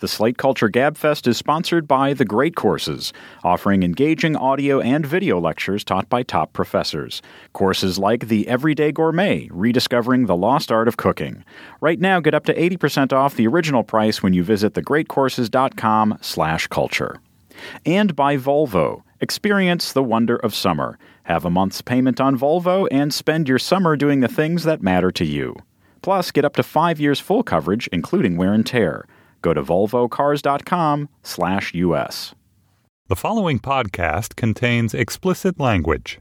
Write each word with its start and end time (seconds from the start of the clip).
The 0.00 0.08
Slate 0.08 0.38
Culture 0.38 0.68
Gabfest 0.68 1.28
is 1.28 1.36
sponsored 1.36 1.86
by 1.86 2.14
The 2.14 2.24
Great 2.24 2.56
Courses, 2.56 3.12
offering 3.44 3.84
engaging 3.84 4.34
audio 4.34 4.80
and 4.80 5.06
video 5.06 5.38
lectures 5.38 5.84
taught 5.84 6.08
by 6.08 6.24
top 6.24 6.52
professors. 6.52 7.22
Courses 7.52 7.96
like 7.96 8.26
The 8.26 8.48
Everyday 8.48 8.90
Gourmet, 8.90 9.48
Rediscovering 9.52 10.26
the 10.26 10.34
Lost 10.34 10.72
Art 10.72 10.88
of 10.88 10.96
Cooking. 10.96 11.44
Right 11.80 12.00
now, 12.00 12.18
get 12.18 12.34
up 12.34 12.44
to 12.46 12.54
80% 12.54 13.12
off 13.12 13.36
the 13.36 13.46
original 13.46 13.84
price 13.84 14.20
when 14.20 14.34
you 14.34 14.42
visit 14.42 14.74
thegreatcourses.com 14.74 16.18
slash 16.20 16.66
culture. 16.66 17.20
And 17.86 18.16
by 18.16 18.36
Volvo. 18.36 19.04
Experience 19.20 19.92
the 19.92 20.02
wonder 20.02 20.36
of 20.36 20.56
summer. 20.56 20.98
Have 21.22 21.44
a 21.44 21.50
month's 21.50 21.82
payment 21.82 22.20
on 22.20 22.36
Volvo 22.36 22.88
and 22.90 23.14
spend 23.14 23.48
your 23.48 23.60
summer 23.60 23.96
doing 23.96 24.20
the 24.20 24.28
things 24.28 24.64
that 24.64 24.82
matter 24.82 25.12
to 25.12 25.24
you. 25.24 25.54
Plus, 26.02 26.32
get 26.32 26.44
up 26.44 26.56
to 26.56 26.64
five 26.64 26.98
years 26.98 27.20
full 27.20 27.44
coverage, 27.44 27.88
including 27.92 28.36
wear 28.36 28.52
and 28.52 28.66
tear. 28.66 29.06
Go 29.44 29.52
to 29.52 29.62
volvocars.com 29.62 31.10
slash 31.22 31.74
US. 31.74 32.34
The 33.08 33.14
following 33.14 33.58
podcast 33.58 34.36
contains 34.36 34.94
explicit 34.94 35.60
language. 35.60 36.18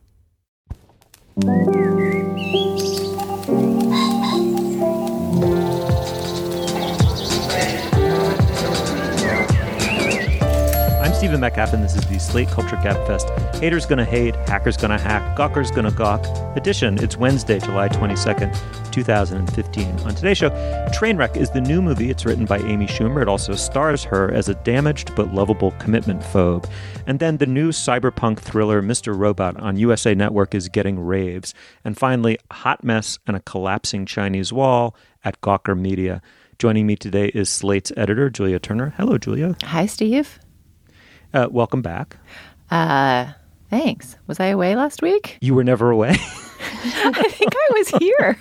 Stephen 11.24 11.40
Metcalf, 11.40 11.72
and 11.72 11.82
this 11.82 11.96
is 11.96 12.06
the 12.08 12.20
Slate 12.20 12.50
Culture 12.50 12.76
Gabfest. 12.76 13.56
Haters 13.62 13.86
gonna 13.86 14.04
hate, 14.04 14.36
hackers 14.36 14.76
gonna 14.76 15.00
hack, 15.00 15.38
gawkers 15.38 15.72
gonna 15.72 15.90
gawk. 15.90 16.22
Edition. 16.58 17.02
It's 17.02 17.16
Wednesday, 17.16 17.62
July 17.62 17.88
22nd, 17.88 18.54
2015. 18.92 20.00
On 20.02 20.14
today's 20.14 20.38
show, 20.38 20.50
Trainwreck 20.94 21.38
is 21.38 21.50
the 21.50 21.62
new 21.62 21.82
movie. 21.82 22.10
It's 22.10 22.26
written 22.26 22.44
by 22.44 22.58
Amy 22.58 22.88
Schumer. 22.88 23.22
It 23.22 23.30
also 23.30 23.56
stars 23.56 24.04
her 24.04 24.34
as 24.34 24.50
a 24.50 24.56
damaged 24.66 25.16
but 25.16 25.34
lovable 25.34 25.72
commitment 25.80 26.20
phobe. 26.20 26.70
And 27.08 27.22
then 27.22 27.38
the 27.38 27.46
new 27.46 27.70
cyberpunk 27.70 28.40
thriller 28.40 28.82
Mr. 28.82 29.18
Robot 29.18 29.56
on 29.62 29.78
USA 29.78 30.14
Network 30.14 30.54
is 30.54 30.68
getting 30.68 31.00
raves. 31.00 31.54
And 31.86 31.98
finally, 31.98 32.38
hot 32.52 32.84
mess 32.84 33.18
and 33.26 33.38
a 33.38 33.40
collapsing 33.40 34.06
Chinese 34.06 34.52
wall 34.52 34.94
at 35.24 35.40
Gawker 35.40 35.80
Media. 35.80 36.22
Joining 36.60 36.86
me 36.86 36.98
today 36.98 37.28
is 37.28 37.48
Slate's 37.48 37.94
editor, 37.96 38.30
Julia 38.30 38.60
Turner. 38.60 38.94
Hello, 38.98 39.18
Julia. 39.18 39.56
Hi, 39.64 39.86
Steve. 39.86 40.38
Uh, 41.34 41.48
welcome 41.50 41.82
back. 41.82 42.18
Uh, 42.70 43.32
thanks. 43.70 44.18
Was 44.28 44.40
I 44.40 44.48
away 44.48 44.76
last 44.76 45.02
week? 45.02 45.38
You 45.42 45.56
were 45.56 45.64
never 45.64 45.90
away. 45.90 46.12
I 46.86 47.24
think 47.30 47.54
I 47.56 47.70
was 47.72 47.88
here. 48.00 48.38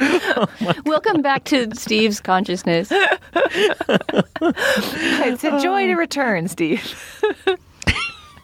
oh 0.36 0.46
welcome 0.86 1.22
back 1.22 1.44
to 1.44 1.68
Steve's 1.74 2.20
consciousness. 2.20 2.90
it's 2.92 3.84
a 5.44 5.60
joy 5.60 5.86
to 5.86 5.94
return, 5.94 6.48
Steve. 6.48 7.22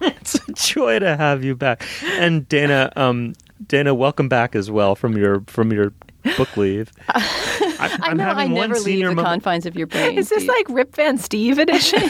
it's 0.01 0.35
a 0.35 0.53
joy 0.53 0.99
to 0.99 1.17
have 1.17 1.43
you 1.43 1.57
back. 1.57 1.85
And 2.05 2.49
Dana, 2.49 2.93
um, 2.97 3.35
Dana, 3.67 3.95
welcome 3.95 4.29
back 4.29 4.55
as 4.55 4.71
well 4.71 4.95
from 4.95 5.17
your 5.17 5.43
from 5.47 5.73
your 5.73 5.93
book 6.37 6.57
leave. 6.57 6.93
I, 7.09 7.99
I 8.03 8.15
know 8.15 8.25
I 8.25 8.47
never 8.47 8.79
leave 8.79 8.99
the 8.99 9.07
moment. 9.07 9.27
confines 9.27 9.67
of 9.67 9.77
your 9.77 9.87
brain. 9.87 10.19
Is 10.19 10.29
this 10.29 10.39
Steve. 10.39 10.49
like 10.49 10.67
Rip 10.69 10.95
Van 10.95 11.19
Steve 11.19 11.59
edition? 11.59 12.03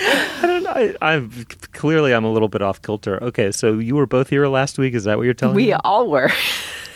I 0.00 0.40
don't 0.42 0.62
know. 0.62 0.70
I, 0.70 0.94
I'm 1.00 1.30
clearly 1.72 2.14
I'm 2.14 2.24
a 2.24 2.32
little 2.32 2.48
bit 2.48 2.62
off 2.62 2.80
kilter. 2.82 3.22
Okay, 3.22 3.50
so 3.52 3.78
you 3.78 3.96
were 3.96 4.06
both 4.06 4.28
here 4.28 4.46
last 4.46 4.78
week. 4.78 4.94
Is 4.94 5.04
that 5.04 5.16
what 5.16 5.24
you're 5.24 5.34
telling 5.34 5.56
we 5.56 5.62
me? 5.62 5.68
We 5.68 5.72
all 5.74 6.08
were. 6.08 6.30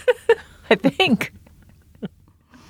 I 0.71 0.75
think. 0.77 1.33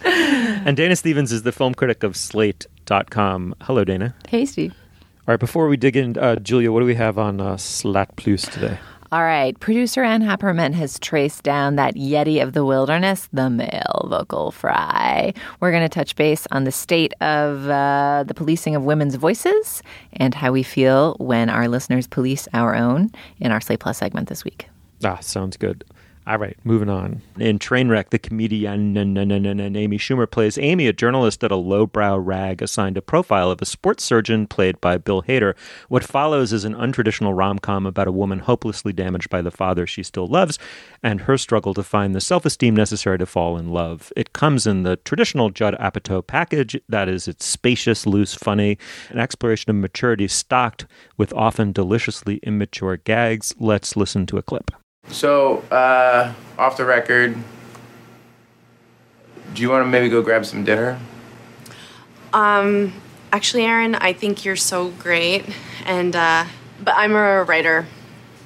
and 0.05 0.77
Dana 0.77 0.97
Stevens 0.97 1.33
is 1.33 1.43
the 1.43 1.53
film 1.53 1.75
critic 1.75 2.03
of 2.03 2.17
Slate.com. 2.17 3.55
Hello, 3.63 3.85
Dana. 3.85 4.15
Hey, 4.29 4.45
Steve. 4.47 4.75
All 5.29 5.33
right, 5.33 5.41
before 5.41 5.69
we 5.69 5.77
dig 5.77 5.97
in, 5.97 6.19
uh, 6.19 6.37
Julia, 6.37 6.73
what 6.73 6.81
do 6.81 6.87
we 6.87 6.97
have 6.97 7.17
on 7.19 7.41
uh, 7.41 7.57
Slate 7.57 8.17
Plus 8.17 8.43
today? 8.43 8.79
All 9.13 9.25
right. 9.25 9.61
Producer 9.61 10.03
Ann 10.03 10.23
Heppermann 10.23 10.73
has 10.73 10.99
traced 10.99 11.43
down 11.43 11.77
that 11.77 11.97
Yeti 11.97 12.43
of 12.43 12.55
the 12.55 12.65
wilderness, 12.65 13.29
the 13.31 13.51
male 13.51 14.07
vocal 14.09 14.53
fry. 14.53 15.35
We're 15.61 15.71
going 15.71 15.83
to 15.83 15.89
touch 15.91 16.17
base 16.17 16.47
on 16.51 16.65
the 16.65 16.73
state 16.73 17.13
of 17.21 17.69
uh, 17.69 18.25
the 18.27 18.33
policing 18.33 18.75
of 18.75 18.85
women's 18.85 19.17
voices 19.17 19.83
and 20.15 20.35
how 20.35 20.51
we 20.51 20.63
feel 20.63 21.17
when 21.19 21.51
our 21.51 21.69
listeners 21.69 22.07
police 22.07 22.49
our 22.55 22.75
own 22.75 23.11
in 23.39 23.53
our 23.53 23.61
Slate 23.61 23.81
Plus 23.81 23.99
segment 23.99 24.31
this 24.31 24.45
week. 24.45 24.71
Ah, 25.05 25.19
sounds 25.21 25.59
good. 25.59 25.85
All 26.25 26.39
right, 26.39 26.57
moving 26.63 26.89
on. 26.89 27.21
In 27.37 27.59
Trainwreck, 27.59 28.11
the 28.11 28.19
comedian 28.19 28.97
Amy 28.97 29.99
Schumer 29.99 30.31
plays 30.31 30.57
Amy, 30.57 30.87
a 30.87 30.93
journalist 30.93 31.43
at 31.43 31.51
a 31.51 31.57
lowbrow 31.57 32.17
rag 32.17 32.63
assigned 32.63 32.97
a 32.97 33.03
profile 33.03 33.51
of 33.51 33.61
a 33.61 33.65
sports 33.65 34.05
surgeon 34.05 34.47
played 34.47 34.81
by 34.81 34.99
Bill 34.99 35.23
Hader. 35.23 35.55
What 35.89 36.05
follows 36.05 36.53
is 36.53 36.65
an 36.65 36.77
untraditional 36.77 37.37
rom 37.37 37.59
com 37.59 37.87
about 37.87 38.07
a 38.07 38.13
woman 38.13 38.39
hopelessly 38.39 38.93
damaged 38.93 39.31
by 39.31 39.43
the 39.43 39.51
father 39.51 39.85
she 39.85 40.05
still 40.05 40.29
loves 40.29 40.61
and 41.03 41.23
her 41.23 41.37
struggle 41.37 41.75
to 41.75 41.83
find 41.83 42.15
the 42.15 42.21
self 42.21 42.47
esteem 42.47 42.77
necessary 42.77 43.19
to 43.19 43.27
fall 43.27 43.59
in 43.59 43.71
love. 43.71 44.13
It 44.17 44.33
comes 44.33 44.65
in 44.65 44.85
the 44.85 44.97
traditional 44.99 45.51
Judd 45.51 45.75
Apatow 45.81 46.25
package 46.25 46.81
that 46.89 47.09
is, 47.09 47.27
it's 47.27 47.45
spacious, 47.45 48.07
loose, 48.07 48.33
funny, 48.33 48.79
an 49.11 49.19
exploration 49.19 49.71
of 49.71 49.77
maturity 49.77 50.29
stocked 50.29 50.87
with 51.17 51.33
often 51.33 51.73
deliciously 51.73 52.37
immature 52.45 52.97
gags. 52.97 53.57
Let's 53.59 53.97
listen 53.97 54.25
to 54.27 54.39
a 54.39 54.43
clip. 54.43 54.71
So, 55.09 55.59
uh, 55.71 56.33
off 56.59 56.77
the 56.77 56.85
record, 56.85 57.37
do 59.55 59.63
you 59.63 59.69
want 59.71 59.85
to 59.85 59.89
maybe 59.89 60.09
go 60.09 60.23
grab 60.23 60.47
some 60.47 60.65
dinner? 60.65 60.99
Um, 62.33 62.93
actually, 63.33 63.65
Aaron, 63.65 63.95
I 63.95 64.15
think 64.15 64.45
you're 64.45 64.57
so 64.57 64.89
great, 64.91 65.45
and 65.85 66.17
uh, 66.17 66.47
but 66.83 66.95
I'm 66.97 67.13
a 67.13 67.45
writer. 67.45 67.87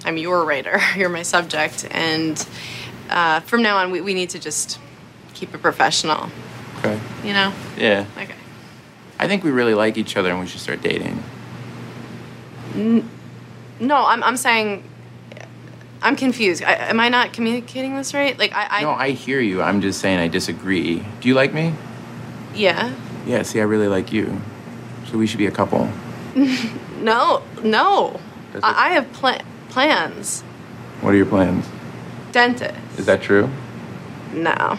I'm 0.05 0.17
your 0.17 0.45
writer. 0.45 0.79
You're 0.97 1.09
my 1.09 1.23
subject, 1.23 1.89
and 1.91 2.47
uh, 3.11 3.41
from 3.41 3.63
now 3.63 3.79
on, 3.79 3.91
we, 3.91 4.01
we 4.01 4.15
need 4.15 4.31
to 4.31 4.39
just 4.39 4.79
keep 5.35 5.53
it 5.55 5.63
professional. 5.63 6.31
Okay. 6.79 7.01
You 7.25 7.33
know? 7.33 7.53
Yeah. 7.77 8.05
Okay. 8.17 8.35
I 9.19 9.27
think 9.27 9.43
we 9.43 9.51
really 9.51 9.75
like 9.75 9.97
each 9.97 10.17
other, 10.17 10.31
and 10.31 10.39
we 10.39 10.47
should 10.47 10.61
start 10.61 10.83
dating. 10.83 11.23
N- 12.75 13.09
no, 13.81 14.05
I'm 14.07 14.23
I'm 14.23 14.37
saying 14.37 14.85
I'm 16.03 16.17
confused. 16.17 16.63
I, 16.63 16.75
am 16.75 17.01
I 17.01 17.09
not 17.09 17.33
communicating 17.33 17.97
this 17.97 18.15
right? 18.15 18.39
Like 18.39 18.53
I, 18.55 18.79
I. 18.79 18.83
No, 18.83 18.91
I 18.91 19.11
hear 19.11 19.41
you. 19.41 19.63
I'm 19.63 19.81
just 19.81 20.01
saying 20.01 20.19
I 20.19 20.29
disagree. 20.29 21.05
Do 21.21 21.29
you 21.29 21.35
like 21.35 21.53
me? 21.53 21.75
Yeah. 22.55 22.95
Yeah. 23.27 23.43
See, 23.43 23.61
I 23.61 23.65
really 23.65 23.89
like 23.89 24.13
you, 24.13 24.41
so 25.11 25.19
we 25.19 25.27
should 25.27 25.39
be 25.39 25.47
a 25.47 25.51
couple. 25.51 25.91
no, 27.01 27.43
no. 27.63 28.21
I, 28.63 28.89
I, 28.89 28.89
have 28.91 29.13
pl- 29.13 29.43
plans. 29.71 30.43
What 31.01 31.15
are 31.15 31.17
your 31.17 31.27
plans? 31.27 31.67
Dentist. 32.33 32.75
Is 32.99 33.07
that 33.07 33.23
true? 33.23 33.49
No. 34.33 34.79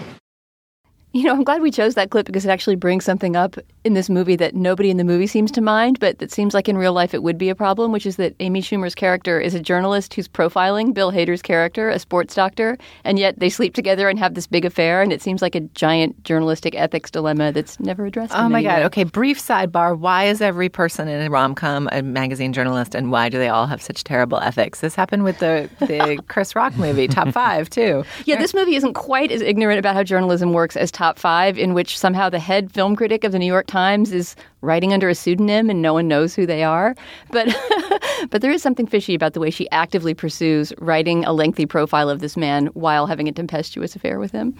You 1.17 1.23
know, 1.23 1.33
I'm 1.33 1.43
glad 1.43 1.63
we 1.63 1.71
chose 1.71 1.95
that 1.95 2.11
clip 2.11 2.27
because 2.27 2.45
it 2.45 2.49
actually 2.49 2.75
brings 2.75 3.03
something 3.03 3.35
up 3.35 3.55
in 3.83 3.95
this 3.95 4.07
movie 4.07 4.35
that 4.35 4.53
nobody 4.53 4.91
in 4.91 4.97
the 4.97 5.03
movie 5.03 5.25
seems 5.25 5.49
to 5.53 5.61
mind, 5.61 5.99
but 5.99 6.19
that 6.19 6.31
seems 6.31 6.53
like 6.53 6.69
in 6.69 6.77
real 6.77 6.93
life 6.93 7.11
it 7.11 7.23
would 7.23 7.39
be 7.39 7.49
a 7.49 7.55
problem, 7.55 7.91
which 7.91 8.05
is 8.05 8.17
that 8.17 8.35
Amy 8.39 8.61
Schumer's 8.61 8.93
character 8.93 9.39
is 9.39 9.55
a 9.55 9.59
journalist 9.59 10.13
who's 10.13 10.27
profiling 10.27 10.93
Bill 10.93 11.11
Hader's 11.11 11.41
character, 11.41 11.89
a 11.89 11.97
sports 11.97 12.35
doctor, 12.35 12.77
and 13.03 13.17
yet 13.17 13.39
they 13.39 13.49
sleep 13.49 13.73
together 13.73 14.09
and 14.09 14.19
have 14.19 14.35
this 14.35 14.45
big 14.45 14.63
affair, 14.63 15.01
and 15.01 15.11
it 15.11 15.19
seems 15.19 15.41
like 15.41 15.55
a 15.55 15.61
giant 15.61 16.23
journalistic 16.23 16.75
ethics 16.75 17.09
dilemma 17.09 17.51
that's 17.51 17.79
never 17.79 18.05
addressed. 18.05 18.33
Oh 18.35 18.47
my 18.47 18.61
God. 18.61 18.81
Way. 18.81 18.85
Okay, 18.85 19.03
brief 19.03 19.39
sidebar. 19.39 19.97
Why 19.97 20.25
is 20.25 20.39
every 20.39 20.69
person 20.69 21.07
in 21.07 21.25
a 21.25 21.31
rom 21.31 21.55
com 21.55 21.89
a 21.91 22.03
magazine 22.03 22.53
journalist, 22.53 22.93
and 22.93 23.11
why 23.11 23.29
do 23.29 23.39
they 23.39 23.49
all 23.49 23.65
have 23.65 23.81
such 23.81 24.03
terrible 24.03 24.37
ethics? 24.37 24.81
This 24.81 24.93
happened 24.93 25.23
with 25.23 25.39
the, 25.39 25.67
the 25.79 26.21
Chris 26.27 26.55
Rock 26.55 26.75
movie, 26.75 27.07
Top 27.07 27.29
Five, 27.29 27.71
too. 27.71 28.03
Yeah, 28.25 28.35
this 28.35 28.53
movie 28.53 28.75
isn't 28.75 28.93
quite 28.93 29.31
as 29.31 29.41
ignorant 29.41 29.79
about 29.79 29.95
how 29.95 30.03
journalism 30.03 30.53
works 30.53 30.77
as 30.77 30.91
Top 30.91 31.06
Five, 31.15 31.57
in 31.57 31.73
which 31.73 31.97
somehow 31.97 32.29
the 32.29 32.39
head 32.39 32.71
film 32.71 32.95
critic 32.95 33.23
of 33.23 33.31
the 33.31 33.39
New 33.39 33.45
York 33.45 33.67
Times 33.67 34.11
is 34.11 34.35
writing 34.61 34.91
under 34.93 35.07
a 35.07 35.15
pseudonym 35.15 35.69
and 35.69 35.81
no 35.81 35.93
one 35.93 36.07
knows 36.07 36.35
who 36.35 36.45
they 36.45 36.63
are. 36.63 36.95
But 37.31 37.47
but 38.29 38.41
there 38.41 38.51
is 38.51 38.61
something 38.61 38.87
fishy 38.87 39.15
about 39.15 39.33
the 39.33 39.39
way 39.39 39.49
she 39.49 39.69
actively 39.71 40.13
pursues 40.13 40.73
writing 40.79 41.23
a 41.25 41.31
lengthy 41.33 41.65
profile 41.65 42.09
of 42.09 42.19
this 42.19 42.35
man 42.35 42.67
while 42.73 43.05
having 43.07 43.27
a 43.27 43.31
tempestuous 43.31 43.95
affair 43.95 44.19
with 44.19 44.31
him. 44.31 44.55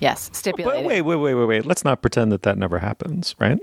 Yes, 0.00 0.30
stipulated. 0.32 0.86
Wait, 0.86 1.02
wait, 1.02 1.16
wait, 1.16 1.34
wait, 1.34 1.44
wait. 1.46 1.66
Let's 1.66 1.84
not 1.84 2.02
pretend 2.02 2.30
that 2.32 2.42
that 2.42 2.56
never 2.58 2.78
happens, 2.78 3.34
right? 3.40 3.58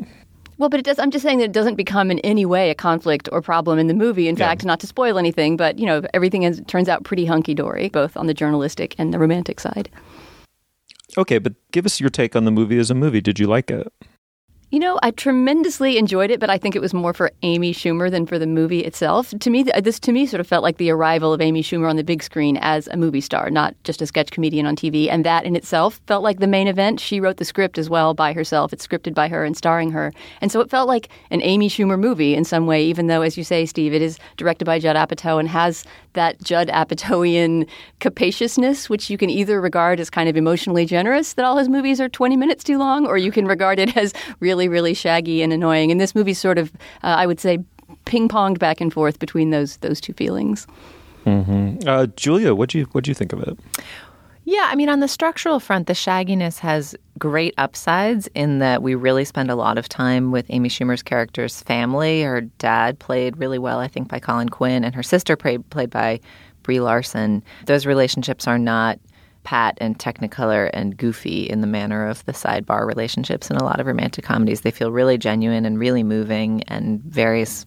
Well, 0.57 0.69
but 0.69 0.79
it 0.79 0.83
does. 0.83 0.99
I'm 0.99 1.11
just 1.11 1.23
saying 1.23 1.39
that 1.39 1.45
it 1.45 1.51
doesn't 1.51 1.75
become 1.75 2.09
in 2.09 2.19
any 2.19 2.45
way 2.45 2.69
a 2.69 2.75
conflict 2.75 3.27
or 3.31 3.41
problem 3.41 3.77
in 3.77 3.87
the 3.87 3.93
movie. 3.93 4.27
In 4.29 4.35
Yeah. 4.35 4.47
fact, 4.47 4.63
not 4.63 4.79
to 4.81 4.87
spoil 4.87 5.17
anything, 5.17 5.57
but 5.57 5.77
you 5.79 5.85
know, 5.85 6.01
everything 6.13 6.43
is, 6.43 6.61
turns 6.67 6.87
out 6.87 7.03
pretty 7.03 7.25
hunky 7.25 7.53
dory, 7.53 7.89
both 7.89 8.15
on 8.15 8.27
the 8.27 8.33
journalistic 8.33 8.95
and 8.97 9.13
the 9.13 9.19
romantic 9.19 9.59
side. 9.59 9.89
Okay, 11.17 11.37
but 11.37 11.53
give 11.71 11.85
us 11.85 11.99
your 11.99 12.09
take 12.09 12.35
on 12.35 12.45
the 12.45 12.51
movie 12.51 12.77
as 12.77 12.89
a 12.91 12.95
movie. 12.95 13.21
Did 13.21 13.39
you 13.39 13.47
like 13.47 13.69
it? 13.71 13.91
You 14.75 14.81
know, 14.81 14.99
I 15.01 15.11
tremendously 15.11 15.97
enjoyed 15.97 16.31
it, 16.31 16.41
but 16.41 16.49
I 16.49 16.57
think 16.57 16.75
it 16.75 16.81
was 16.81 16.93
more 16.93 17.13
for 17.13 17.31
Amy 17.43 17.73
Schumer 17.73 18.11
than 18.11 18.25
for 18.25 18.37
the 18.37 18.45
movie 18.45 18.81
itself. 18.81 19.33
To 19.39 19.49
me, 19.49 19.63
this 19.63 20.01
to 20.01 20.11
me 20.11 20.25
sort 20.25 20.41
of 20.41 20.47
felt 20.47 20.63
like 20.63 20.79
the 20.79 20.89
arrival 20.89 21.31
of 21.31 21.39
Amy 21.39 21.63
Schumer 21.63 21.89
on 21.89 21.95
the 21.95 22.03
big 22.03 22.21
screen 22.21 22.57
as 22.57 22.89
a 22.89 22.97
movie 22.97 23.21
star, 23.21 23.49
not 23.49 23.73
just 23.85 24.01
a 24.01 24.05
sketch 24.05 24.31
comedian 24.31 24.65
on 24.65 24.75
TV. 24.75 25.09
And 25.09 25.23
that 25.23 25.45
in 25.45 25.55
itself 25.55 26.01
felt 26.07 26.23
like 26.23 26.41
the 26.41 26.45
main 26.47 26.67
event. 26.67 26.99
She 26.99 27.21
wrote 27.21 27.37
the 27.37 27.45
script 27.45 27.77
as 27.77 27.89
well 27.89 28.13
by 28.13 28.33
herself. 28.33 28.73
It's 28.73 28.85
scripted 28.85 29.13
by 29.13 29.29
her 29.29 29.45
and 29.45 29.55
starring 29.55 29.91
her. 29.91 30.11
And 30.41 30.51
so 30.51 30.59
it 30.59 30.69
felt 30.69 30.89
like 30.89 31.07
an 31.31 31.41
Amy 31.41 31.69
Schumer 31.69 31.97
movie 31.97 32.35
in 32.35 32.43
some 32.43 32.67
way, 32.67 32.83
even 32.83 33.07
though, 33.07 33.21
as 33.21 33.37
you 33.37 33.45
say, 33.45 33.65
Steve, 33.65 33.93
it 33.93 34.01
is 34.01 34.19
directed 34.35 34.65
by 34.65 34.79
Judd 34.79 34.97
Apatow 34.97 35.39
and 35.39 35.47
has 35.47 35.85
that 36.15 36.41
Judd 36.43 36.67
Apatowian 36.67 37.65
capaciousness, 38.01 38.89
which 38.89 39.09
you 39.09 39.17
can 39.17 39.29
either 39.29 39.61
regard 39.61 40.01
as 40.01 40.09
kind 40.09 40.27
of 40.27 40.35
emotionally 40.35 40.85
generous, 40.85 41.33
that 41.33 41.45
all 41.45 41.57
his 41.57 41.69
movies 41.69 42.01
are 42.01 42.09
20 42.09 42.35
minutes 42.35 42.61
too 42.61 42.77
long, 42.77 43.05
or 43.05 43.17
you 43.17 43.31
can 43.31 43.45
regard 43.45 43.79
it 43.79 43.95
as 43.95 44.13
really, 44.41 44.64
really 44.67 44.93
shaggy 44.93 45.41
and 45.41 45.53
annoying. 45.53 45.91
And 45.91 45.99
this 45.99 46.15
movie 46.15 46.33
sort 46.33 46.57
of, 46.57 46.71
uh, 47.03 47.15
I 47.17 47.25
would 47.25 47.39
say, 47.39 47.59
ping 48.05 48.27
ponged 48.27 48.59
back 48.59 48.81
and 48.81 48.91
forth 48.91 49.19
between 49.19 49.51
those 49.51 49.77
those 49.77 50.01
two 50.01 50.13
feelings. 50.13 50.67
Uh, 51.25 52.05
Julia, 52.15 52.53
what 52.53 52.69
do 52.69 52.79
you 52.79 52.85
what 52.91 53.03
do 53.03 53.11
you 53.11 53.15
think 53.15 53.33
of 53.33 53.41
it? 53.41 53.57
Yeah, 54.47 54.67
I 54.69 54.75
mean, 54.75 54.89
on 54.89 54.99
the 54.99 55.07
structural 55.07 55.59
front, 55.59 55.87
the 55.87 55.93
shagginess 55.93 56.59
has 56.59 56.95
great 57.17 57.55
upsides 57.57 58.29
in 58.35 58.59
that 58.59 58.83
we 58.83 58.93
really 58.93 59.25
spend 59.25 59.49
a 59.49 59.55
lot 59.55 59.79
of 59.79 59.89
time 59.89 60.31
with 60.31 60.45
Amy 60.49 60.69
Schumer's 60.69 61.01
character's 61.01 61.61
family. 61.61 62.21
Her 62.21 62.41
dad 62.41 62.99
played 62.99 63.37
really 63.37 63.57
well, 63.57 63.79
I 63.79 63.87
think, 63.87 64.07
by 64.07 64.19
Colin 64.19 64.49
Quinn, 64.49 64.83
and 64.83 64.93
her 64.93 65.01
sister 65.01 65.35
played, 65.35 65.67
played 65.71 65.89
by 65.89 66.19
Brie 66.61 66.79
Larson. 66.79 67.43
Those 67.65 67.87
relationships 67.87 68.47
are 68.47 68.59
not 68.59 68.99
pat 69.45 69.77
and 69.79 69.97
technicolor 69.97 70.69
and 70.73 70.97
goofy 70.97 71.43
in 71.43 71.61
the 71.61 71.67
manner 71.67 72.05
of 72.05 72.25
the 72.25 72.33
sidebar 72.33 72.85
relationships 72.85 73.49
in 73.49 73.55
a 73.55 73.63
lot 73.63 73.79
of 73.79 73.87
romantic 73.87 74.25
comedies. 74.25 74.61
They 74.61 74.71
feel 74.71 74.91
really 74.91 75.17
genuine 75.17 75.65
and 75.65 75.79
really 75.79 76.03
moving, 76.03 76.63
and 76.63 77.01
various 77.03 77.65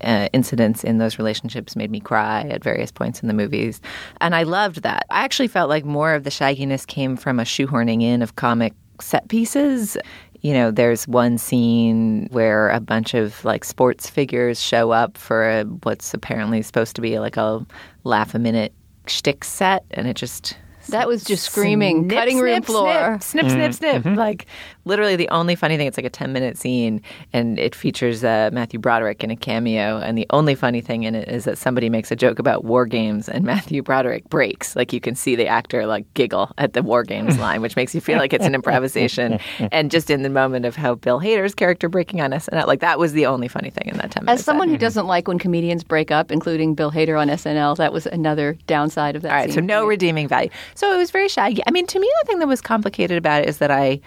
uh, 0.00 0.28
incidents 0.32 0.84
in 0.84 0.98
those 0.98 1.18
relationships 1.18 1.76
made 1.76 1.90
me 1.90 2.00
cry 2.00 2.42
at 2.50 2.62
various 2.62 2.92
points 2.92 3.20
in 3.20 3.28
the 3.28 3.34
movies. 3.34 3.80
And 4.20 4.34
I 4.34 4.42
loved 4.42 4.82
that. 4.82 5.06
I 5.10 5.24
actually 5.24 5.48
felt 5.48 5.68
like 5.68 5.84
more 5.84 6.14
of 6.14 6.24
the 6.24 6.30
shagginess 6.30 6.86
came 6.86 7.16
from 7.16 7.40
a 7.40 7.44
shoehorning 7.44 8.02
in 8.02 8.22
of 8.22 8.36
comic 8.36 8.74
set 9.00 9.28
pieces. 9.28 9.96
You 10.42 10.52
know, 10.52 10.70
there's 10.70 11.08
one 11.08 11.38
scene 11.38 12.28
where 12.30 12.68
a 12.70 12.80
bunch 12.80 13.14
of 13.14 13.44
like 13.44 13.64
sports 13.64 14.08
figures 14.08 14.60
show 14.60 14.90
up 14.90 15.16
for 15.16 15.48
a, 15.48 15.64
what's 15.82 16.12
apparently 16.12 16.62
supposed 16.62 16.94
to 16.96 17.02
be 17.02 17.18
like 17.18 17.36
a 17.36 17.64
laugh 18.04 18.34
a 18.34 18.38
minute 18.38 18.72
shtick 19.06 19.44
set, 19.44 19.84
and 19.92 20.06
it 20.06 20.14
just 20.14 20.56
That 20.88 21.08
was 21.08 21.24
just 21.24 21.44
screaming, 21.44 22.04
snip, 22.04 22.18
cutting 22.18 22.38
room 22.38 22.62
floor. 22.62 23.18
Snip, 23.20 23.46
snip, 23.46 23.46
mm-hmm. 23.46 23.72
snip, 23.72 24.02
snip. 24.02 24.16
Like 24.16 24.46
literally 24.86 25.16
the 25.16 25.28
only 25.28 25.54
funny 25.54 25.76
thing, 25.76 25.86
it's 25.86 25.98
like 25.98 26.06
a 26.06 26.10
10 26.10 26.32
minute 26.32 26.56
scene 26.56 27.02
and 27.32 27.58
it 27.58 27.74
features 27.74 28.24
uh, 28.24 28.50
Matthew 28.52 28.78
Broderick 28.78 29.22
in 29.22 29.30
a 29.30 29.36
cameo. 29.36 29.98
And 29.98 30.16
the 30.16 30.26
only 30.30 30.54
funny 30.54 30.80
thing 30.80 31.02
in 31.02 31.14
it 31.14 31.28
is 31.28 31.44
that 31.44 31.58
somebody 31.58 31.90
makes 31.90 32.10
a 32.10 32.16
joke 32.16 32.38
about 32.38 32.64
war 32.64 32.86
games 32.86 33.28
and 33.28 33.44
Matthew 33.56 33.82
Broderick 33.82 34.28
breaks. 34.30 34.74
Like 34.74 34.92
you 34.92 35.00
can 35.00 35.14
see 35.14 35.36
the 35.36 35.46
actor 35.46 35.86
like 35.86 36.12
giggle 36.14 36.52
at 36.56 36.72
the 36.72 36.82
war 36.82 37.02
games 37.02 37.38
line, 37.40 37.60
which 37.60 37.76
makes 37.76 37.94
you 37.94 38.00
feel 38.00 38.18
like 38.18 38.32
it's 38.32 38.46
an 38.46 38.54
improvisation. 38.54 39.38
And 39.72 39.90
just 39.90 40.10
in 40.10 40.22
the 40.22 40.30
moment 40.30 40.64
of 40.64 40.76
how 40.76 40.94
Bill 40.94 41.18
Hader's 41.18 41.54
character 41.54 41.88
breaking 41.88 42.20
on 42.20 42.30
SNL, 42.30 42.66
like 42.66 42.80
that 42.80 42.98
was 42.98 43.12
the 43.12 43.26
only 43.26 43.48
funny 43.48 43.70
thing 43.70 43.88
in 43.88 43.96
that 43.98 44.10
10 44.10 44.24
minutes. 44.24 44.40
As 44.40 44.44
someone 44.44 44.68
who 44.68 44.74
mm-hmm. 44.74 44.80
doesn't 44.80 45.06
like 45.06 45.28
when 45.28 45.38
comedians 45.38 45.82
break 45.82 46.10
up, 46.10 46.30
including 46.30 46.74
Bill 46.74 46.92
Hader 46.92 47.20
on 47.20 47.28
SNL, 47.28 47.76
that 47.76 47.92
was 47.92 48.06
another 48.06 48.56
downside 48.66 49.16
of 49.16 49.22
that. 49.22 49.32
All 49.32 49.36
right, 49.36 49.52
so 49.52 49.60
no 49.60 49.86
redeeming 49.86 50.28
value. 50.28 50.50
So 50.76 50.92
it 50.92 50.98
was 50.98 51.10
very 51.10 51.28
shaggy. 51.28 51.62
I 51.66 51.70
mean, 51.70 51.86
to 51.86 51.98
me, 51.98 52.08
the 52.20 52.26
thing 52.26 52.38
that 52.38 52.48
was 52.48 52.60
complicated 52.60 53.16
about 53.16 53.42
it 53.42 53.48
is 53.48 53.58
that 53.58 53.70
I 53.70 54.00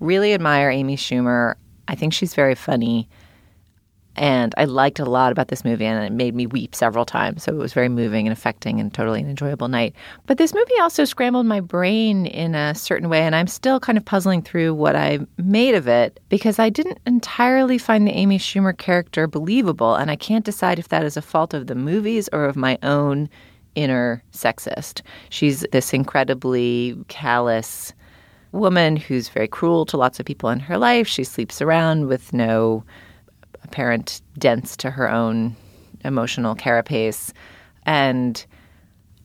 really 0.00 0.34
admire 0.34 0.68
Amy 0.68 0.96
Schumer. 0.96 1.54
I 1.86 1.94
think 1.94 2.12
she's 2.12 2.34
very 2.34 2.54
funny. 2.54 3.08
And 4.16 4.52
I 4.58 4.64
liked 4.64 4.98
a 4.98 5.04
lot 5.04 5.30
about 5.30 5.46
this 5.46 5.64
movie, 5.64 5.84
and 5.84 6.04
it 6.04 6.10
made 6.10 6.34
me 6.34 6.44
weep 6.44 6.74
several 6.74 7.04
times. 7.04 7.44
So 7.44 7.52
it 7.52 7.58
was 7.58 7.72
very 7.72 7.88
moving 7.88 8.26
and 8.26 8.32
affecting 8.32 8.80
and 8.80 8.92
totally 8.92 9.20
an 9.20 9.30
enjoyable 9.30 9.68
night. 9.68 9.94
But 10.26 10.38
this 10.38 10.52
movie 10.52 10.80
also 10.80 11.04
scrambled 11.04 11.46
my 11.46 11.60
brain 11.60 12.26
in 12.26 12.56
a 12.56 12.74
certain 12.74 13.08
way, 13.08 13.20
and 13.20 13.36
I'm 13.36 13.46
still 13.46 13.78
kind 13.78 13.96
of 13.96 14.04
puzzling 14.04 14.42
through 14.42 14.74
what 14.74 14.96
I 14.96 15.20
made 15.36 15.76
of 15.76 15.86
it 15.86 16.18
because 16.30 16.58
I 16.58 16.68
didn't 16.68 16.98
entirely 17.06 17.78
find 17.78 18.08
the 18.08 18.12
Amy 18.12 18.40
Schumer 18.40 18.76
character 18.76 19.28
believable. 19.28 19.94
And 19.94 20.10
I 20.10 20.16
can't 20.16 20.44
decide 20.44 20.80
if 20.80 20.88
that 20.88 21.04
is 21.04 21.16
a 21.16 21.22
fault 21.22 21.54
of 21.54 21.68
the 21.68 21.76
movies 21.76 22.28
or 22.32 22.46
of 22.46 22.56
my 22.56 22.76
own 22.82 23.30
inner 23.74 24.22
sexist. 24.32 25.02
She's 25.30 25.66
this 25.72 25.92
incredibly 25.92 26.96
callous 27.08 27.92
woman 28.52 28.96
who's 28.96 29.28
very 29.28 29.48
cruel 29.48 29.84
to 29.86 29.96
lots 29.96 30.18
of 30.18 30.26
people 30.26 30.48
in 30.48 30.60
her 30.60 30.78
life. 30.78 31.06
She 31.06 31.24
sleeps 31.24 31.60
around 31.60 32.06
with 32.06 32.32
no 32.32 32.84
apparent 33.62 34.22
dents 34.38 34.76
to 34.78 34.90
her 34.90 35.10
own 35.10 35.54
emotional 36.04 36.54
carapace. 36.54 37.32
And 37.84 38.44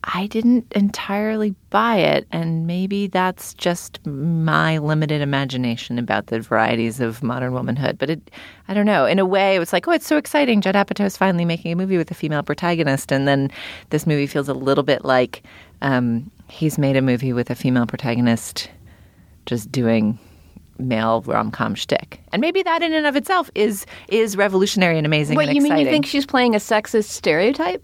I 0.06 0.26
didn't 0.26 0.70
entirely 0.72 1.54
buy 1.70 1.96
it. 1.96 2.26
And 2.30 2.66
maybe 2.66 3.06
that's 3.06 3.54
just 3.54 4.04
my 4.06 4.78
limited 4.78 5.22
imagination 5.22 5.98
about 5.98 6.26
the 6.26 6.40
varieties 6.40 7.00
of 7.00 7.22
modern 7.22 7.52
womanhood. 7.52 7.98
But 7.98 8.10
it, 8.10 8.30
I 8.68 8.74
don't 8.74 8.86
know. 8.86 9.06
In 9.06 9.18
a 9.18 9.24
way, 9.24 9.56
it 9.56 9.58
was 9.58 9.72
like, 9.72 9.88
oh, 9.88 9.92
it's 9.92 10.06
so 10.06 10.16
exciting. 10.16 10.60
Judd 10.60 10.74
Apatow's 10.74 11.16
finally 11.16 11.44
making 11.44 11.72
a 11.72 11.76
movie 11.76 11.96
with 11.96 12.10
a 12.10 12.14
female 12.14 12.42
protagonist. 12.42 13.10
And 13.12 13.26
then 13.26 13.50
this 13.90 14.06
movie 14.06 14.26
feels 14.26 14.48
a 14.48 14.54
little 14.54 14.84
bit 14.84 15.04
like 15.04 15.42
um, 15.82 16.30
he's 16.48 16.78
made 16.78 16.96
a 16.96 17.02
movie 17.02 17.32
with 17.32 17.50
a 17.50 17.54
female 17.54 17.86
protagonist 17.86 18.70
just 19.46 19.70
doing 19.72 20.18
male 20.78 21.22
rom 21.22 21.50
com 21.50 21.74
shtick. 21.74 22.20
And 22.32 22.40
maybe 22.40 22.62
that 22.62 22.82
in 22.82 22.92
and 22.92 23.06
of 23.06 23.16
itself 23.16 23.50
is 23.54 23.86
is 24.08 24.36
revolutionary 24.36 24.96
and 24.96 25.06
amazing 25.06 25.36
What 25.36 25.46
and 25.46 25.56
you 25.56 25.62
mean? 25.62 25.78
You 25.78 25.86
think 25.86 26.06
she's 26.06 26.26
playing 26.26 26.54
a 26.54 26.58
sexist 26.58 27.04
stereotype? 27.04 27.82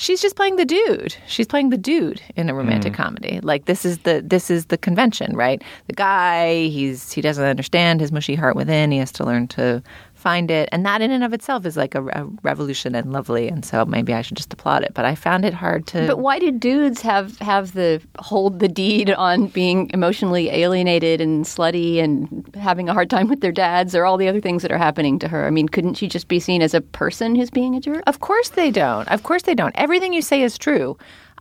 She's 0.00 0.22
just 0.22 0.34
playing 0.34 0.56
the 0.56 0.64
dude. 0.64 1.14
She's 1.26 1.46
playing 1.46 1.68
the 1.68 1.76
dude 1.76 2.22
in 2.34 2.48
a 2.48 2.54
romantic 2.54 2.96
hmm. 2.96 3.02
comedy. 3.02 3.40
Like 3.42 3.66
this 3.66 3.84
is 3.84 3.98
the 3.98 4.22
this 4.24 4.50
is 4.50 4.66
the 4.66 4.78
convention, 4.78 5.36
right? 5.36 5.62
The 5.86 5.92
guy, 5.92 6.64
he's 6.68 7.12
he 7.12 7.20
doesn't 7.20 7.44
understand 7.44 8.00
his 8.00 8.10
mushy 8.10 8.34
heart 8.34 8.56
within. 8.56 8.90
He 8.90 8.98
has 8.98 9.12
to 9.12 9.24
learn 9.24 9.46
to 9.48 9.82
find 10.20 10.50
it, 10.50 10.68
and 10.70 10.84
that 10.84 11.00
in 11.00 11.10
and 11.10 11.24
of 11.24 11.32
itself 11.32 11.64
is 11.64 11.76
like 11.76 11.94
a, 11.94 12.06
a 12.06 12.28
revolution 12.42 12.94
and 12.94 13.12
lovely. 13.12 13.48
And 13.48 13.64
so 13.64 13.84
maybe 13.84 14.12
I 14.12 14.22
should 14.22 14.36
just 14.36 14.52
applaud 14.52 14.82
it. 14.84 14.92
But 14.94 15.04
I 15.04 15.14
found 15.14 15.44
it 15.44 15.54
hard 15.54 15.86
to. 15.88 16.06
But 16.06 16.18
why 16.18 16.38
do 16.38 16.50
dudes 16.50 17.00
have 17.02 17.38
have 17.38 17.72
the 17.72 18.00
hold 18.18 18.60
the 18.60 18.68
deed 18.68 19.10
on 19.10 19.48
being 19.48 19.90
emotionally 19.92 20.50
alienated 20.50 21.20
and 21.20 21.44
slutty 21.44 22.02
and 22.02 22.54
having 22.54 22.88
a 22.88 22.92
hard 22.92 23.10
time 23.10 23.28
with 23.28 23.40
their 23.40 23.52
dads 23.52 23.94
or 23.94 24.04
all 24.04 24.16
the 24.16 24.28
other 24.28 24.40
things 24.40 24.62
that 24.62 24.70
are 24.70 24.78
happening 24.78 25.18
to 25.20 25.28
her? 25.28 25.46
I 25.46 25.50
mean, 25.50 25.68
couldn't 25.68 25.94
she 25.94 26.06
just 26.06 26.28
be 26.28 26.38
seen 26.38 26.62
as 26.62 26.74
a 26.74 26.80
person 26.80 27.34
who's 27.34 27.50
being 27.50 27.74
a 27.74 27.80
jerk? 27.80 28.02
Of 28.06 28.20
course 28.20 28.50
they 28.50 28.70
don't. 28.70 29.08
Of 29.08 29.22
course 29.22 29.42
they 29.42 29.54
don't. 29.54 29.74
Everything 29.76 30.12
you 30.12 30.22
say 30.22 30.42
is 30.42 30.58
true. 30.58 30.96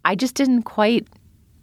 I 0.06 0.16
just 0.16 0.36
didn't 0.36 0.64
quite 0.64 1.08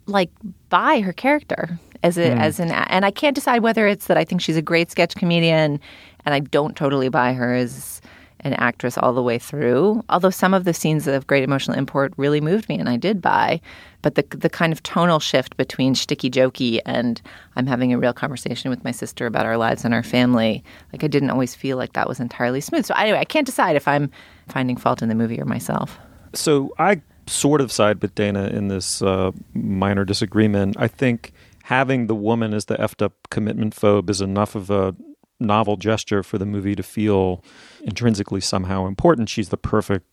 like 0.05 0.29
buy 0.69 1.01
her 1.01 1.11
character 1.13 1.79
as 2.03 2.17
a, 2.17 2.31
hmm. 2.31 2.39
as 2.39 2.59
an 2.59 2.71
and 2.71 3.05
I 3.05 3.11
can't 3.11 3.35
decide 3.35 3.61
whether 3.61 3.87
it's 3.87 4.07
that 4.07 4.17
I 4.17 4.23
think 4.23 4.41
she's 4.41 4.57
a 4.57 4.61
great 4.61 4.91
sketch 4.91 5.15
comedian 5.15 5.79
and 6.27 6.33
I 6.33 6.39
don't 6.39 6.75
totally 6.75 7.07
buy 7.07 7.31
her 7.31 7.53
as 7.53 8.01
an 8.41 8.51
actress 8.55 8.97
all 8.97 9.13
the 9.13 9.23
way 9.23 9.39
through. 9.39 10.03
Although 10.09 10.29
some 10.29 10.53
of 10.53 10.65
the 10.65 10.73
scenes 10.73 11.07
of 11.07 11.25
great 11.25 11.41
emotional 11.41 11.77
import 11.77 12.13
really 12.17 12.41
moved 12.41 12.67
me 12.67 12.77
and 12.77 12.89
I 12.89 12.97
did 12.97 13.21
buy, 13.21 13.61
but 14.01 14.15
the 14.15 14.25
the 14.31 14.49
kind 14.49 14.73
of 14.73 14.83
tonal 14.83 15.21
shift 15.21 15.55
between 15.55 15.95
sticky 15.95 16.29
jokey 16.29 16.81
and 16.85 17.21
I'm 17.55 17.65
having 17.65 17.93
a 17.93 17.97
real 17.97 18.11
conversation 18.11 18.69
with 18.69 18.83
my 18.83 18.91
sister 18.91 19.25
about 19.25 19.45
our 19.45 19.55
lives 19.55 19.85
and 19.85 19.93
our 19.93 20.03
family, 20.03 20.65
like 20.91 21.01
I 21.01 21.07
didn't 21.07 21.29
always 21.29 21.55
feel 21.55 21.77
like 21.77 21.93
that 21.93 22.09
was 22.09 22.19
entirely 22.19 22.59
smooth. 22.59 22.85
So 22.85 22.93
anyway, 22.95 23.19
I 23.19 23.25
can't 23.25 23.45
decide 23.45 23.77
if 23.77 23.87
I'm 23.87 24.11
finding 24.49 24.75
fault 24.75 25.01
in 25.01 25.07
the 25.07 25.15
movie 25.15 25.39
or 25.39 25.45
myself. 25.45 25.97
So 26.33 26.73
I 26.77 27.01
sort 27.27 27.61
of 27.61 27.71
side 27.71 28.01
with 28.01 28.15
Dana 28.15 28.47
in 28.47 28.67
this 28.67 29.01
uh, 29.01 29.31
minor 29.53 30.03
disagreement. 30.03 30.75
I 30.77 30.89
think 30.89 31.31
having 31.63 32.07
the 32.07 32.15
woman 32.15 32.53
as 32.53 32.65
the 32.65 32.75
effed 32.75 33.01
up 33.01 33.13
commitment 33.29 33.73
phobe 33.73 34.09
is 34.09 34.19
enough 34.19 34.55
of 34.55 34.69
a 34.69 34.93
novel 35.39 35.77
gesture 35.77 36.23
for 36.23 36.37
the 36.37 36.45
movie 36.45 36.75
to 36.75 36.83
feel 36.83 37.43
intrinsically 37.81 38.41
somehow 38.41 38.87
important. 38.87 39.29
She's 39.29 39.49
the 39.49 39.57
perfect 39.57 40.05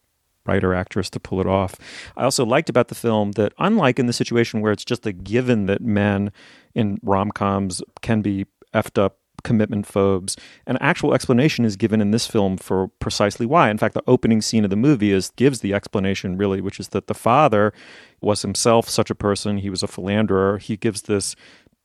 writer 0.46 0.74
actress 0.74 1.08
to 1.10 1.20
pull 1.20 1.40
it 1.40 1.46
off. 1.46 1.74
I 2.16 2.24
also 2.24 2.44
liked 2.44 2.68
about 2.68 2.88
the 2.88 2.94
film 2.94 3.32
that 3.32 3.54
unlike 3.58 3.98
in 3.98 4.06
the 4.06 4.12
situation 4.12 4.60
where 4.60 4.72
it's 4.72 4.84
just 4.84 5.06
a 5.06 5.12
given 5.12 5.66
that 5.66 5.80
men 5.80 6.32
in 6.74 6.98
rom-coms 7.02 7.82
can 8.02 8.20
be 8.20 8.46
effed 8.74 9.02
up 9.02 9.18
commitment 9.42 9.86
phobes. 9.86 10.36
An 10.66 10.78
actual 10.80 11.14
explanation 11.14 11.64
is 11.64 11.76
given 11.76 12.00
in 12.00 12.10
this 12.10 12.26
film 12.26 12.56
for 12.56 12.88
precisely 12.98 13.46
why. 13.46 13.70
In 13.70 13.78
fact, 13.78 13.94
the 13.94 14.02
opening 14.06 14.40
scene 14.42 14.64
of 14.64 14.70
the 14.70 14.76
movie 14.76 15.12
is 15.12 15.30
gives 15.36 15.60
the 15.60 15.74
explanation 15.74 16.36
really, 16.36 16.60
which 16.60 16.80
is 16.80 16.88
that 16.88 17.06
the 17.06 17.14
father 17.14 17.72
was 18.20 18.42
himself 18.42 18.88
such 18.88 19.10
a 19.10 19.14
person. 19.14 19.58
He 19.58 19.70
was 19.70 19.82
a 19.82 19.86
philanderer. 19.86 20.58
He 20.58 20.76
gives 20.76 21.02
this 21.02 21.36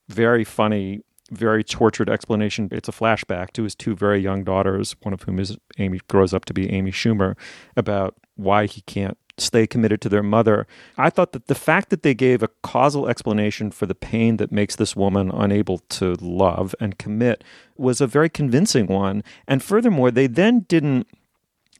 very 0.08 0.42
funny 0.42 1.02
very 1.30 1.64
tortured 1.64 2.10
explanation. 2.10 2.68
It's 2.70 2.88
a 2.88 2.92
flashback 2.92 3.52
to 3.52 3.64
his 3.64 3.74
two 3.74 3.94
very 3.94 4.20
young 4.20 4.44
daughters, 4.44 4.96
one 5.02 5.12
of 5.12 5.22
whom 5.22 5.38
is 5.38 5.56
Amy 5.78 6.00
grows 6.08 6.34
up 6.34 6.44
to 6.46 6.54
be 6.54 6.70
Amy 6.70 6.90
Schumer, 6.90 7.36
about 7.76 8.16
why 8.36 8.66
he 8.66 8.80
can't 8.82 9.16
stay 9.38 9.66
committed 9.66 10.00
to 10.02 10.08
their 10.08 10.22
mother. 10.22 10.66
I 10.98 11.10
thought 11.10 11.32
that 11.32 11.46
the 11.46 11.54
fact 11.54 11.90
that 11.90 12.02
they 12.02 12.14
gave 12.14 12.42
a 12.42 12.50
causal 12.62 13.08
explanation 13.08 13.70
for 13.70 13.86
the 13.86 13.94
pain 13.94 14.36
that 14.36 14.52
makes 14.52 14.76
this 14.76 14.94
woman 14.94 15.30
unable 15.32 15.78
to 15.78 16.14
love 16.20 16.74
and 16.80 16.98
commit 16.98 17.42
was 17.76 18.00
a 18.00 18.06
very 18.06 18.28
convincing 18.28 18.86
one. 18.86 19.22
And 19.48 19.62
furthermore, 19.62 20.10
they 20.10 20.26
then 20.26 20.60
didn't 20.68 21.06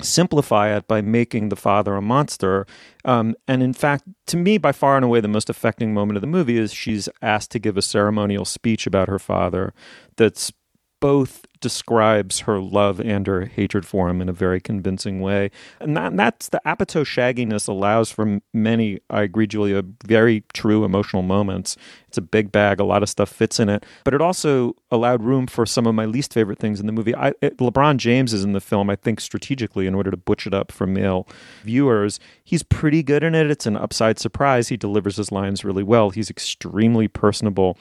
simplify 0.02 0.74
it 0.76 0.86
by 0.86 1.00
making 1.00 1.48
the 1.48 1.56
father 1.56 1.94
a 1.94 2.02
monster. 2.02 2.66
Um, 3.04 3.34
and 3.46 3.62
in 3.62 3.72
fact, 3.72 4.04
to 4.26 4.36
me, 4.36 4.58
by 4.58 4.72
far 4.72 4.96
and 4.96 5.04
away, 5.04 5.20
the 5.20 5.28
most 5.28 5.50
affecting 5.50 5.94
moment 5.94 6.16
of 6.16 6.20
the 6.20 6.26
movie 6.26 6.58
is 6.58 6.72
she's 6.72 7.08
asked 7.22 7.50
to 7.52 7.58
give 7.58 7.76
a 7.76 7.82
ceremonial 7.82 8.44
speech 8.44 8.86
about 8.86 9.08
her 9.08 9.18
father 9.18 9.72
that's 10.16 10.52
both 11.00 11.46
describes 11.60 12.40
her 12.40 12.58
love 12.58 13.00
and 13.00 13.26
her 13.26 13.46
hatred 13.46 13.86
for 13.86 14.08
him 14.08 14.20
in 14.20 14.28
a 14.28 14.32
very 14.32 14.60
convincing 14.60 15.20
way. 15.20 15.50
And, 15.80 15.96
that, 15.96 16.06
and 16.08 16.18
that's 16.18 16.48
the 16.48 16.60
Apatow 16.66 17.04
shagginess 17.04 17.68
allows 17.68 18.10
for 18.10 18.40
many, 18.52 19.00
I 19.10 19.22
agree, 19.22 19.46
Julia, 19.46 19.82
very 20.04 20.44
true 20.52 20.84
emotional 20.84 21.22
moments. 21.22 21.76
It's 22.08 22.18
a 22.18 22.22
big 22.22 22.50
bag, 22.50 22.80
a 22.80 22.84
lot 22.84 23.02
of 23.04 23.08
stuff 23.08 23.28
fits 23.28 23.60
in 23.60 23.68
it, 23.68 23.86
but 24.02 24.14
it 24.14 24.20
also 24.20 24.74
allowed 24.90 25.22
room 25.22 25.46
for 25.46 25.64
some 25.64 25.86
of 25.86 25.94
my 25.94 26.06
least 26.06 26.32
favorite 26.32 26.58
things 26.58 26.80
in 26.80 26.86
the 26.86 26.92
movie. 26.92 27.14
I, 27.14 27.32
it, 27.40 27.58
LeBron 27.58 27.98
James 27.98 28.32
is 28.32 28.42
in 28.42 28.52
the 28.52 28.60
film, 28.60 28.90
I 28.90 28.96
think, 28.96 29.20
strategically 29.20 29.86
in 29.86 29.94
order 29.94 30.10
to 30.10 30.16
butch 30.16 30.46
it 30.46 30.52
up 30.52 30.72
for 30.72 30.86
male 30.86 31.28
viewers. 31.62 32.18
He's 32.42 32.64
pretty 32.64 33.04
good 33.04 33.22
in 33.22 33.36
it. 33.36 33.48
It's 33.48 33.66
an 33.66 33.76
upside 33.76 34.18
surprise. 34.18 34.68
He 34.68 34.76
delivers 34.76 35.16
his 35.16 35.30
lines 35.30 35.64
really 35.64 35.84
well. 35.84 36.10
He's 36.10 36.30
extremely 36.30 37.06
personable 37.06 37.78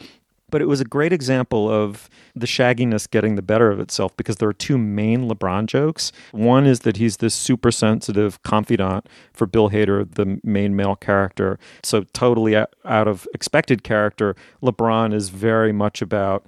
but 0.50 0.62
it 0.62 0.66
was 0.66 0.82
a 0.82 0.86
great 0.86 1.14
example 1.14 1.70
of 1.70 2.10
the 2.36 2.46
shagginess 2.46 3.10
getting 3.10 3.36
the 3.36 3.42
better 3.42 3.72
of 3.72 3.80
itself 3.80 4.16
because 4.18 4.38
there 4.38 4.50
are 4.50 4.54
two 4.54 4.78
main 4.78 5.30
LeBron 5.30 5.66
jokes. 5.66 6.12
One 6.32 6.66
is 6.66 6.82
that 6.82 6.98
he's 6.98 7.18
this 7.18 7.34
super 7.34 7.72
sensitive 7.72 8.42
confidant 8.44 9.08
for 9.34 9.46
Bill 9.46 9.70
Hader, 9.70 10.14
the 10.14 10.40
main 10.44 10.76
male 10.76 10.96
character. 10.96 11.60
So, 11.84 12.04
totally 12.14 12.56
out 12.56 12.70
of 12.86 13.28
expected 13.34 13.84
character, 13.84 14.36
LeBron 14.62 15.14
is 15.14 15.30
very 15.30 15.72
much 15.72 16.02
about 16.02 16.46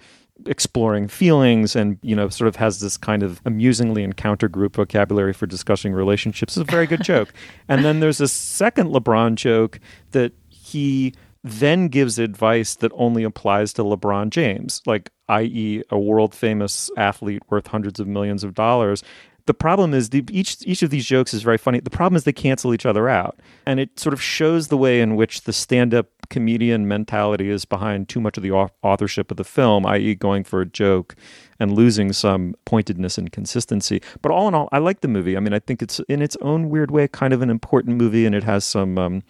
exploring 0.48 1.08
feelings 1.08 1.75
and 1.75 2.00
you 2.01 2.15
know 2.15 2.27
sort 2.29 2.48
of 2.48 2.55
has 2.55 2.79
this 2.79 2.98
kind 2.98 3.22
of 3.22 3.41
amusingly 3.46 4.03
encounter 4.03 4.48
group 4.48 4.75
vocabulary 4.75 5.34
for 5.34 5.46
discussing 5.46 5.93
relationships 5.93 6.58
it's 6.58 6.67
a 6.67 6.72
very 6.72 6.88
good 6.88 7.03
joke 7.03 7.31
and 7.67 7.86
then 7.86 8.00
there's 8.00 8.20
a 8.20 8.27
second 8.27 8.89
lebron 8.89 9.36
joke 9.36 9.79
that 10.12 10.34
he 10.50 11.13
then 11.43 11.88
gives 11.88 12.19
advice 12.19 12.75
that 12.75 12.91
only 12.93 13.24
applies 13.24 13.74
to 13.74 13.83
LeBron 13.83 14.29
James, 14.29 14.81
like, 14.86 15.12
i.e., 15.29 15.81
a 15.89 15.98
world 15.98 16.36
famous 16.36 16.91
athlete 16.98 17.41
worth 17.50 17.67
hundreds 17.67 18.00
of 18.00 18.07
millions 18.07 18.43
of 18.43 18.53
dollars. 18.53 19.03
The 19.48 19.53
problem 19.55 19.93
is 19.93 20.12
the, 20.12 20.24
each 20.29 20.57
each 20.67 20.83
of 20.83 20.91
these 20.91 21.05
jokes 21.05 21.33
is 21.33 21.41
very 21.41 21.57
funny. 21.57 21.79
The 21.79 21.89
problem 21.89 22.15
is 22.15 22.25
they 22.25 22.31
cancel 22.31 22.75
each 22.75 22.86
other 22.86 23.10
out, 23.10 23.39
and 23.65 23.79
it 23.79 24.00
sort 24.00 24.13
of 24.13 24.21
shows 24.21 24.67
the 24.67 24.77
way 24.77 25.01
in 25.01 25.15
which 25.15 25.41
the 25.43 25.53
stand-up 25.53 26.07
comedian 26.29 26.88
mentality 26.88 27.50
is 27.50 27.65
behind 27.65 28.07
too 28.07 28.21
much 28.21 28.38
of 28.38 28.43
the 28.43 28.51
authorship 28.51 29.31
of 29.31 29.38
the 29.38 29.43
film, 29.43 29.86
i.e., 29.88 30.13
going 30.13 30.43
for 30.43 30.62
a 30.62 30.65
joke 30.65 31.15
and 31.60 31.74
losing 31.74 32.13
some 32.13 32.53
pointedness 32.65 33.17
and 33.17 33.31
consistency. 33.31 34.01
But 34.21 34.31
all 34.31 34.48
in 34.48 34.53
all, 34.53 34.69
I 34.71 34.77
like 34.77 35.01
the 35.01 35.07
movie. 35.07 35.36
I 35.36 35.39
mean, 35.39 35.53
I 35.53 35.60
think 35.60 35.81
it's 35.81 36.00
in 36.07 36.21
its 36.21 36.38
own 36.41 36.69
weird 36.69 36.91
way 36.91 37.07
kind 37.07 37.33
of 37.33 37.41
an 37.41 37.50
important 37.50 37.98
movie, 37.98 38.27
and 38.27 38.36
it 38.36 38.43
has 38.43 38.63
some 38.63 39.00
um, 39.00 39.24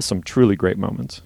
some 0.00 0.20
truly 0.20 0.56
great 0.56 0.78
moments. 0.78 1.22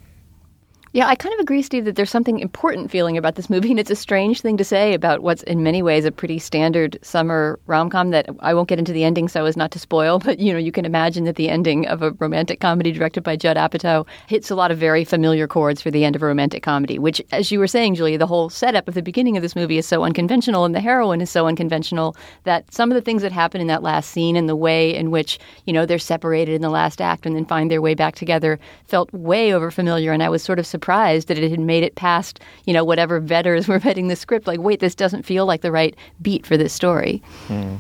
Yeah, 0.95 1.07
I 1.07 1.17
kind 1.17 1.35
of 1.35 1.41
agree, 1.41 1.61
Steve, 1.61 1.85
that 1.85 1.97
there's 1.97 2.09
something 2.09 2.39
important 2.39 2.91
feeling 2.91 3.19
about 3.19 3.35
this 3.35 3.51
movie, 3.51 3.71
and 3.71 3.79
it's 3.79 3.91
a 3.91 3.97
strange 3.97 4.41
thing 4.41 4.57
to 4.57 4.65
say 4.65 4.95
about 4.95 5.21
what's 5.21 5.43
in 5.43 5.63
many 5.63 5.83
ways 5.83 6.07
a 6.07 6.11
pretty 6.11 6.39
standard 6.39 6.99
summer 7.03 7.59
rom 7.67 7.91
com 7.91 8.09
that 8.11 8.27
I 8.41 8.55
won't 8.55 8.71
get 8.71 8.79
into 8.79 8.95
the 8.95 9.05
ending 9.05 9.29
so 9.29 9.45
as 9.45 9.55
not 9.55 9.71
to 9.73 9.79
spoil, 9.79 10.19
but 10.19 10.39
you 10.39 10.51
know, 10.51 10.59
you 10.59 10.73
can 10.73 10.87
imagine 10.87 11.25
that 11.25 11.37
the 11.37 11.51
ending 11.51 11.87
of 11.89 12.01
a 12.01 12.13
romantic 12.13 12.61
comedy 12.61 12.91
directed 12.91 13.23
by 13.23 13.37
Judd 13.37 13.59
Apatow 13.59 14.07
hits 14.29 14.51
a 14.51 14.55
lot 14.55 14.71
of 14.71 14.79
very 14.79 15.05
familiar 15.05 15.47
chords 15.47 15.83
for 15.83 15.91
the 15.91 16.07
end 16.07 16.17
of 16.17 16.23
a 16.23 16.27
romantic 16.27 16.63
comedy, 16.63 16.99
which, 16.99 17.21
as 17.33 17.53
you 17.53 17.59
were 17.59 17.67
saying, 17.67 17.95
Julia, 17.95 18.17
the 18.17 18.27
whole 18.27 18.49
setup 18.49 18.89
of 18.89 18.95
the 18.95 19.03
beginning 19.03 19.37
of 19.37 19.43
this 19.43 19.55
movie 19.55 19.77
is 19.77 19.87
so 19.87 20.05
unconventional, 20.05 20.65
and 20.65 20.75
the 20.75 20.81
heroine 20.81 21.21
is 21.21 21.29
so 21.29 21.47
unconventional 21.47 22.17
that 22.45 22.73
some 22.73 22.91
of 22.91 22.95
the 22.95 23.03
things 23.03 23.21
that 23.21 23.33
happen 23.33 23.61
in 23.61 23.67
that 23.67 23.83
last 23.83 24.11
scene 24.11 24.37
and 24.37 24.49
the 24.49 24.57
way 24.57 24.95
in 24.95 25.11
which, 25.11 25.39
you 25.67 25.73
know, 25.75 25.85
they're 25.85 25.99
separated 25.99 26.55
in 26.55 26.63
the 26.63 26.71
last 26.71 27.03
act 27.03 27.27
and 27.27 27.37
then 27.37 27.45
find 27.45 27.71
their 27.71 27.83
way 27.83 27.95
back 27.95 28.15
together 28.15 28.59
felt 28.87 29.13
way 29.13 29.53
over 29.53 29.71
familiar, 29.71 30.13
and 30.13 30.23
I 30.23 30.31
was 30.31 30.43
sort 30.43 30.59
of 30.59 30.67
surprised 30.67 30.88
that 31.27 31.39
it 31.39 31.51
had 31.51 31.61
made 31.61 31.85
it 31.85 31.95
past, 31.95 32.41
you 32.65 32.73
know, 32.73 32.85
whatever 32.85 33.21
vetters 33.21 33.69
were 33.69 33.79
vetting 33.79 34.09
the 34.09 34.17
script. 34.17 34.47
Like, 34.47 34.61
wait, 34.61 34.81
this 34.81 34.95
doesn't 34.95 35.25
feel 35.25 35.47
like 35.47 35.63
the 35.63 35.73
right 35.73 35.95
beat 36.23 36.47
for 36.47 36.57
this 36.57 36.73
story. 36.73 37.23
Hmm. 37.47 37.77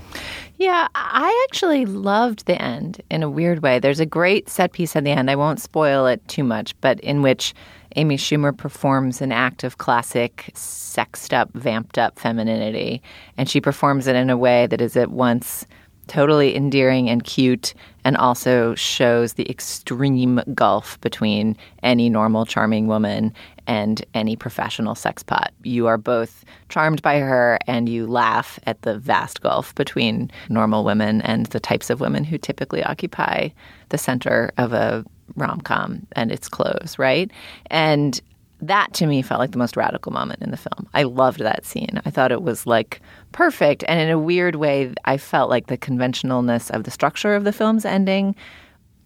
Yeah, 0.58 0.88
I 0.96 1.46
actually 1.48 1.86
loved 1.86 2.46
the 2.46 2.60
end 2.60 3.00
in 3.10 3.22
a 3.22 3.30
weird 3.30 3.62
way. 3.62 3.78
There's 3.78 4.00
a 4.00 4.06
great 4.06 4.48
set 4.48 4.72
piece 4.72 4.96
at 4.96 5.04
the 5.04 5.12
end. 5.12 5.30
I 5.30 5.36
won't 5.36 5.60
spoil 5.60 6.06
it 6.06 6.26
too 6.26 6.42
much, 6.42 6.78
but 6.80 6.98
in 7.00 7.22
which 7.22 7.54
Amy 7.94 8.16
Schumer 8.16 8.56
performs 8.56 9.22
an 9.22 9.30
act 9.30 9.62
of 9.62 9.78
classic 9.78 10.50
sexed 10.54 11.32
up, 11.32 11.48
vamped 11.54 11.96
up 11.96 12.18
femininity. 12.18 13.00
And 13.36 13.48
she 13.48 13.60
performs 13.60 14.08
it 14.08 14.16
in 14.16 14.30
a 14.30 14.36
way 14.36 14.66
that 14.66 14.80
is 14.80 14.96
at 14.96 15.12
once 15.12 15.64
totally 16.08 16.56
endearing 16.56 17.08
and 17.08 17.24
cute, 17.24 17.74
and 18.04 18.16
also 18.16 18.74
shows 18.74 19.34
the 19.34 19.48
extreme 19.50 20.40
gulf 20.54 21.00
between 21.00 21.56
any 21.82 22.08
normal, 22.08 22.46
charming 22.46 22.86
woman 22.86 23.32
and 23.66 24.04
any 24.14 24.34
professional 24.34 24.94
sex 24.94 25.22
pot. 25.22 25.52
You 25.62 25.86
are 25.86 25.98
both 25.98 26.44
charmed 26.70 27.02
by 27.02 27.18
her 27.18 27.58
and 27.66 27.88
you 27.88 28.06
laugh 28.06 28.58
at 28.66 28.82
the 28.82 28.98
vast 28.98 29.42
gulf 29.42 29.74
between 29.74 30.30
normal 30.48 30.84
women 30.84 31.20
and 31.22 31.46
the 31.46 31.60
types 31.60 31.90
of 31.90 32.00
women 32.00 32.24
who 32.24 32.38
typically 32.38 32.82
occupy 32.82 33.50
the 33.90 33.98
center 33.98 34.50
of 34.56 34.72
a 34.72 35.04
rom 35.36 35.60
com 35.60 36.06
and 36.12 36.32
its 36.32 36.48
close, 36.48 36.96
right? 36.98 37.30
And 37.66 38.20
that 38.60 38.92
to 38.94 39.06
me 39.06 39.22
felt 39.22 39.38
like 39.38 39.52
the 39.52 39.58
most 39.58 39.76
radical 39.76 40.12
moment 40.12 40.42
in 40.42 40.50
the 40.50 40.56
film. 40.56 40.88
I 40.94 41.04
loved 41.04 41.40
that 41.40 41.64
scene. 41.64 42.00
I 42.04 42.10
thought 42.10 42.32
it 42.32 42.42
was 42.42 42.66
like 42.66 43.00
perfect. 43.32 43.84
And 43.86 44.00
in 44.00 44.10
a 44.10 44.18
weird 44.18 44.56
way, 44.56 44.92
I 45.04 45.16
felt 45.16 45.48
like 45.48 45.68
the 45.68 45.78
conventionalness 45.78 46.70
of 46.70 46.84
the 46.84 46.90
structure 46.90 47.34
of 47.34 47.44
the 47.44 47.52
film's 47.52 47.84
ending 47.84 48.34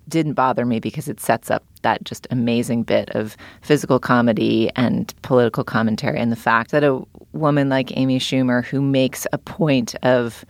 didn't 0.09 0.35
bother 0.35 0.65
me 0.65 0.81
because 0.81 1.07
it 1.07 1.21
sets 1.21 1.51
up 1.51 1.65
that 1.83 2.03
just 2.05 2.27
amazing 2.31 2.83
bit 2.83 3.11
of 3.11 3.37
physical 3.61 3.99
comedy 3.99 4.71
and 4.75 5.15
political 5.23 5.65
commentary. 5.65 6.19
And 6.19 6.33
the 6.33 6.37
fact 6.37 6.71
that 6.71 6.83
a 6.83 7.03
woman 7.33 7.69
like 7.69 7.97
Amy 7.97 8.19
Schumer, 8.19 8.65
who 8.65 8.81
makes 8.81 9.27
a 9.33 9.39
point 9.39 9.95
of 10.03 10.45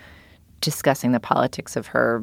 discussing 0.61 1.13
the 1.13 1.21
politics 1.21 1.77
of 1.77 1.87
her 1.89 2.23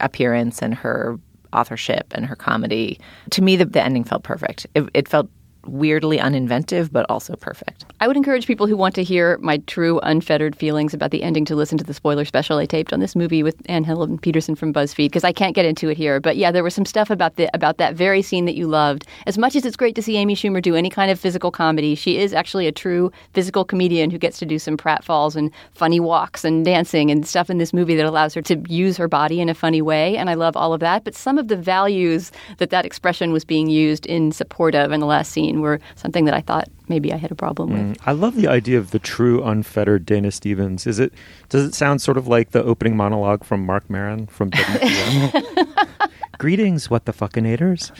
appearance 0.00 0.60
and 0.60 0.74
her 0.74 1.18
authorship 1.52 2.06
and 2.12 2.26
her 2.26 2.36
comedy, 2.36 2.98
to 3.30 3.42
me, 3.42 3.56
the, 3.56 3.64
the 3.64 3.82
ending 3.82 4.04
felt 4.04 4.22
perfect. 4.22 4.66
It, 4.74 4.88
it 4.92 5.08
felt 5.08 5.30
weirdly 5.66 6.18
uninventive, 6.18 6.90
but 6.92 7.06
also 7.08 7.36
perfect. 7.36 7.84
I 8.00 8.06
would 8.06 8.16
encourage 8.16 8.46
people 8.46 8.66
who 8.66 8.76
want 8.76 8.94
to 8.96 9.02
hear 9.02 9.38
my 9.38 9.58
true, 9.66 10.00
unfettered 10.00 10.56
feelings 10.56 10.94
about 10.94 11.10
the 11.10 11.22
ending 11.22 11.44
to 11.46 11.56
listen 11.56 11.78
to 11.78 11.84
the 11.84 11.94
spoiler 11.94 12.24
special 12.24 12.58
I 12.58 12.66
taped 12.66 12.92
on 12.92 13.00
this 13.00 13.16
movie 13.16 13.42
with 13.42 13.56
Anne 13.66 13.84
Helen 13.84 14.18
Petersen 14.18 14.54
from 14.54 14.72
BuzzFeed, 14.72 15.06
because 15.06 15.24
I 15.24 15.32
can't 15.32 15.54
get 15.54 15.64
into 15.64 15.88
it 15.88 15.96
here. 15.96 16.20
But 16.20 16.36
yeah, 16.36 16.50
there 16.50 16.64
was 16.64 16.74
some 16.74 16.84
stuff 16.84 17.10
about 17.10 17.36
the 17.36 17.48
about 17.54 17.78
that 17.78 17.94
very 17.94 18.22
scene 18.22 18.44
that 18.44 18.54
you 18.54 18.66
loved. 18.66 19.06
As 19.26 19.38
much 19.38 19.56
as 19.56 19.64
it's 19.64 19.76
great 19.76 19.94
to 19.96 20.02
see 20.02 20.16
Amy 20.16 20.34
Schumer 20.34 20.60
do 20.60 20.74
any 20.74 20.90
kind 20.90 21.10
of 21.10 21.18
physical 21.18 21.50
comedy, 21.50 21.94
she 21.94 22.18
is 22.18 22.32
actually 22.32 22.66
a 22.66 22.72
true 22.72 23.10
physical 23.32 23.64
comedian 23.64 24.10
who 24.10 24.18
gets 24.18 24.38
to 24.38 24.46
do 24.46 24.58
some 24.58 24.76
pratfalls 24.76 25.36
and 25.36 25.50
funny 25.72 26.00
walks 26.00 26.44
and 26.44 26.64
dancing 26.64 27.10
and 27.10 27.26
stuff 27.26 27.50
in 27.50 27.58
this 27.58 27.72
movie 27.72 27.96
that 27.96 28.06
allows 28.06 28.34
her 28.34 28.42
to 28.42 28.62
use 28.68 28.96
her 28.96 29.08
body 29.08 29.40
in 29.40 29.48
a 29.48 29.54
funny 29.54 29.82
way. 29.82 30.16
And 30.16 30.28
I 30.28 30.34
love 30.34 30.56
all 30.56 30.72
of 30.72 30.80
that. 30.80 31.04
But 31.04 31.14
some 31.14 31.38
of 31.38 31.48
the 31.48 31.56
values 31.56 32.32
that 32.58 32.70
that 32.70 32.84
expression 32.84 33.32
was 33.32 33.44
being 33.44 33.68
used 33.68 34.06
in 34.06 34.32
support 34.32 34.74
of 34.74 34.92
in 34.92 35.00
the 35.00 35.06
last 35.06 35.32
scene 35.32 35.55
were 35.60 35.80
something 35.94 36.24
that 36.26 36.34
I 36.34 36.40
thought 36.40 36.68
maybe 36.88 37.12
I 37.12 37.16
had 37.16 37.30
a 37.30 37.34
problem 37.34 37.70
with. 37.70 37.80
Mm, 37.80 37.98
I 38.06 38.12
love 38.12 38.36
the 38.36 38.48
idea 38.48 38.78
of 38.78 38.90
the 38.90 38.98
true 38.98 39.42
unfettered 39.42 40.06
Dana 40.06 40.30
Stevens. 40.30 40.86
Is 40.86 40.98
it 40.98 41.12
does 41.48 41.64
it 41.64 41.74
sound 41.74 42.00
sort 42.02 42.16
of 42.16 42.26
like 42.26 42.50
the 42.50 42.62
opening 42.62 42.96
monologue 42.96 43.44
from 43.44 43.64
Marc 43.64 43.88
Maron 43.90 44.26
from 44.26 44.50
WTF? 44.50 45.88
Greetings, 46.38 46.90
what 46.90 47.06
the 47.06 47.12
fuckinators. 47.12 47.92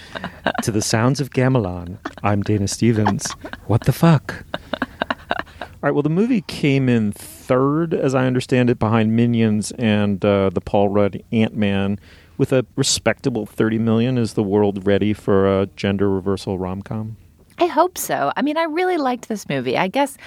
to 0.62 0.70
the 0.70 0.82
sounds 0.82 1.20
of 1.20 1.30
Gamelan, 1.30 1.98
I'm 2.22 2.42
Dana 2.42 2.68
Stevens. 2.68 3.32
What 3.66 3.84
the 3.84 3.92
fuck? 3.92 4.44
All 4.80 5.80
right, 5.82 5.90
well, 5.90 6.02
the 6.02 6.10
movie 6.10 6.42
came 6.42 6.88
in 6.88 7.12
third, 7.12 7.94
as 7.94 8.14
I 8.14 8.26
understand 8.26 8.70
it, 8.70 8.78
behind 8.78 9.14
Minions 9.14 9.72
and 9.72 10.24
uh, 10.24 10.50
the 10.50 10.60
Paul 10.60 10.88
Rudd 10.88 11.22
Ant 11.32 11.54
Man 11.54 11.98
with 12.38 12.52
a 12.52 12.66
respectable 12.76 13.46
30 13.46 13.78
million. 13.78 14.18
Is 14.18 14.34
the 14.34 14.42
world 14.42 14.86
ready 14.86 15.12
for 15.12 15.60
a 15.60 15.66
gender 15.76 16.10
reversal 16.10 16.58
rom 16.58 16.82
com? 16.82 17.16
I 17.58 17.66
hope 17.66 17.96
so. 17.96 18.32
I 18.36 18.42
mean, 18.42 18.56
I 18.58 18.64
really 18.64 18.98
liked 18.98 19.28
this 19.28 19.48
movie. 19.48 19.78
I 19.78 19.88
guess 19.88 20.18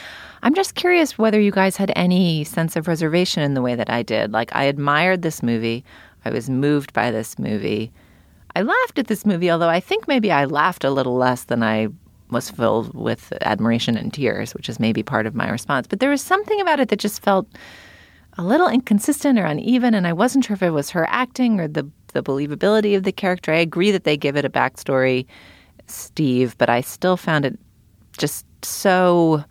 I'm 0.41 0.55
just 0.55 0.75
curious 0.75 1.17
whether 1.17 1.39
you 1.39 1.51
guys 1.51 1.77
had 1.77 1.91
any 1.95 2.43
sense 2.43 2.75
of 2.75 2.87
reservation 2.87 3.43
in 3.43 3.53
the 3.53 3.61
way 3.61 3.75
that 3.75 3.89
I 3.89 4.01
did. 4.01 4.31
Like, 4.31 4.55
I 4.55 4.63
admired 4.63 5.21
this 5.21 5.43
movie, 5.43 5.83
I 6.25 6.31
was 6.31 6.49
moved 6.49 6.91
by 6.93 7.11
this 7.11 7.37
movie. 7.37 7.91
I 8.55 8.61
laughed 8.63 8.97
at 8.97 9.07
this 9.07 9.25
movie, 9.25 9.51
although 9.51 9.69
I 9.69 9.79
think 9.79 10.07
maybe 10.07 10.31
I 10.31 10.45
laughed 10.45 10.83
a 10.83 10.89
little 10.89 11.15
less 11.15 11.43
than 11.45 11.61
I 11.61 11.87
was 12.31 12.49
filled 12.49 12.93
with 12.93 13.31
admiration 13.41 13.95
and 13.95 14.13
tears, 14.13 14.53
which 14.53 14.69
is 14.69 14.79
maybe 14.79 15.03
part 15.03 15.25
of 15.25 15.35
my 15.35 15.49
response. 15.49 15.87
But 15.87 15.99
there 15.99 16.09
was 16.09 16.21
something 16.21 16.59
about 16.61 16.79
it 16.79 16.89
that 16.89 16.99
just 16.99 17.23
felt 17.23 17.47
a 18.37 18.43
little 18.43 18.67
inconsistent 18.67 19.39
or 19.39 19.45
uneven, 19.45 19.93
and 19.93 20.07
I 20.07 20.13
wasn't 20.13 20.45
sure 20.45 20.53
if 20.55 20.63
it 20.63 20.71
was 20.71 20.89
her 20.91 21.07
acting 21.09 21.59
or 21.59 21.67
the 21.67 21.89
the 22.13 22.23
believability 22.23 22.97
of 22.97 23.03
the 23.03 23.11
character. 23.11 23.51
I 23.51 23.57
agree 23.57 23.91
that 23.91 24.03
they 24.03 24.17
give 24.17 24.35
it 24.35 24.43
a 24.43 24.49
backstory, 24.49 25.27
Steve, 25.89 26.57
but 26.57 26.69
I 26.69 26.81
still 26.81 27.17
found 27.17 27.45
it 27.45 27.59
just 28.17 28.45
so 28.63 29.43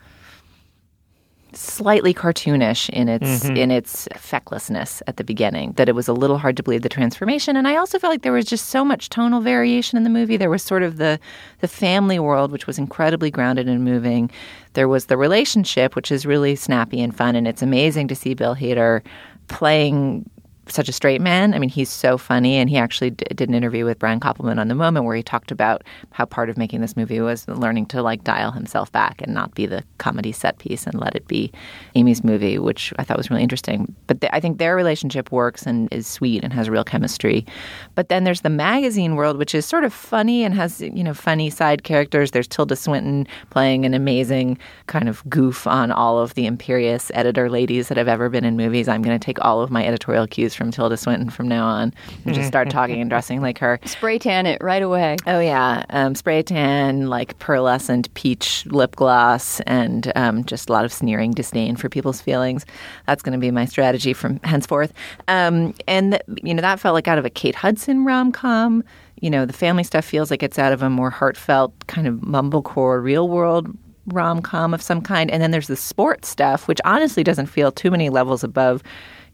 slightly 1.54 2.12
cartoonish 2.12 2.90
in 2.90 3.08
its 3.08 3.44
mm-hmm. 3.44 3.56
in 3.56 3.70
its 3.70 4.06
fecklessness 4.16 5.02
at 5.06 5.16
the 5.16 5.24
beginning 5.24 5.72
that 5.72 5.88
it 5.88 5.94
was 5.94 6.06
a 6.06 6.12
little 6.12 6.38
hard 6.38 6.56
to 6.56 6.62
believe 6.62 6.82
the 6.82 6.88
transformation. 6.88 7.56
And 7.56 7.66
I 7.66 7.76
also 7.76 7.98
felt 7.98 8.12
like 8.12 8.22
there 8.22 8.32
was 8.32 8.44
just 8.44 8.66
so 8.66 8.84
much 8.84 9.08
tonal 9.08 9.40
variation 9.40 9.96
in 9.96 10.04
the 10.04 10.10
movie. 10.10 10.36
There 10.36 10.50
was 10.50 10.62
sort 10.62 10.82
of 10.82 10.98
the 10.98 11.18
the 11.60 11.68
family 11.68 12.18
world 12.18 12.52
which 12.52 12.66
was 12.66 12.78
incredibly 12.78 13.30
grounded 13.30 13.68
and 13.68 13.84
moving. 13.84 14.30
There 14.74 14.88
was 14.88 15.06
the 15.06 15.16
relationship 15.16 15.96
which 15.96 16.12
is 16.12 16.26
really 16.26 16.54
snappy 16.54 17.00
and 17.00 17.16
fun 17.16 17.34
and 17.34 17.48
it's 17.48 17.62
amazing 17.62 18.08
to 18.08 18.14
see 18.14 18.34
Bill 18.34 18.54
Hader 18.54 19.02
playing 19.48 20.28
such 20.70 20.88
a 20.88 20.92
straight 20.92 21.20
man. 21.20 21.54
I 21.54 21.58
mean, 21.58 21.70
he's 21.70 21.88
so 21.88 22.18
funny. 22.18 22.56
And 22.56 22.68
he 22.68 22.76
actually 22.76 23.10
d- 23.10 23.24
did 23.34 23.48
an 23.48 23.54
interview 23.54 23.84
with 23.84 23.98
Brian 23.98 24.20
Koppelman 24.20 24.58
on 24.58 24.68
The 24.68 24.74
Moment 24.74 25.06
where 25.06 25.16
he 25.16 25.22
talked 25.22 25.50
about 25.50 25.82
how 26.12 26.24
part 26.24 26.50
of 26.50 26.56
making 26.56 26.80
this 26.80 26.96
movie 26.96 27.20
was 27.20 27.46
learning 27.48 27.86
to 27.86 28.02
like 28.02 28.24
dial 28.24 28.50
himself 28.50 28.90
back 28.92 29.22
and 29.22 29.32
not 29.34 29.54
be 29.54 29.66
the 29.66 29.84
comedy 29.98 30.32
set 30.32 30.58
piece 30.58 30.86
and 30.86 30.98
let 30.98 31.14
it 31.14 31.26
be 31.26 31.52
Amy's 31.94 32.22
movie, 32.24 32.58
which 32.58 32.92
I 32.98 33.04
thought 33.04 33.16
was 33.16 33.30
really 33.30 33.42
interesting. 33.42 33.94
But 34.06 34.20
th- 34.20 34.32
I 34.32 34.40
think 34.40 34.58
their 34.58 34.76
relationship 34.76 35.32
works 35.32 35.66
and 35.66 35.92
is 35.92 36.06
sweet 36.06 36.44
and 36.44 36.52
has 36.52 36.68
real 36.68 36.84
chemistry. 36.84 37.46
But 37.94 38.08
then 38.08 38.24
there's 38.24 38.42
the 38.42 38.50
magazine 38.50 39.16
world, 39.16 39.38
which 39.38 39.54
is 39.54 39.66
sort 39.66 39.84
of 39.84 39.92
funny 39.92 40.44
and 40.44 40.54
has, 40.54 40.80
you 40.80 41.04
know, 41.04 41.14
funny 41.14 41.50
side 41.50 41.84
characters. 41.84 42.30
There's 42.30 42.48
Tilda 42.48 42.76
Swinton 42.76 43.26
playing 43.50 43.84
an 43.84 43.94
amazing 43.94 44.58
kind 44.86 45.08
of 45.08 45.28
goof 45.28 45.66
on 45.66 45.90
all 45.90 46.18
of 46.18 46.34
the 46.34 46.46
imperious 46.46 47.10
editor 47.14 47.48
ladies 47.50 47.88
that 47.88 47.96
have 47.96 48.08
ever 48.08 48.28
been 48.28 48.44
in 48.44 48.56
movies. 48.56 48.88
I'm 48.88 49.02
going 49.02 49.18
to 49.18 49.24
take 49.24 49.42
all 49.44 49.60
of 49.60 49.70
my 49.70 49.86
editorial 49.86 50.26
cues 50.26 50.54
from 50.58 50.70
Tilda 50.70 50.98
Swinton 50.98 51.30
from 51.30 51.48
now 51.48 51.64
on 51.64 51.94
and 52.26 52.34
just 52.34 52.48
start 52.48 52.68
talking 52.68 53.00
and 53.00 53.08
dressing 53.08 53.40
like 53.40 53.56
her. 53.58 53.80
Spray 53.86 54.18
tan 54.18 54.44
it 54.44 54.60
right 54.60 54.82
away. 54.82 55.16
Oh, 55.26 55.40
yeah. 55.40 55.84
Um, 55.88 56.14
spray 56.14 56.42
tan, 56.42 57.06
like 57.06 57.38
pearlescent 57.38 58.12
peach 58.12 58.66
lip 58.66 58.96
gloss, 58.96 59.60
and 59.60 60.12
um, 60.16 60.44
just 60.44 60.68
a 60.68 60.72
lot 60.72 60.84
of 60.84 60.92
sneering 60.92 61.30
disdain 61.30 61.76
for 61.76 61.88
people's 61.88 62.20
feelings. 62.20 62.66
That's 63.06 63.22
going 63.22 63.32
to 63.32 63.38
be 63.38 63.50
my 63.50 63.64
strategy 63.64 64.12
from 64.12 64.40
henceforth. 64.44 64.92
Um, 65.28 65.74
and, 65.86 66.12
th- 66.12 66.22
you 66.42 66.52
know, 66.52 66.60
that 66.60 66.80
felt 66.80 66.92
like 66.92 67.08
out 67.08 67.18
of 67.18 67.24
a 67.24 67.30
Kate 67.30 67.54
Hudson 67.54 68.04
rom 68.04 68.32
com. 68.32 68.84
You 69.20 69.30
know, 69.30 69.46
the 69.46 69.52
family 69.52 69.84
stuff 69.84 70.04
feels 70.04 70.30
like 70.30 70.42
it's 70.42 70.58
out 70.58 70.72
of 70.72 70.82
a 70.82 70.90
more 70.90 71.10
heartfelt 71.10 71.86
kind 71.86 72.06
of 72.06 72.16
mumblecore 72.16 73.02
real 73.02 73.28
world 73.28 73.68
rom 74.06 74.40
com 74.40 74.72
of 74.72 74.80
some 74.80 75.02
kind. 75.02 75.30
And 75.30 75.42
then 75.42 75.50
there's 75.50 75.66
the 75.66 75.76
sports 75.76 76.28
stuff, 76.28 76.66
which 76.66 76.80
honestly 76.84 77.22
doesn't 77.22 77.46
feel 77.46 77.70
too 77.70 77.90
many 77.90 78.10
levels 78.10 78.42
above 78.42 78.82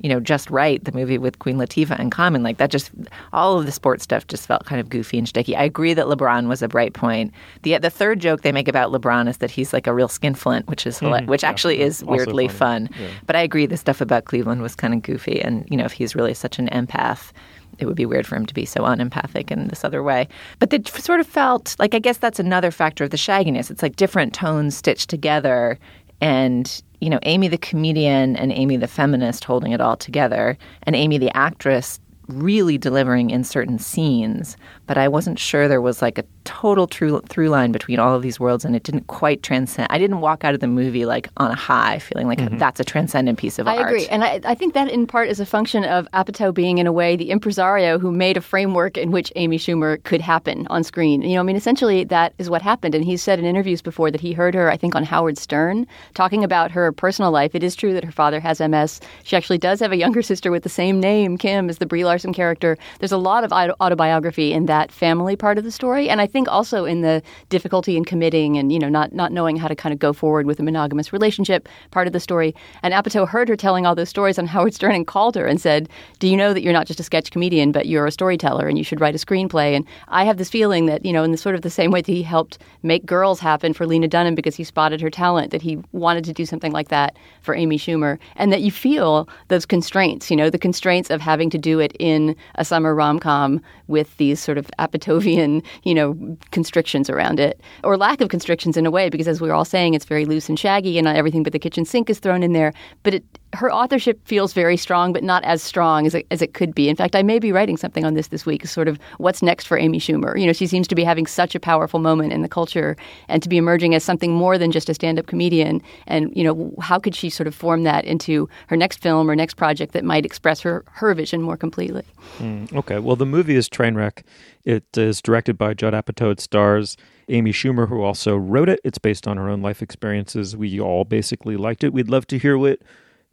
you 0.00 0.08
know, 0.08 0.20
Just 0.20 0.50
Wright, 0.50 0.82
the 0.84 0.92
movie 0.92 1.18
with 1.18 1.38
Queen 1.38 1.56
Latifah 1.56 1.98
and 1.98 2.10
Common, 2.10 2.42
like 2.42 2.58
that 2.58 2.70
just 2.70 2.90
all 3.32 3.58
of 3.58 3.66
the 3.66 3.72
sports 3.72 4.04
stuff 4.04 4.26
just 4.26 4.46
felt 4.46 4.64
kind 4.66 4.80
of 4.80 4.88
goofy 4.88 5.18
and 5.18 5.28
sticky. 5.28 5.56
I 5.56 5.64
agree 5.64 5.94
that 5.94 6.06
LeBron 6.06 6.48
was 6.48 6.62
a 6.62 6.68
bright 6.68 6.94
point. 6.94 7.32
The 7.62 7.78
the 7.78 7.90
third 7.90 8.20
joke 8.20 8.42
they 8.42 8.52
make 8.52 8.68
about 8.68 8.92
LeBron 8.92 9.28
is 9.28 9.38
that 9.38 9.50
he's 9.50 9.72
like 9.72 9.86
a 9.86 9.94
real 9.94 10.08
skinflint, 10.08 10.66
which 10.66 10.86
is 10.86 11.00
mm-hmm. 11.00 11.26
which 11.26 11.44
actually 11.44 11.78
yeah. 11.78 11.86
is 11.86 12.04
weirdly 12.04 12.48
fun. 12.48 12.88
Yeah. 12.98 13.08
But 13.26 13.36
I 13.36 13.40
agree 13.40 13.66
the 13.66 13.76
stuff 13.76 14.00
about 14.00 14.24
Cleveland 14.24 14.62
was 14.62 14.74
kind 14.74 14.94
of 14.94 15.02
goofy 15.02 15.40
and 15.40 15.66
you 15.70 15.76
know, 15.76 15.84
if 15.84 15.92
he's 15.92 16.14
really 16.14 16.34
such 16.34 16.58
an 16.58 16.68
empath, 16.68 17.32
it 17.78 17.86
would 17.86 17.96
be 17.96 18.06
weird 18.06 18.26
for 18.26 18.36
him 18.36 18.46
to 18.46 18.54
be 18.54 18.64
so 18.64 18.84
unempathic 18.84 19.50
in 19.50 19.68
this 19.68 19.84
other 19.84 20.02
way. 20.02 20.28
But 20.58 20.72
it 20.72 20.88
sort 20.88 21.20
of 21.20 21.26
felt 21.26 21.76
like 21.78 21.94
I 21.94 21.98
guess 21.98 22.18
that's 22.18 22.38
another 22.38 22.70
factor 22.70 23.04
of 23.04 23.10
the 23.10 23.16
shagginess. 23.16 23.70
It's 23.70 23.82
like 23.82 23.96
different 23.96 24.34
tones 24.34 24.76
stitched 24.76 25.10
together 25.10 25.78
and 26.20 26.82
you 27.00 27.10
know, 27.10 27.18
Amy 27.24 27.48
the 27.48 27.58
comedian 27.58 28.34
and 28.36 28.50
Amy 28.50 28.78
the 28.78 28.88
feminist 28.88 29.44
holding 29.44 29.72
it 29.72 29.80
all 29.80 29.96
together, 29.96 30.56
and 30.84 30.96
Amy 30.96 31.18
the 31.18 31.36
actress 31.36 32.00
really 32.28 32.78
delivering 32.78 33.30
in 33.30 33.44
certain 33.44 33.78
scenes, 33.78 34.56
but 34.86 34.98
I 34.98 35.08
wasn't 35.08 35.38
sure 35.38 35.68
there 35.68 35.80
was 35.80 36.02
like 36.02 36.18
a 36.18 36.24
total 36.44 36.86
true 36.86 37.20
through 37.28 37.48
line 37.48 37.72
between 37.72 37.98
all 37.98 38.14
of 38.14 38.22
these 38.22 38.38
worlds, 38.38 38.64
and 38.64 38.76
it 38.76 38.82
didn't 38.82 39.06
quite 39.06 39.42
transcend. 39.42 39.88
I 39.90 39.98
didn't 39.98 40.20
walk 40.20 40.44
out 40.44 40.54
of 40.54 40.60
the 40.60 40.66
movie 40.66 41.06
like 41.06 41.28
on 41.36 41.50
a 41.50 41.54
high, 41.54 41.98
feeling 41.98 42.26
like 42.26 42.38
mm-hmm. 42.38 42.58
that's 42.58 42.80
a 42.80 42.84
transcendent 42.84 43.38
piece 43.38 43.58
of 43.58 43.66
I 43.66 43.76
art. 43.76 43.86
I 43.86 43.88
agree, 43.88 44.06
and 44.08 44.24
I, 44.24 44.40
I, 44.44 44.54
think 44.54 44.74
that 44.74 44.88
in 44.88 45.06
part 45.06 45.28
is 45.28 45.40
a 45.40 45.46
function 45.46 45.84
of 45.84 46.06
Apatow 46.12 46.52
being, 46.52 46.78
in 46.78 46.86
a 46.86 46.92
way, 46.92 47.16
the 47.16 47.30
impresario 47.30 47.98
who 47.98 48.12
made 48.12 48.36
a 48.36 48.40
framework 48.40 48.96
in 48.96 49.10
which 49.10 49.32
Amy 49.36 49.58
Schumer 49.58 50.02
could 50.04 50.20
happen 50.20 50.66
on 50.70 50.84
screen. 50.84 51.22
You 51.22 51.34
know, 51.34 51.40
I 51.40 51.44
mean, 51.44 51.56
essentially 51.56 52.04
that 52.04 52.34
is 52.38 52.50
what 52.50 52.62
happened, 52.62 52.94
and 52.94 53.04
he 53.04 53.16
said 53.16 53.38
in 53.38 53.44
interviews 53.44 53.82
before 53.82 54.10
that 54.10 54.20
he 54.20 54.32
heard 54.32 54.54
her, 54.54 54.70
I 54.70 54.76
think, 54.76 54.94
on 54.94 55.04
Howard 55.04 55.38
Stern 55.38 55.86
talking 56.14 56.44
about 56.44 56.70
her 56.70 56.92
personal 56.92 57.30
life. 57.30 57.54
It 57.54 57.62
is 57.62 57.74
true 57.74 57.92
that 57.94 58.04
her 58.04 58.12
father 58.12 58.40
has 58.40 58.60
MS. 58.60 59.00
She 59.24 59.36
actually 59.36 59.58
does 59.58 59.80
have 59.80 59.92
a 59.92 59.96
younger 59.96 60.22
sister 60.22 60.50
with 60.50 60.62
the 60.62 60.68
same 60.68 61.00
name, 61.00 61.38
Kim, 61.38 61.68
as 61.68 61.78
the 61.78 61.86
Brie 61.86 62.04
Larson 62.14 62.32
character. 62.32 62.78
There's 63.00 63.10
a 63.10 63.18
lot 63.18 63.42
of 63.42 63.52
autobiography 63.52 64.52
in 64.52 64.66
that 64.66 64.92
family 64.92 65.34
part 65.34 65.58
of 65.58 65.64
the 65.64 65.72
story, 65.72 66.08
and 66.08 66.20
I 66.20 66.28
think 66.28 66.46
also 66.46 66.84
in 66.84 67.00
the 67.00 67.20
difficulty 67.48 67.96
in 67.96 68.04
committing 68.04 68.56
and 68.56 68.70
you 68.70 68.78
know 68.78 68.88
not 68.88 69.12
not 69.12 69.32
knowing 69.32 69.56
how 69.56 69.66
to 69.66 69.74
kind 69.74 69.92
of 69.92 69.98
go 69.98 70.12
forward 70.12 70.46
with 70.46 70.60
a 70.60 70.62
monogamous 70.62 71.12
relationship 71.12 71.68
part 71.90 72.06
of 72.06 72.12
the 72.12 72.20
story. 72.20 72.54
And 72.84 72.94
Apatow 72.94 73.26
heard 73.26 73.48
her 73.48 73.56
telling 73.56 73.84
all 73.84 73.96
those 73.96 74.08
stories 74.08 74.38
on 74.38 74.46
Howard 74.54 74.74
Stern 74.74 74.94
and 74.94 75.08
called 75.08 75.34
her 75.34 75.44
and 75.48 75.60
said, 75.60 75.88
"Do 76.20 76.28
you 76.28 76.36
know 76.36 76.54
that 76.54 76.62
you're 76.62 76.72
not 76.72 76.86
just 76.86 77.00
a 77.00 77.02
sketch 77.02 77.32
comedian, 77.32 77.72
but 77.72 77.86
you're 77.86 78.06
a 78.06 78.12
storyteller, 78.12 78.68
and 78.68 78.78
you 78.78 78.84
should 78.84 79.00
write 79.00 79.16
a 79.16 79.26
screenplay?" 79.26 79.74
And 79.74 79.84
I 80.06 80.22
have 80.22 80.36
this 80.36 80.50
feeling 80.50 80.86
that 80.86 81.04
you 81.04 81.12
know 81.12 81.24
in 81.24 81.32
the 81.32 81.36
sort 81.36 81.56
of 81.56 81.62
the 81.62 81.70
same 81.70 81.90
way 81.90 82.00
that 82.00 82.12
he 82.12 82.22
helped 82.22 82.58
make 82.84 83.04
Girls 83.06 83.40
happen 83.40 83.74
for 83.74 83.88
Lena 83.88 84.06
Dunham 84.06 84.36
because 84.36 84.54
he 84.54 84.62
spotted 84.62 85.00
her 85.00 85.10
talent, 85.10 85.50
that 85.50 85.62
he 85.62 85.82
wanted 85.90 86.24
to 86.26 86.32
do 86.32 86.46
something 86.46 86.70
like 86.70 86.90
that 86.90 87.16
for 87.42 87.56
Amy 87.56 87.76
Schumer, 87.76 88.20
and 88.36 88.52
that 88.52 88.60
you 88.60 88.70
feel 88.70 89.28
those 89.48 89.66
constraints, 89.66 90.30
you 90.30 90.36
know, 90.36 90.48
the 90.48 90.58
constraints 90.58 91.10
of 91.10 91.20
having 91.20 91.50
to 91.50 91.58
do 91.58 91.80
it 91.80 91.92
in 92.04 92.36
a 92.56 92.64
summer 92.64 92.94
rom 92.94 93.18
com 93.18 93.60
with 93.86 94.16
these 94.18 94.38
sort 94.38 94.58
of 94.58 94.66
Apatovian, 94.78 95.64
you 95.84 95.94
know, 95.94 96.36
constrictions 96.50 97.08
around 97.08 97.40
it, 97.40 97.60
or 97.82 97.96
lack 97.96 98.20
of 98.20 98.28
constrictions 98.28 98.76
in 98.76 98.86
a 98.86 98.90
way, 98.90 99.08
because 99.08 99.28
as 99.28 99.40
we 99.40 99.48
were 99.48 99.54
all 99.54 99.64
saying, 99.64 99.94
it's 99.94 100.04
very 100.04 100.24
loose 100.26 100.48
and 100.48 100.58
shaggy, 100.58 100.98
and 100.98 101.08
everything 101.08 101.42
but 101.42 101.52
the 101.52 101.58
kitchen 101.58 101.84
sink 101.84 102.10
is 102.10 102.18
thrown 102.18 102.42
in 102.42 102.52
there. 102.52 102.72
But 103.02 103.14
it, 103.14 103.24
her 103.54 103.72
authorship 103.72 104.20
feels 104.26 104.52
very 104.52 104.76
strong, 104.76 105.12
but 105.12 105.22
not 105.22 105.42
as 105.44 105.62
strong 105.62 106.06
as 106.06 106.14
it, 106.14 106.26
as 106.30 106.42
it 106.42 106.54
could 106.54 106.74
be. 106.74 106.88
In 106.88 106.96
fact, 106.96 107.14
I 107.16 107.22
may 107.22 107.38
be 107.38 107.52
writing 107.52 107.76
something 107.76 108.04
on 108.04 108.14
this 108.14 108.28
this 108.28 108.44
week, 108.44 108.66
sort 108.66 108.88
of 108.88 108.98
what's 109.18 109.42
next 109.42 109.66
for 109.66 109.78
Amy 109.78 109.98
Schumer. 109.98 110.38
You 110.38 110.46
know, 110.46 110.52
she 110.52 110.66
seems 110.66 110.88
to 110.88 110.94
be 110.94 111.04
having 111.04 111.26
such 111.26 111.54
a 111.54 111.60
powerful 111.60 112.00
moment 112.00 112.32
in 112.32 112.42
the 112.42 112.48
culture 112.48 112.96
and 113.28 113.42
to 113.42 113.48
be 113.48 113.56
emerging 113.56 113.94
as 113.94 114.04
something 114.04 114.32
more 114.32 114.58
than 114.58 114.70
just 114.70 114.88
a 114.88 114.94
stand 114.94 115.18
up 115.18 115.26
comedian. 115.26 115.82
And, 116.06 116.34
you 116.36 116.44
know, 116.44 116.74
how 116.80 116.98
could 116.98 117.14
she 117.14 117.30
sort 117.30 117.46
of 117.46 117.54
form 117.54 117.84
that 117.84 118.04
into 118.04 118.48
her 118.66 118.76
next 118.76 119.00
film 119.00 119.30
or 119.30 119.36
next 119.36 119.54
project 119.54 119.92
that 119.92 120.04
might 120.04 120.26
express 120.26 120.60
her, 120.60 120.84
her 120.92 121.14
vision 121.14 121.40
more 121.40 121.56
completely? 121.56 122.04
Mm, 122.38 122.72
okay. 122.74 122.98
Well, 122.98 123.16
the 123.16 123.26
movie 123.26 123.56
is 123.56 123.68
Trainwreck. 123.68 124.22
It 124.64 124.96
is 124.96 125.20
directed 125.20 125.58
by 125.58 125.74
Judd 125.74 125.92
Apatow. 125.94 126.32
It 126.32 126.40
stars 126.40 126.96
Amy 127.28 127.52
Schumer, 127.52 127.88
who 127.88 128.02
also 128.02 128.36
wrote 128.36 128.68
it. 128.68 128.80
It's 128.84 128.98
based 128.98 129.26
on 129.28 129.36
her 129.36 129.48
own 129.48 129.62
life 129.62 129.82
experiences. 129.82 130.56
We 130.56 130.80
all 130.80 131.04
basically 131.04 131.56
liked 131.56 131.84
it. 131.84 131.92
We'd 131.92 132.08
love 132.08 132.26
to 132.28 132.38
hear 132.38 132.58
what 132.58 132.80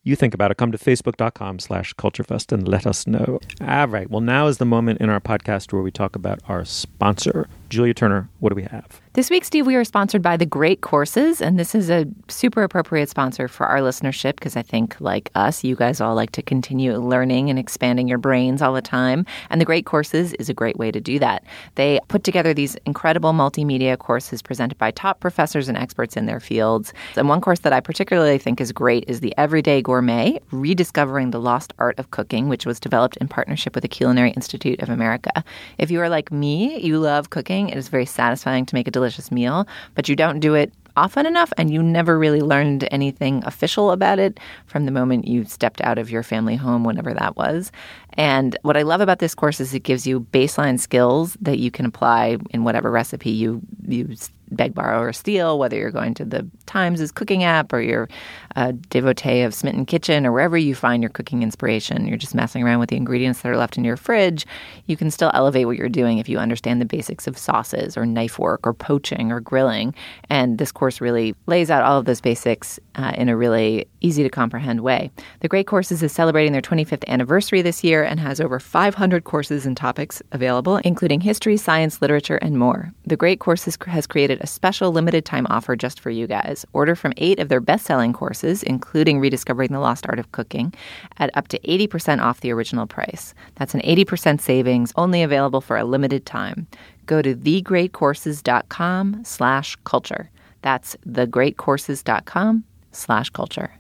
you 0.03 0.15
think 0.15 0.33
about 0.33 0.51
it, 0.51 0.57
come 0.57 0.71
to 0.71 0.77
facebook.com 0.77 1.59
slash 1.59 1.93
culturefest 1.95 2.51
and 2.51 2.67
let 2.67 2.87
us 2.87 3.05
know. 3.05 3.39
All 3.61 3.87
right. 3.87 4.09
Well, 4.09 4.21
now 4.21 4.47
is 4.47 4.57
the 4.57 4.65
moment 4.65 5.01
in 5.01 5.09
our 5.09 5.19
podcast 5.19 5.73
where 5.73 5.81
we 5.81 5.91
talk 5.91 6.15
about 6.15 6.39
our 6.47 6.65
sponsor. 6.65 7.47
Julia 7.69 7.93
Turner, 7.93 8.29
what 8.39 8.49
do 8.49 8.55
we 8.55 8.63
have? 8.63 9.00
This 9.13 9.29
week, 9.29 9.43
Steve, 9.43 9.67
we 9.67 9.75
are 9.75 9.83
sponsored 9.83 10.21
by 10.21 10.37
The 10.37 10.45
Great 10.45 10.79
Courses, 10.79 11.41
and 11.41 11.59
this 11.59 11.75
is 11.75 11.89
a 11.89 12.05
super 12.29 12.63
appropriate 12.63 13.09
sponsor 13.09 13.49
for 13.49 13.65
our 13.65 13.79
listenership 13.79 14.35
because 14.35 14.55
I 14.55 14.61
think, 14.61 14.95
like 15.01 15.29
us, 15.35 15.65
you 15.65 15.75
guys 15.75 15.99
all 15.99 16.15
like 16.15 16.31
to 16.31 16.41
continue 16.41 16.95
learning 16.95 17.49
and 17.49 17.59
expanding 17.59 18.07
your 18.07 18.19
brains 18.19 18.61
all 18.61 18.71
the 18.71 18.81
time. 18.81 19.25
And 19.49 19.59
The 19.59 19.65
Great 19.65 19.85
Courses 19.85 20.31
is 20.35 20.47
a 20.47 20.53
great 20.53 20.77
way 20.77 20.91
to 20.91 21.01
do 21.01 21.19
that. 21.19 21.43
They 21.75 21.99
put 22.07 22.23
together 22.23 22.53
these 22.53 22.77
incredible 22.85 23.33
multimedia 23.33 23.97
courses 23.97 24.41
presented 24.41 24.77
by 24.77 24.91
top 24.91 25.19
professors 25.19 25.67
and 25.67 25.77
experts 25.77 26.15
in 26.15 26.25
their 26.25 26.39
fields. 26.39 26.93
And 27.17 27.27
one 27.27 27.41
course 27.41 27.59
that 27.59 27.73
I 27.73 27.81
particularly 27.81 28.37
think 28.37 28.61
is 28.61 28.71
great 28.71 29.03
is 29.09 29.19
The 29.19 29.37
Everyday 29.37 29.81
Gourmet 29.81 30.39
Rediscovering 30.51 31.31
the 31.31 31.41
Lost 31.41 31.73
Art 31.79 31.99
of 31.99 32.11
Cooking, 32.11 32.47
which 32.47 32.65
was 32.65 32.79
developed 32.79 33.17
in 33.17 33.27
partnership 33.27 33.75
with 33.75 33.81
the 33.81 33.89
Culinary 33.89 34.31
Institute 34.31 34.81
of 34.81 34.87
America. 34.87 35.43
If 35.77 35.91
you 35.91 35.99
are 35.99 36.07
like 36.07 36.31
me, 36.31 36.79
you 36.79 36.97
love 36.97 37.29
cooking, 37.29 37.67
it 37.67 37.77
is 37.77 37.89
very 37.89 38.05
satisfying 38.05 38.65
to 38.67 38.73
make 38.73 38.87
a 38.87 39.00
delicious 39.01 39.31
meal, 39.31 39.67
but 39.95 40.07
you 40.07 40.15
don't 40.15 40.39
do 40.39 40.53
it 40.53 40.71
often 40.95 41.25
enough 41.25 41.51
and 41.57 41.71
you 41.71 41.81
never 41.81 42.19
really 42.19 42.41
learned 42.41 42.87
anything 42.91 43.41
official 43.45 43.91
about 43.91 44.19
it 44.19 44.39
from 44.65 44.85
the 44.85 44.91
moment 44.91 45.27
you 45.27 45.43
stepped 45.45 45.81
out 45.81 45.97
of 45.97 46.11
your 46.11 46.21
family 46.21 46.55
home 46.55 46.83
whenever 46.83 47.13
that 47.13 47.35
was 47.35 47.71
and 48.13 48.57
what 48.61 48.77
i 48.77 48.81
love 48.81 49.01
about 49.01 49.19
this 49.19 49.35
course 49.35 49.59
is 49.59 49.73
it 49.73 49.81
gives 49.81 50.05
you 50.05 50.21
baseline 50.31 50.79
skills 50.79 51.37
that 51.41 51.59
you 51.59 51.71
can 51.71 51.85
apply 51.85 52.37
in 52.51 52.63
whatever 52.63 52.91
recipe 52.91 53.29
you 53.29 53.61
you 53.87 54.15
beg, 54.51 54.73
borrow, 54.73 54.99
or 54.99 55.13
steal, 55.13 55.57
whether 55.57 55.77
you're 55.77 55.91
going 55.91 56.13
to 56.15 56.25
the 56.25 56.47
Times' 56.65 57.11
cooking 57.11 57.43
app 57.43 57.73
or 57.73 57.81
you're 57.81 58.09
a 58.55 58.73
devotee 58.73 59.41
of 59.41 59.53
Smitten 59.53 59.85
Kitchen 59.85 60.25
or 60.25 60.31
wherever 60.31 60.57
you 60.57 60.75
find 60.75 61.01
your 61.01 61.09
cooking 61.09 61.41
inspiration, 61.41 62.05
you're 62.05 62.17
just 62.17 62.35
messing 62.35 62.63
around 62.63 62.79
with 62.79 62.89
the 62.89 62.97
ingredients 62.97 63.41
that 63.41 63.49
are 63.49 63.57
left 63.57 63.77
in 63.77 63.83
your 63.83 63.97
fridge, 63.97 64.45
you 64.85 64.97
can 64.97 65.09
still 65.09 65.31
elevate 65.33 65.65
what 65.65 65.77
you're 65.77 65.89
doing 65.89 66.17
if 66.17 66.27
you 66.29 66.37
understand 66.37 66.81
the 66.81 66.85
basics 66.85 67.27
of 67.27 67.37
sauces 67.37 67.97
or 67.97 68.05
knife 68.05 68.37
work 68.37 68.65
or 68.65 68.73
poaching 68.73 69.31
or 69.31 69.39
grilling. 69.39 69.95
And 70.29 70.57
this 70.57 70.71
course 70.71 71.01
really 71.01 71.33
lays 71.45 71.71
out 71.71 71.83
all 71.83 71.97
of 71.97 72.05
those 72.05 72.21
basics 72.21 72.79
uh, 72.95 73.13
in 73.15 73.29
a 73.29 73.37
really 73.37 73.87
easy 74.01 74.23
to 74.23 74.29
comprehend 74.29 74.81
way. 74.81 75.11
The 75.39 75.47
Great 75.47 75.67
Courses 75.67 76.03
is 76.03 76.11
celebrating 76.11 76.51
their 76.51 76.61
25th 76.61 77.07
anniversary 77.07 77.61
this 77.61 77.83
year 77.83 78.00
and 78.03 78.19
has 78.19 78.39
over 78.41 78.59
500 78.59 79.23
courses 79.23 79.65
and 79.65 79.75
topics 79.75 80.21
available, 80.31 80.77
including 80.77 81.21
history, 81.21 81.57
science, 81.57 82.01
literature, 82.01 82.37
and 82.37 82.57
more. 82.57 82.93
The 83.05 83.17
Great 83.17 83.39
Courses 83.39 83.77
has 83.87 84.07
created 84.07 84.39
a 84.41 84.47
special 84.47 84.91
limited 84.91 85.25
time 85.25 85.47
offer 85.49 85.75
just 85.75 85.99
for 85.99 86.09
you 86.09 86.27
guys. 86.27 86.65
Order 86.73 86.95
from 86.95 87.13
eight 87.17 87.39
of 87.39 87.49
their 87.49 87.59
best 87.59 87.85
selling 87.85 88.13
courses, 88.13 88.63
including 88.63 89.19
Rediscovering 89.19 89.71
the 89.71 89.79
Lost 89.79 90.05
Art 90.07 90.19
of 90.19 90.31
Cooking, 90.31 90.73
at 91.17 91.35
up 91.35 91.47
to 91.49 91.59
80% 91.59 92.21
off 92.21 92.41
the 92.41 92.51
original 92.51 92.87
price. 92.87 93.33
That's 93.55 93.73
an 93.73 93.81
80% 93.81 94.41
savings, 94.41 94.93
only 94.95 95.23
available 95.23 95.61
for 95.61 95.77
a 95.77 95.83
limited 95.83 96.25
time. 96.25 96.67
Go 97.05 97.21
to 97.21 97.35
thegreatcourses.com 97.35 99.23
slash 99.25 99.75
culture. 99.83 100.29
That's 100.61 100.95
thegreatcourses.com 101.07 102.63
slash 102.91 103.29
culture. 103.31 103.71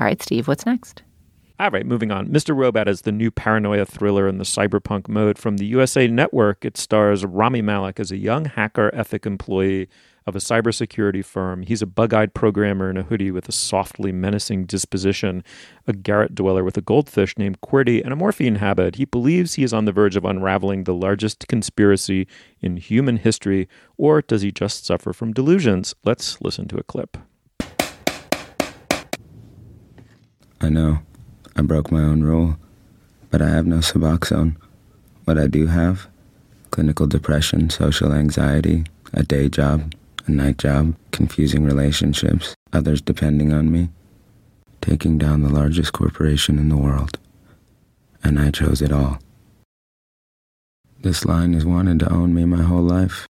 All 0.00 0.06
right, 0.06 0.22
Steve, 0.22 0.48
what's 0.48 0.66
next? 0.66 1.02
All 1.62 1.70
right, 1.70 1.86
moving 1.86 2.10
on. 2.10 2.26
Mr. 2.26 2.56
Robot 2.56 2.88
is 2.88 3.02
the 3.02 3.12
new 3.12 3.30
paranoia 3.30 3.86
thriller 3.86 4.26
in 4.26 4.38
the 4.38 4.44
cyberpunk 4.44 5.06
mode 5.06 5.38
from 5.38 5.58
the 5.58 5.64
USA 5.66 6.08
Network. 6.08 6.64
It 6.64 6.76
stars 6.76 7.24
Rami 7.24 7.62
Malek 7.62 8.00
as 8.00 8.10
a 8.10 8.16
young 8.16 8.46
hacker 8.46 8.92
ethic 8.92 9.26
employee 9.26 9.88
of 10.26 10.34
a 10.34 10.40
cybersecurity 10.40 11.24
firm. 11.24 11.62
He's 11.62 11.80
a 11.80 11.86
bug 11.86 12.12
eyed 12.12 12.34
programmer 12.34 12.90
in 12.90 12.96
a 12.96 13.04
hoodie 13.04 13.30
with 13.30 13.48
a 13.48 13.52
softly 13.52 14.10
menacing 14.10 14.64
disposition, 14.64 15.44
a 15.86 15.92
garret 15.92 16.34
dweller 16.34 16.64
with 16.64 16.76
a 16.76 16.82
goldfish 16.82 17.38
named 17.38 17.60
QWERTY, 17.60 18.02
and 18.02 18.12
a 18.12 18.16
morphine 18.16 18.56
habit. 18.56 18.96
He 18.96 19.04
believes 19.04 19.54
he 19.54 19.62
is 19.62 19.72
on 19.72 19.84
the 19.84 19.92
verge 19.92 20.16
of 20.16 20.24
unraveling 20.24 20.82
the 20.82 20.94
largest 20.94 21.46
conspiracy 21.46 22.26
in 22.60 22.76
human 22.76 23.18
history, 23.18 23.68
or 23.96 24.20
does 24.20 24.42
he 24.42 24.50
just 24.50 24.84
suffer 24.84 25.12
from 25.12 25.32
delusions? 25.32 25.94
Let's 26.02 26.40
listen 26.40 26.66
to 26.66 26.78
a 26.78 26.82
clip. 26.82 27.18
I 30.60 30.68
know. 30.68 31.02
I 31.56 31.62
broke 31.62 31.90
my 31.92 32.02
own 32.02 32.22
rule, 32.22 32.56
but 33.30 33.42
I 33.42 33.48
have 33.48 33.66
no 33.66 33.78
Suboxone. 33.78 34.56
What 35.24 35.38
I 35.38 35.46
do 35.46 35.66
have 35.66 36.08
clinical 36.70 37.06
depression, 37.06 37.68
social 37.68 38.12
anxiety, 38.12 38.84
a 39.12 39.22
day 39.22 39.48
job, 39.48 39.94
a 40.26 40.30
night 40.30 40.56
job, 40.56 40.94
confusing 41.10 41.64
relationships, 41.64 42.54
others 42.72 43.00
depending 43.00 43.52
on 43.52 43.70
me, 43.70 43.90
taking 44.80 45.18
down 45.18 45.42
the 45.42 45.52
largest 45.52 45.92
corporation 45.92 46.58
in 46.58 46.70
the 46.70 46.76
world. 46.76 47.18
And 48.24 48.38
I 48.40 48.50
chose 48.50 48.80
it 48.80 48.90
all. 48.90 49.18
This 51.00 51.24
line 51.24 51.52
has 51.52 51.66
wanted 51.66 51.98
to 52.00 52.12
own 52.12 52.34
me 52.34 52.44
my 52.44 52.62
whole 52.62 52.82
life. 52.82 53.26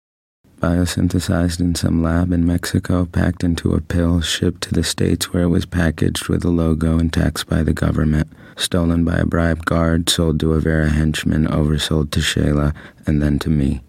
Biosynthesized 0.60 1.60
in 1.60 1.74
some 1.74 2.02
lab 2.02 2.32
in 2.32 2.46
Mexico, 2.46 3.04
packed 3.04 3.44
into 3.44 3.74
a 3.74 3.80
pill, 3.80 4.22
shipped 4.22 4.62
to 4.62 4.72
the 4.72 4.82
States 4.82 5.32
where 5.32 5.42
it 5.42 5.48
was 5.48 5.66
packaged 5.66 6.28
with 6.28 6.44
a 6.44 6.48
logo 6.48 6.98
and 6.98 7.12
taxed 7.12 7.46
by 7.46 7.62
the 7.62 7.74
government, 7.74 8.32
stolen 8.56 9.04
by 9.04 9.16
a 9.16 9.26
bribed 9.26 9.66
guard, 9.66 10.08
sold 10.08 10.40
to 10.40 10.54
a 10.54 10.60
Vera 10.60 10.88
henchman, 10.88 11.46
oversold 11.46 12.10
to 12.12 12.20
Shayla, 12.20 12.74
and 13.06 13.22
then 13.22 13.38
to 13.40 13.50
me. 13.50 13.82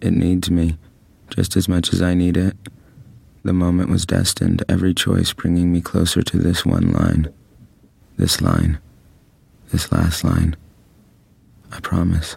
It 0.00 0.12
needs 0.12 0.50
me, 0.50 0.78
just 1.30 1.56
as 1.56 1.68
much 1.68 1.92
as 1.92 2.02
I 2.02 2.14
need 2.14 2.36
it. 2.36 2.56
The 3.44 3.52
moment 3.52 3.88
was 3.88 4.04
destined, 4.04 4.64
every 4.68 4.94
choice 4.94 5.32
bringing 5.32 5.72
me 5.72 5.80
closer 5.80 6.22
to 6.22 6.38
this 6.38 6.66
one 6.66 6.92
line. 6.92 7.32
This 8.16 8.40
line. 8.40 8.78
This 9.70 9.92
last 9.92 10.24
line. 10.24 10.56
I 11.70 11.78
promise. 11.80 12.36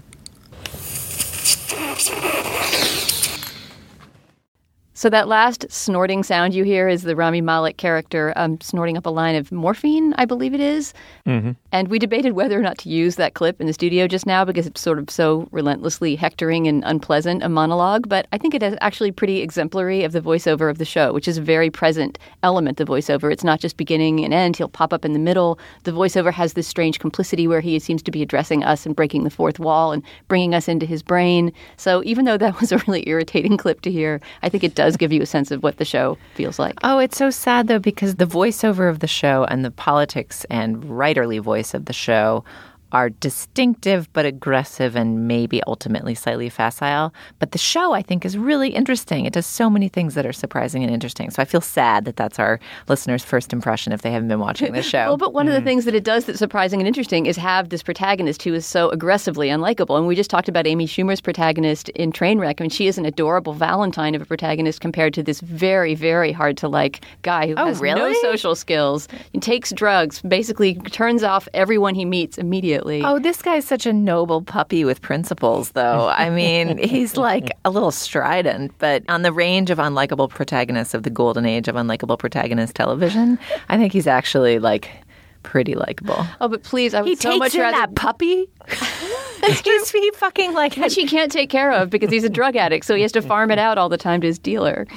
So 4.98 5.12
that 5.12 5.28
last 5.28 5.64
snorting 5.70 6.24
sound 6.24 6.56
you 6.56 6.64
hear 6.64 6.90
is 6.90 7.04
the 7.04 7.16
Rami 7.16 7.40
Malek 7.40 7.78
character 7.78 8.34
um, 8.36 8.60
snorting 8.62 8.98
up 8.98 9.06
a 9.06 9.12
line 9.12 9.36
of 9.36 9.52
morphine, 9.52 10.16
I 10.18 10.26
believe 10.26 10.56
it 10.56 10.60
is. 10.60 10.92
Mm-hmm. 11.28 11.52
And 11.72 11.90
we 11.90 12.00
debated 12.00 12.32
whether 12.32 12.58
or 12.58 12.64
not 12.64 12.80
to 12.80 12.90
use 12.90 13.16
that 13.18 13.36
clip 13.36 13.62
in 13.62 13.68
the 13.68 13.74
studio 13.74 14.08
just 14.08 14.26
now 14.26 14.44
because 14.44 14.66
it's 14.66 14.82
sort 14.82 14.98
of 14.98 15.12
so 15.12 15.48
relentlessly 15.52 16.16
hectoring 16.16 16.68
and 16.68 16.84
unpleasant 16.84 17.44
a 17.44 17.48
monologue. 17.48 18.10
But 18.10 18.26
I 18.34 18.40
think 18.40 18.56
it 18.56 18.64
is 18.64 18.76
actually 18.82 19.12
pretty 19.12 19.42
exemplary 19.42 20.04
of 20.04 20.14
the 20.14 20.20
voiceover 20.20 20.68
of 20.68 20.80
the 20.80 20.84
show, 20.84 21.14
which 21.14 21.28
is 21.28 21.38
a 21.38 21.44
very 21.44 21.70
present 21.70 22.18
element. 22.42 22.80
The 22.80 22.86
voiceover, 22.86 23.32
it's 23.32 23.44
not 23.44 23.60
just 23.60 23.78
beginning 23.78 24.26
and 24.26 24.34
end. 24.34 24.58
He'll 24.58 24.68
pop 24.68 24.94
up 24.94 25.06
in 25.06 25.14
the 25.14 25.20
middle. 25.20 25.60
The 25.84 25.92
voiceover 25.92 26.34
has 26.34 26.54
this 26.54 26.68
strange 26.68 26.98
complicity 26.98 27.48
where 27.48 27.62
he 27.62 27.78
seems 27.78 28.02
to 28.02 28.10
be 28.10 28.24
addressing 28.24 28.64
us 28.64 28.88
and 28.88 28.96
breaking 28.96 29.26
the 29.26 29.30
fourth 29.30 29.60
wall 29.60 29.92
and 29.92 30.02
bringing 30.28 30.56
us 30.56 30.68
into 30.68 30.88
his 30.88 31.04
brain. 31.04 31.54
So 31.76 32.02
even 32.04 32.26
though 32.26 32.38
that 32.38 32.60
was 32.60 32.72
a 32.72 32.80
really 32.88 33.08
irritating 33.08 33.58
clip 33.58 33.82
to 33.82 33.92
hear, 33.92 34.22
I 34.42 34.50
think 34.50 34.64
it 34.64 34.74
does 34.74 34.87
give 34.96 35.12
you 35.12 35.22
a 35.22 35.26
sense 35.26 35.52
of 35.52 35.64
what 35.64 35.78
the 35.78 35.86
show 35.86 36.18
feels 36.36 36.60
like. 36.60 36.76
Oh, 36.84 37.00
it's 37.00 37.18
so 37.18 37.30
sad 37.30 37.68
though 37.68 37.80
because 37.80 38.16
the 38.16 38.26
voiceover 38.26 38.90
of 38.90 39.00
the 39.00 39.08
show 39.08 39.44
and 39.46 39.66
the 39.66 39.72
politics 39.72 40.46
and 40.50 40.82
writerly 40.84 41.42
voice 41.42 41.74
of 41.74 41.86
the 41.86 41.94
show 41.94 42.46
are 42.92 43.10
distinctive 43.10 44.12
but 44.14 44.26
aggressive 44.26 44.96
and 44.96 45.28
maybe 45.28 45.62
ultimately 45.68 46.16
slightly 46.16 46.50
facile. 46.50 47.14
But 47.40 47.52
the 47.52 47.58
show, 47.58 47.94
I 47.94 48.02
think, 48.02 48.26
is 48.26 48.38
really 48.38 48.70
interesting. 48.70 49.26
It 49.26 49.34
does 49.34 49.46
so 49.46 49.70
many 49.70 49.90
things 49.90 50.16
that 50.16 50.26
are 50.26 50.34
surprising 50.34 50.84
and 50.84 50.94
interesting. 50.94 51.30
So 51.30 51.42
I 51.42 51.46
feel 51.46 51.62
sad 51.62 52.06
that 52.06 52.16
that's 52.16 52.40
our 52.40 52.60
listeners' 52.88 53.26
first 53.26 53.52
impression 53.52 53.92
if 53.92 54.02
they 54.02 54.12
haven't 54.12 54.30
been 54.30 54.40
watching 54.40 54.74
the 54.74 54.82
show. 54.82 54.98
well, 55.08 55.18
but 55.18 55.34
one 55.34 55.48
mm. 55.48 55.50
of 55.50 55.56
the 55.56 55.62
things 55.62 55.86
that 55.86 55.96
it 55.96 56.04
does 56.04 56.26
that's 56.26 56.40
surprising 56.40 56.80
and 56.80 56.88
interesting 56.88 57.26
is 57.26 57.36
have 57.36 57.70
this 57.70 57.84
protagonist 57.84 58.44
who 58.44 58.54
is 58.54 58.66
so 58.66 58.90
aggressively 58.90 59.50
unlikable. 59.50 59.98
And 59.98 60.08
we 60.08 60.16
just 60.16 60.30
talked 60.30 60.48
about 60.48 60.66
Amy 60.66 60.88
Schumer's 60.88 61.22
protagonist 61.22 61.90
in 61.90 62.12
Trainwreck. 62.12 62.56
I 62.60 62.64
mean, 62.64 62.70
she 62.70 62.88
is 62.88 62.98
an 62.98 63.06
adorable 63.06 63.54
Valentine 63.54 64.16
of 64.16 64.22
a 64.22 64.26
protagonist 64.26 64.80
compared 64.80 65.14
to 65.16 65.24
this 65.24 65.42
very, 65.42 65.94
very 65.94 66.32
hard 66.32 66.58
to 66.58 66.68
like 66.68 67.04
guy 67.24 67.48
who 67.48 67.56
oh, 67.58 67.66
has 67.66 67.80
really? 67.80 68.00
no 68.00 68.14
social 68.22 68.56
skills, 68.56 69.08
and 69.34 69.44
takes 69.44 69.72
drugs, 69.72 70.22
basically 70.22 70.76
turns 70.76 71.24
off 71.24 71.48
everyone 71.54 71.96
he 71.96 72.06
meets 72.06 72.38
immediately 72.38 72.77
immediately. 72.86 73.08
Oh, 73.08 73.20
this 73.20 73.42
guy's 73.42 73.66
such 73.66 73.86
a 73.86 73.94
noble 73.94 74.42
puppy 74.42 74.86
with 74.86 75.02
principles, 75.02 75.72
though. 75.72 76.10
I 76.10 76.30
mean, 76.32 76.78
he's 76.78 77.18
like 77.18 77.52
a 77.66 77.70
little 77.70 77.92
strident, 77.92 78.74
but 78.80 79.04
on 79.10 79.22
the 79.22 79.32
range 79.32 79.70
of 79.70 79.78
unlikable 79.78 80.30
protagonists 80.30 80.94
of 80.94 81.04
the 81.04 81.10
golden 81.10 81.46
age 81.46 81.68
of 81.68 81.76
unlikable 81.76 82.18
protagonist 82.18 82.76
television, 82.76 83.40
I 83.70 83.78
think 83.78 83.94
he's 83.94 84.08
actually 84.08 84.60
like 84.60 84.90
pretty 85.44 85.76
likable. 85.76 86.26
Oh, 86.42 86.48
but 86.48 86.64
please, 86.64 86.94
I 86.94 87.02
would 87.02 87.08
he 87.08 87.16
so 87.16 87.30
takes 87.32 87.40
much 87.40 87.56
in 87.56 87.62
rather 87.62 87.78
that 87.78 87.96
puppy. 87.96 88.50
he's 89.64 89.92
he 89.92 90.12
fucking 90.16 90.54
like 90.54 90.76
which 90.76 90.96
he 90.96 91.06
can't 91.06 91.32
take 91.32 91.50
care 91.50 91.72
of 91.72 91.90
because 91.90 92.10
he's 92.10 92.24
a 92.24 92.30
drug 92.30 92.56
addict, 92.56 92.86
so 92.86 92.96
he 92.96 93.04
has 93.04 93.12
to 93.12 93.22
farm 93.22 93.52
it 93.52 93.60
out 93.60 93.78
all 93.78 93.88
the 93.88 93.98
time 93.98 94.20
to 94.22 94.28
his 94.28 94.40
dealer. 94.40 94.88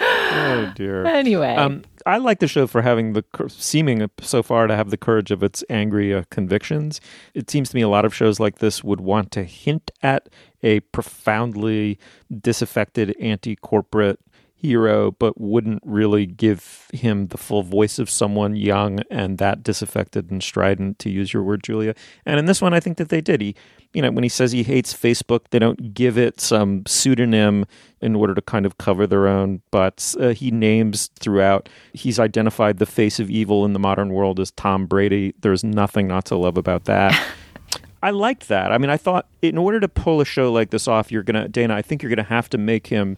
oh 0.00 0.72
dear. 0.74 1.06
Anyway, 1.06 1.54
um, 1.54 1.82
I 2.06 2.18
like 2.18 2.38
the 2.38 2.46
show 2.46 2.68
for 2.68 2.82
having 2.82 3.14
the 3.14 3.24
seeming 3.48 4.08
so 4.20 4.42
far 4.42 4.68
to 4.68 4.76
have 4.76 4.90
the 4.90 4.96
courage 4.96 5.32
of 5.32 5.42
its 5.42 5.64
angry 5.68 6.14
uh, 6.14 6.22
convictions. 6.30 7.00
It 7.34 7.50
seems 7.50 7.70
to 7.70 7.76
me 7.76 7.82
a 7.82 7.88
lot 7.88 8.04
of 8.04 8.14
shows 8.14 8.38
like 8.38 8.58
this 8.58 8.84
would 8.84 9.00
want 9.00 9.32
to 9.32 9.42
hint 9.42 9.90
at 10.04 10.28
a 10.62 10.80
profoundly 10.80 11.98
disaffected 12.40 13.16
anti-corporate 13.20 14.20
hero, 14.54 15.10
but 15.10 15.38
wouldn't 15.38 15.82
really 15.84 16.26
give 16.26 16.88
him 16.92 17.26
the 17.26 17.36
full 17.36 17.62
voice 17.62 17.98
of 17.98 18.08
someone 18.08 18.56
young 18.56 19.00
and 19.10 19.38
that 19.38 19.62
disaffected 19.62 20.30
and 20.30 20.42
strident, 20.42 20.98
to 21.00 21.10
use 21.10 21.32
your 21.32 21.42
word, 21.42 21.62
Julia. 21.62 21.94
And 22.24 22.38
in 22.38 22.46
this 22.46 22.62
one, 22.62 22.72
I 22.72 22.80
think 22.80 22.96
that 22.96 23.10
they 23.10 23.20
did. 23.20 23.42
He 23.42 23.54
you 23.92 24.02
know, 24.02 24.10
when 24.10 24.22
he 24.22 24.28
says 24.28 24.52
he 24.52 24.62
hates 24.62 24.92
Facebook, 24.92 25.42
they 25.50 25.58
don't 25.58 25.94
give 25.94 26.18
it 26.18 26.40
some 26.40 26.84
pseudonym 26.86 27.66
in 28.00 28.14
order 28.14 28.34
to 28.34 28.42
kind 28.42 28.66
of 28.66 28.78
cover 28.78 29.06
their 29.06 29.26
own 29.26 29.62
butts. 29.70 30.16
Uh, 30.16 30.28
he 30.28 30.50
names 30.50 31.10
throughout, 31.18 31.68
he's 31.92 32.18
identified 32.18 32.78
the 32.78 32.86
face 32.86 33.18
of 33.18 33.30
evil 33.30 33.64
in 33.64 33.72
the 33.72 33.78
modern 33.78 34.10
world 34.10 34.38
as 34.38 34.50
Tom 34.52 34.86
Brady. 34.86 35.34
There's 35.40 35.64
nothing 35.64 36.06
not 36.06 36.26
to 36.26 36.36
love 36.36 36.56
about 36.56 36.84
that. 36.84 37.18
I 38.02 38.10
liked 38.10 38.48
that. 38.48 38.70
I 38.70 38.78
mean, 38.78 38.90
I 38.90 38.96
thought 38.96 39.26
in 39.42 39.58
order 39.58 39.80
to 39.80 39.88
pull 39.88 40.20
a 40.20 40.24
show 40.24 40.52
like 40.52 40.70
this 40.70 40.86
off, 40.86 41.10
you're 41.10 41.22
gonna 41.22 41.48
Dana. 41.48 41.74
I 41.74 41.82
think 41.82 42.02
you're 42.02 42.10
gonna 42.10 42.22
have 42.22 42.48
to 42.50 42.58
make 42.58 42.86
him 42.86 43.16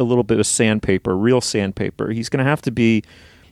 a 0.00 0.04
little 0.04 0.24
bit 0.24 0.40
of 0.40 0.46
sandpaper, 0.46 1.16
real 1.16 1.40
sandpaper. 1.40 2.10
He's 2.10 2.28
gonna 2.28 2.44
have 2.44 2.62
to 2.62 2.70
be 2.72 3.04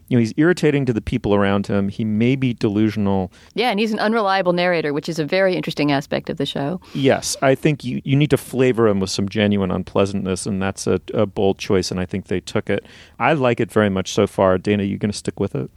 you 0.07 0.17
know, 0.17 0.19
he's 0.19 0.33
irritating 0.37 0.85
to 0.85 0.93
the 0.93 1.01
people 1.01 1.33
around 1.33 1.67
him. 1.67 1.89
He 1.89 2.05
may 2.05 2.35
be 2.35 2.53
delusional. 2.53 3.31
Yeah, 3.53 3.69
and 3.71 3.79
he's 3.79 3.91
an 3.91 3.99
unreliable 3.99 4.53
narrator, 4.53 4.93
which 4.93 5.09
is 5.09 5.17
a 5.17 5.25
very 5.25 5.55
interesting 5.55 5.91
aspect 5.91 6.29
of 6.29 6.37
the 6.37 6.45
show. 6.45 6.79
Yes, 6.93 7.35
I 7.41 7.55
think 7.55 7.83
you, 7.83 8.01
you 8.03 8.15
need 8.15 8.29
to 8.29 8.37
flavor 8.37 8.87
him 8.87 8.99
with 8.99 9.09
some 9.09 9.27
genuine 9.27 9.71
unpleasantness, 9.71 10.45
and 10.45 10.61
that's 10.61 10.85
a, 10.85 11.01
a 11.13 11.25
bold 11.25 11.57
choice, 11.57 11.89
and 11.91 11.99
I 11.99 12.05
think 12.05 12.27
they 12.27 12.39
took 12.39 12.69
it. 12.69 12.85
I 13.19 13.33
like 13.33 13.59
it 13.59 13.71
very 13.71 13.89
much 13.89 14.13
so 14.13 14.27
far. 14.27 14.57
Dana, 14.57 14.83
you 14.83 14.97
going 14.97 15.11
to 15.11 15.17
stick 15.17 15.39
with 15.39 15.55
it? 15.55 15.71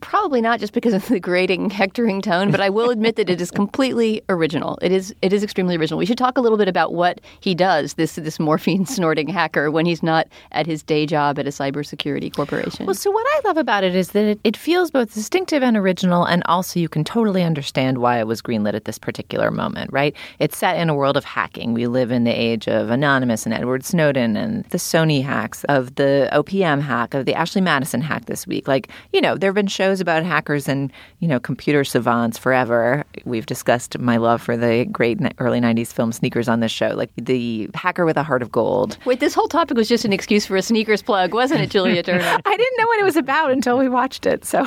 Probably 0.00 0.40
not 0.40 0.60
just 0.60 0.72
because 0.72 0.94
of 0.94 1.06
the 1.08 1.18
grating, 1.18 1.70
hectoring 1.78 2.22
tone, 2.22 2.50
but 2.50 2.60
I 2.60 2.70
will 2.70 2.90
admit 2.90 3.16
that 3.16 3.28
it 3.28 3.40
is 3.40 3.50
completely 3.50 4.22
original. 4.28 4.78
It 4.80 4.92
is 4.92 5.14
it 5.22 5.32
is 5.32 5.42
extremely 5.42 5.76
original. 5.76 5.98
We 5.98 6.06
should 6.06 6.18
talk 6.18 6.38
a 6.38 6.40
little 6.40 6.58
bit 6.58 6.68
about 6.68 6.94
what 6.94 7.20
he 7.40 7.54
does, 7.54 7.94
this 7.94 8.14
this 8.14 8.38
morphine 8.38 8.86
snorting 8.96 9.28
hacker, 9.28 9.70
when 9.70 9.86
he's 9.86 10.02
not 10.02 10.28
at 10.52 10.66
his 10.66 10.82
day 10.82 11.06
job 11.06 11.38
at 11.38 11.46
a 11.46 11.50
cybersecurity 11.50 12.34
corporation. 12.34 12.86
Well, 12.86 12.94
so 12.94 13.10
what 13.10 13.26
I 13.28 13.40
love 13.48 13.56
about 13.56 13.84
it 13.84 13.96
is 13.96 14.10
that 14.10 14.24
it, 14.24 14.40
it 14.44 14.56
feels 14.56 14.90
both 14.90 15.14
distinctive 15.14 15.62
and 15.62 15.76
original, 15.76 16.24
and 16.24 16.42
also 16.46 16.78
you 16.78 16.88
can 16.88 17.04
totally 17.04 17.42
understand 17.42 17.98
why 17.98 18.18
it 18.18 18.26
was 18.26 18.40
greenlit 18.40 18.74
at 18.74 18.84
this 18.84 18.98
particular 18.98 19.50
moment, 19.50 19.92
right? 19.92 20.14
It's 20.38 20.56
set 20.56 20.78
in 20.78 20.88
a 20.88 20.94
world 20.94 21.16
of 21.16 21.24
hacking. 21.24 21.74
We 21.74 21.86
live 21.86 22.10
in 22.10 22.24
the 22.24 22.30
age 22.32 22.68
of 22.68 22.90
Anonymous 22.90 23.46
and 23.46 23.54
Edward 23.54 23.84
Snowden 23.84 24.36
and 24.36 24.64
the 24.66 24.78
Sony 24.78 25.24
hacks, 25.24 25.64
of 25.64 25.96
the 25.96 26.28
OPM 26.32 26.80
hack, 26.80 27.14
of 27.14 27.26
the 27.26 27.34
Ashley 27.34 27.60
Madison 27.60 28.00
hack 28.00 28.26
this 28.26 28.46
week. 28.46 28.68
Like, 28.68 28.88
you 29.12 29.20
know, 29.20 29.36
there 29.36 29.48
have 29.48 29.54
been 29.54 29.66
shows 29.66 29.87
about 30.00 30.24
hackers 30.24 30.68
and, 30.68 30.92
you 31.20 31.28
know, 31.28 31.40
computer 31.40 31.84
savants 31.84 32.38
forever. 32.38 33.04
We've 33.24 33.46
discussed 33.46 33.98
my 33.98 34.18
love 34.18 34.42
for 34.42 34.56
the 34.56 34.86
great 34.92 35.18
early 35.38 35.60
90s 35.60 35.88
film 35.92 36.12
Sneakers 36.12 36.48
on 36.48 36.60
this 36.60 36.72
show, 36.72 36.88
like 36.88 37.10
the 37.16 37.68
hacker 37.74 38.04
with 38.04 38.16
a 38.16 38.22
heart 38.22 38.42
of 38.42 38.52
gold. 38.52 38.98
Wait, 39.04 39.20
this 39.20 39.34
whole 39.34 39.48
topic 39.48 39.76
was 39.76 39.88
just 39.88 40.04
an 40.04 40.12
excuse 40.12 40.46
for 40.46 40.56
a 40.56 40.62
sneakers 40.62 41.02
plug, 41.02 41.32
wasn't 41.32 41.60
it, 41.60 41.70
Julia 41.70 42.02
Turner? 42.02 42.22
I 42.44 42.56
didn't 42.56 42.78
know 42.78 42.86
what 42.86 43.00
it 43.00 43.04
was 43.04 43.16
about 43.16 43.50
until 43.50 43.78
we 43.78 43.88
watched 43.88 44.26
it. 44.26 44.44
So, 44.44 44.66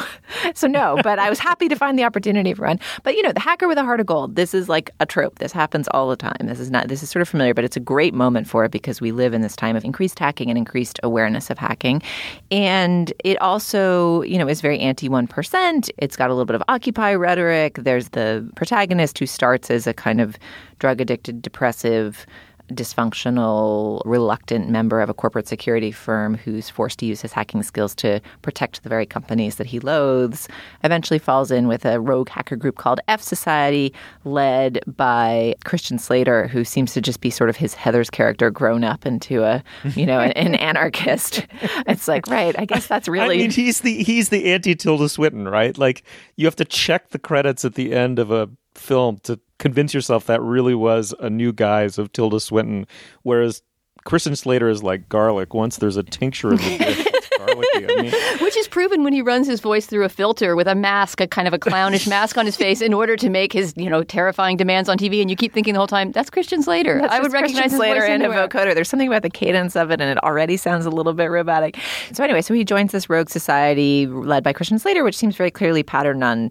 so 0.56 0.68
no, 0.68 1.00
but 1.04 1.20
I 1.20 1.30
was 1.30 1.40
happy 1.40 1.68
to 1.68 1.76
find 1.76 1.98
the 1.98 2.04
opportunity 2.04 2.54
for 2.54 2.68
one. 2.68 2.80
But, 3.04 3.16
you 3.16 3.22
know, 3.22 3.32
the 3.32 3.40
hacker 3.40 3.68
with 3.68 3.78
a 3.78 3.84
heart 3.84 4.00
of 4.00 4.06
gold, 4.06 4.36
this 4.36 4.54
is 4.54 4.70
like 4.70 4.90
a 5.00 5.06
trope. 5.06 5.40
This 5.40 5.52
happens 5.52 5.88
all 5.90 6.10
the 6.10 6.16
time. 6.16 6.38
This 6.42 6.60
is 6.60 6.72
not, 6.72 6.88
this 6.88 7.04
is 7.04 7.10
sort 7.10 7.22
of 7.22 7.30
familiar, 7.30 7.54
but 7.54 7.64
it's 7.64 7.78
a 7.78 7.82
great 7.82 8.14
moment 8.14 8.48
for 8.48 8.66
it 8.66 8.72
because 8.72 9.02
we 9.02 9.12
live 9.12 9.34
in 9.34 9.42
this 9.42 9.56
time 9.56 9.76
of 9.76 9.86
increased 9.86 10.20
hacking 10.20 10.50
and 10.50 10.58
increased 10.58 11.00
awareness 11.04 11.50
of 11.50 11.58
hacking. 11.58 12.02
And 12.50 13.14
it 13.24 13.40
also, 13.42 14.22
you 14.24 14.38
know, 14.38 14.48
is 14.48 14.62
very 14.62 14.80
anti 14.80 15.10
1%. 15.12 15.90
It's 15.98 16.16
got 16.16 16.30
a 16.30 16.34
little 16.34 16.46
bit 16.46 16.56
of 16.56 16.64
Occupy 16.68 17.14
rhetoric. 17.14 17.76
There's 17.76 18.10
the 18.10 18.50
protagonist 18.56 19.20
who 19.20 19.26
starts 19.26 19.70
as 19.70 19.86
a 19.86 19.94
kind 19.94 20.20
of 20.20 20.38
drug 20.80 21.00
addicted, 21.00 21.42
depressive, 21.42 22.26
dysfunctional, 22.70 24.02
reluctant 24.06 24.70
member 24.70 25.02
of 25.02 25.10
a 25.10 25.14
corporate 25.14 25.48
security 25.48 25.92
firm 25.92 26.36
who's 26.36 26.70
forced 26.70 27.00
to 27.00 27.06
use 27.06 27.22
his 27.22 27.34
hacking 27.34 27.64
skills 27.64 27.96
to 27.96 28.22
protect 28.42 28.84
the 28.84 28.90
very 28.90 29.06
companies 29.06 29.56
that 29.56 29.68
he 29.68 29.80
loathes, 29.80 30.48
eventually 30.84 31.20
falls 31.20 31.52
in 31.52 31.68
with 31.68 31.86
a 31.86 32.00
rogue 32.00 32.30
hacker 32.30 32.56
group 32.56 32.78
called 32.78 33.00
F 33.08 33.22
Society, 33.22 33.94
led 34.24 34.80
by 34.88 35.56
Christian 35.66 35.98
Slater, 35.98 36.48
who 36.48 36.64
seems 36.64 36.94
to 36.94 37.02
just 37.02 37.22
be 37.22 37.30
sort 37.30 37.50
of 37.50 37.58
his 37.58 37.76
Heathers 37.76 38.12
character 38.12 38.52
grown 38.52 38.84
up 38.84 39.06
into 39.06 39.44
a, 39.44 39.64
you 39.96 40.06
know, 40.06 40.20
an, 40.20 40.32
an 40.34 40.56
anarchist. 40.72 41.46
It's 41.88 42.08
like, 42.08 42.28
right, 42.28 42.56
I 42.58 42.66
guess 42.66 42.88
that's 42.88 43.08
really. 43.08 43.36
I 43.36 43.42
mean, 43.42 43.52
he's 43.52 43.82
the 43.82 44.04
he's 44.04 44.30
the 44.30 44.52
anti 44.52 44.76
Tilda 44.76 45.10
Swinton, 45.10 45.48
right? 45.48 45.78
Like 45.78 46.04
you 46.36 46.46
have 46.46 46.56
to 46.58 46.66
check 46.66 47.10
the 47.10 47.20
credits 47.20 47.66
at 47.66 47.76
the 47.76 47.94
end 47.94 48.20
of 48.20 48.32
a 48.32 48.50
film 48.76 49.18
to 49.24 49.40
convince 49.60 49.94
yourself 49.94 50.26
that 50.26 50.42
really 50.42 50.76
was 50.76 51.14
a 51.20 51.30
new 51.30 51.54
guise 51.54 51.98
of 51.98 52.12
Tilda 52.14 52.40
Swinton, 52.40 52.88
whereas 53.24 53.62
Christian 54.06 54.36
Slater 54.36 54.68
is 54.70 54.82
like 54.82 55.08
garlic. 55.10 55.54
Once 55.54 55.78
there's 55.78 55.98
a 55.98 56.04
tincture 56.04 56.54
of 56.54 56.60
the 56.60 56.78
dish, 56.80 57.06
it's 57.08 57.30
garlicky. 57.38 57.86
I 57.88 58.02
mean, 58.02 58.40
Which 58.44 58.58
is 58.58 58.68
proven 58.68 59.04
when 59.04 59.14
he 59.14 59.22
runs 59.22 59.46
his 59.46 59.60
voice 59.60 59.86
through 59.86 60.06
a 60.06 60.10
filter 60.10 60.56
with 60.56 60.68
a 60.68 60.74
mask, 60.74 61.22
a 61.22 61.28
kind 61.28 61.48
of 61.48 61.54
a 61.54 61.60
clownish 61.60 62.08
mask 62.16 62.36
on 62.40 62.48
his 62.48 62.56
face, 62.58 62.82
in 62.82 62.94
order 62.96 63.16
to 63.18 63.30
make 63.30 63.54
his, 63.54 63.76
you 63.78 63.90
know, 63.92 64.02
terrifying 64.04 64.58
demands 64.58 64.90
on 64.90 64.98
TV. 64.98 65.22
And 65.22 65.30
you 65.30 65.36
keep 65.36 65.54
thinking 65.54 65.74
the 65.74 65.80
whole 65.80 65.86
time, 65.86 66.12
"That's 66.14 66.32
Christian 66.32 66.64
Slater." 66.64 67.00
That's 67.00 67.14
I 67.14 67.20
would 67.20 67.26
just 67.26 67.34
recognize 67.34 67.62
Christian 67.62 67.72
his 67.72 67.78
Slater 67.78 68.00
voice 68.02 68.10
and 68.10 68.24
a 68.24 68.26
anywhere. 68.26 68.48
vocoder. 68.48 68.74
There's 68.74 68.90
something 68.90 69.08
about 69.08 69.22
the 69.22 69.30
cadence 69.30 69.76
of 69.76 69.92
it, 69.92 70.02
and 70.02 70.10
it 70.10 70.24
already 70.24 70.58
sounds 70.58 70.88
a 70.88 70.90
little 70.90 71.14
bit 71.14 71.26
robotic. 71.28 71.78
So 72.14 72.24
anyway, 72.24 72.42
so 72.42 72.56
he 72.56 72.64
joins 72.66 72.92
this 72.92 73.08
rogue 73.08 73.30
society 73.30 74.08
led 74.08 74.44
by 74.44 74.52
Christian 74.54 74.80
Slater, 74.80 75.04
which 75.04 75.18
seems 75.18 75.36
very 75.36 75.52
clearly 75.52 75.84
patterned 75.84 76.24
on 76.24 76.50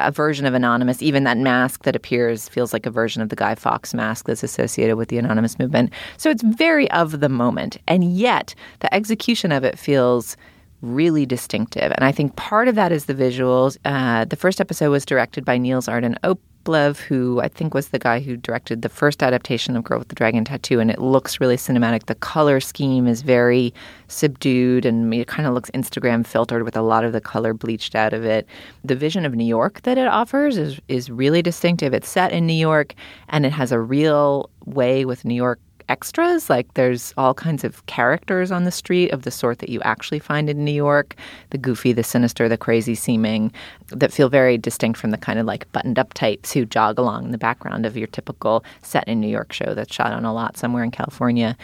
a 0.00 0.10
version 0.10 0.46
of 0.46 0.54
Anonymous. 0.54 1.02
Even 1.02 1.24
that 1.24 1.38
mask 1.38 1.84
that 1.84 1.96
appears 1.96 2.48
feels 2.48 2.72
like 2.72 2.86
a 2.86 2.90
version 2.90 3.22
of 3.22 3.28
the 3.28 3.36
Guy 3.36 3.54
Fawkes 3.54 3.94
mask 3.94 4.26
that's 4.26 4.42
associated 4.42 4.96
with 4.96 5.08
the 5.08 5.18
Anonymous 5.18 5.58
movement. 5.58 5.92
So 6.16 6.30
it's 6.30 6.42
very 6.42 6.90
of 6.90 7.20
the 7.20 7.28
moment, 7.28 7.78
and 7.86 8.04
yet 8.04 8.54
the 8.80 8.92
execution 8.94 9.52
of 9.52 9.64
it 9.64 9.78
feels 9.78 10.36
really 10.80 11.26
distinctive. 11.26 11.92
And 11.96 12.04
I 12.04 12.12
think 12.12 12.36
part 12.36 12.68
of 12.68 12.74
that 12.76 12.92
is 12.92 13.06
the 13.06 13.14
visuals. 13.14 13.76
Uh, 13.84 14.24
the 14.24 14.36
first 14.36 14.60
episode 14.60 14.90
was 14.90 15.04
directed 15.04 15.44
by 15.44 15.58
Niels 15.58 15.88
Arden 15.88 16.16
Oplev, 16.68 16.98
who 16.98 17.40
I 17.40 17.48
think 17.48 17.72
was 17.72 17.88
the 17.88 17.98
guy 17.98 18.20
who 18.20 18.36
directed 18.36 18.82
the 18.82 18.88
first 18.88 19.22
adaptation 19.22 19.74
of 19.74 19.84
Girl 19.84 19.98
with 19.98 20.08
the 20.08 20.14
Dragon 20.14 20.44
Tattoo, 20.44 20.80
and 20.80 20.90
it 20.90 20.98
looks 20.98 21.40
really 21.40 21.56
cinematic. 21.56 22.06
The 22.06 22.14
color 22.14 22.60
scheme 22.60 23.06
is 23.06 23.22
very 23.22 23.72
subdued 24.08 24.84
and 24.84 25.12
it 25.14 25.28
kind 25.28 25.48
of 25.48 25.54
looks 25.54 25.70
Instagram 25.70 26.26
filtered 26.26 26.64
with 26.64 26.76
a 26.76 26.82
lot 26.82 27.04
of 27.04 27.12
the 27.12 27.20
color 27.20 27.54
bleached 27.54 27.94
out 27.94 28.12
of 28.12 28.24
it. 28.24 28.46
The 28.84 28.96
vision 28.96 29.24
of 29.24 29.34
New 29.34 29.46
York 29.46 29.82
that 29.82 29.98
it 29.98 30.06
offers 30.06 30.58
is 30.58 30.80
is 30.88 31.10
really 31.10 31.42
distinctive. 31.42 31.94
It's 31.94 32.08
set 32.08 32.32
in 32.32 32.46
New 32.46 32.52
York 32.52 32.94
and 33.28 33.46
it 33.46 33.52
has 33.52 33.72
a 33.72 33.80
real 33.80 34.50
way 34.66 35.04
with 35.04 35.24
New 35.24 35.34
York 35.34 35.60
extras. 35.88 36.50
Like 36.50 36.74
there's 36.74 37.14
all 37.16 37.34
kinds 37.34 37.64
of 37.64 37.84
characters 37.86 38.50
on 38.50 38.64
the 38.64 38.70
street 38.70 39.10
of 39.10 39.22
the 39.22 39.30
sort 39.30 39.58
that 39.58 39.68
you 39.68 39.80
actually 39.82 40.18
find 40.18 40.48
in 40.50 40.64
New 40.64 40.72
York 40.72 41.16
the 41.50 41.58
goofy, 41.58 41.92
the 41.92 42.02
sinister, 42.02 42.48
the 42.48 42.56
crazy 42.56 42.94
seeming 42.94 43.52
that 43.88 44.12
feel 44.12 44.28
very 44.28 44.58
distinct 44.58 44.98
from 44.98 45.10
the 45.10 45.16
kind 45.16 45.38
of 45.38 45.46
like 45.46 45.70
buttoned 45.72 45.98
up 45.98 46.14
types 46.14 46.52
who 46.52 46.64
jog 46.64 46.98
along 46.98 47.26
in 47.26 47.30
the 47.32 47.38
background 47.38 47.86
of 47.86 47.96
your 47.96 48.06
typical 48.08 48.64
set 48.82 49.06
in 49.08 49.20
New 49.20 49.28
York 49.28 49.52
show 49.52 49.74
that's 49.74 49.94
shot 49.94 50.12
on 50.12 50.24
a 50.24 50.32
lot 50.32 50.56
somewhere 50.56 50.84
in 50.84 50.90
California. 50.90 51.56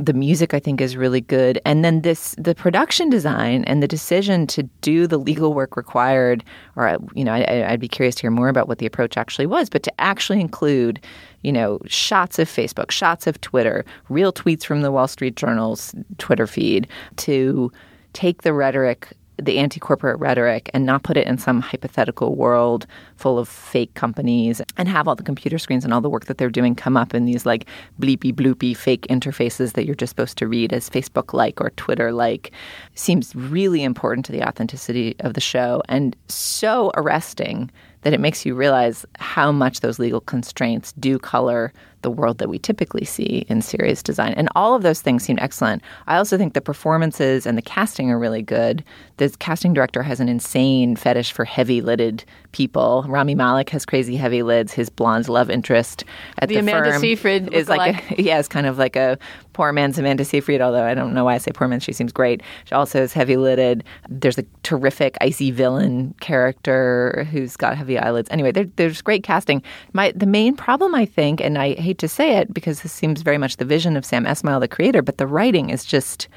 The 0.00 0.12
music 0.12 0.54
I 0.54 0.60
think 0.60 0.80
is 0.80 0.96
really 0.96 1.20
good. 1.20 1.60
And 1.64 1.84
then 1.84 2.02
this 2.02 2.34
the 2.38 2.54
production 2.54 3.10
design 3.10 3.64
and 3.64 3.82
the 3.82 3.88
decision 3.88 4.46
to 4.48 4.62
do 4.80 5.06
the 5.06 5.18
legal 5.18 5.54
work 5.54 5.76
required, 5.76 6.44
or 6.76 6.96
you 7.14 7.24
know, 7.24 7.32
I, 7.32 7.66
I'd 7.68 7.80
be 7.80 7.88
curious 7.88 8.14
to 8.16 8.22
hear 8.22 8.30
more 8.30 8.48
about 8.48 8.68
what 8.68 8.78
the 8.78 8.86
approach 8.86 9.16
actually 9.16 9.46
was, 9.46 9.68
but 9.68 9.82
to 9.84 10.00
actually 10.00 10.40
include 10.40 11.00
you 11.42 11.52
know, 11.52 11.78
shots 11.86 12.38
of 12.38 12.48
Facebook, 12.48 12.90
shots 12.90 13.26
of 13.26 13.40
Twitter, 13.40 13.84
real 14.08 14.32
tweets 14.32 14.64
from 14.64 14.82
the 14.82 14.92
Wall 14.92 15.08
Street 15.08 15.36
Journal's 15.36 15.94
Twitter 16.18 16.46
feed 16.46 16.88
to 17.16 17.70
take 18.12 18.42
the 18.42 18.52
rhetoric, 18.52 19.12
the 19.40 19.58
anti 19.58 19.78
corporate 19.78 20.18
rhetoric, 20.18 20.68
and 20.74 20.84
not 20.84 21.04
put 21.04 21.16
it 21.16 21.28
in 21.28 21.38
some 21.38 21.60
hypothetical 21.60 22.34
world 22.34 22.88
full 23.14 23.38
of 23.38 23.48
fake 23.48 23.94
companies 23.94 24.60
and 24.76 24.88
have 24.88 25.06
all 25.06 25.14
the 25.14 25.22
computer 25.22 25.58
screens 25.58 25.84
and 25.84 25.94
all 25.94 26.00
the 26.00 26.10
work 26.10 26.24
that 26.24 26.38
they're 26.38 26.50
doing 26.50 26.74
come 26.74 26.96
up 26.96 27.14
in 27.14 27.24
these 27.24 27.46
like 27.46 27.66
bleepy 28.00 28.32
bloopy 28.32 28.76
fake 28.76 29.06
interfaces 29.08 29.74
that 29.74 29.86
you're 29.86 29.94
just 29.94 30.10
supposed 30.10 30.38
to 30.38 30.48
read 30.48 30.72
as 30.72 30.90
Facebook 30.90 31.32
like 31.32 31.60
or 31.60 31.70
Twitter 31.70 32.10
like 32.10 32.50
seems 32.96 33.34
really 33.36 33.84
important 33.84 34.26
to 34.26 34.32
the 34.32 34.42
authenticity 34.42 35.14
of 35.20 35.34
the 35.34 35.40
show 35.40 35.82
and 35.88 36.16
so 36.26 36.90
arresting 36.96 37.70
that 38.02 38.12
it 38.12 38.20
makes 38.20 38.46
you 38.46 38.54
realize 38.54 39.04
how 39.18 39.52
much 39.52 39.80
those 39.80 39.98
legal 39.98 40.20
constraints 40.20 40.92
do 40.92 41.18
color 41.18 41.72
the 42.02 42.10
world 42.10 42.38
that 42.38 42.48
we 42.48 42.58
typically 42.58 43.04
see 43.04 43.44
in 43.48 43.62
serious 43.62 44.02
design. 44.02 44.34
And 44.36 44.48
all 44.54 44.74
of 44.74 44.82
those 44.82 45.00
things 45.00 45.24
seem 45.24 45.38
excellent. 45.40 45.82
I 46.06 46.16
also 46.16 46.38
think 46.38 46.54
the 46.54 46.60
performances 46.60 47.46
and 47.46 47.58
the 47.58 47.62
casting 47.62 48.10
are 48.10 48.18
really 48.18 48.42
good. 48.42 48.84
The 49.16 49.30
casting 49.38 49.72
director 49.72 50.02
has 50.02 50.20
an 50.20 50.28
insane 50.28 50.96
fetish 50.96 51.32
for 51.32 51.44
heavy 51.44 51.80
lidded 51.80 52.24
people. 52.52 53.04
Rami 53.08 53.34
Malek 53.34 53.70
has 53.70 53.84
crazy 53.84 54.16
heavy 54.16 54.42
lids. 54.42 54.72
His 54.72 54.88
blonde 54.88 55.28
love 55.28 55.50
interest 55.50 56.04
at 56.38 56.48
The 56.48 56.54
the, 56.54 56.60
Amanda 56.60 56.92
firm 56.92 57.00
Seyfried 57.00 57.52
is 57.52 57.68
like 57.68 58.10
a, 58.10 58.22
yeah, 58.22 58.38
it's 58.38 58.48
kind 58.48 58.66
of 58.66 58.78
like 58.78 58.96
a 58.96 59.18
poor 59.52 59.72
man's 59.72 59.98
Amanda 59.98 60.24
Seyfried. 60.24 60.60
Although 60.60 60.84
I 60.84 60.94
don't 60.94 61.14
know 61.14 61.24
why 61.24 61.34
I 61.34 61.38
say 61.38 61.50
poor 61.52 61.68
man, 61.68 61.80
she 61.80 61.92
seems 61.92 62.12
great. 62.12 62.42
She 62.64 62.74
also 62.74 63.02
is 63.02 63.12
heavy 63.12 63.36
lidded. 63.36 63.84
There's 64.08 64.38
a 64.38 64.44
terrific 64.62 65.16
icy 65.20 65.50
villain 65.50 66.14
character 66.20 67.26
who's 67.30 67.56
got 67.56 67.76
heavy 67.76 67.98
eyelids. 67.98 68.28
Anyway, 68.30 68.52
there, 68.52 68.66
there's 68.76 69.02
great 69.02 69.22
casting. 69.22 69.62
My 69.92 70.12
the 70.14 70.26
main 70.26 70.56
problem 70.56 70.94
I 70.94 71.04
think, 71.04 71.40
and 71.40 71.58
I 71.58 71.74
hate 71.88 71.98
to 71.98 72.08
say 72.08 72.36
it 72.36 72.52
because 72.52 72.82
this 72.82 72.92
seems 72.92 73.22
very 73.22 73.38
much 73.38 73.56
the 73.56 73.64
vision 73.64 73.96
of 73.96 74.04
Sam 74.04 74.26
Esmail, 74.26 74.60
the 74.60 74.68
creator, 74.68 75.00
but 75.00 75.16
the 75.16 75.26
writing 75.26 75.70
is 75.70 75.84
just 75.84 76.28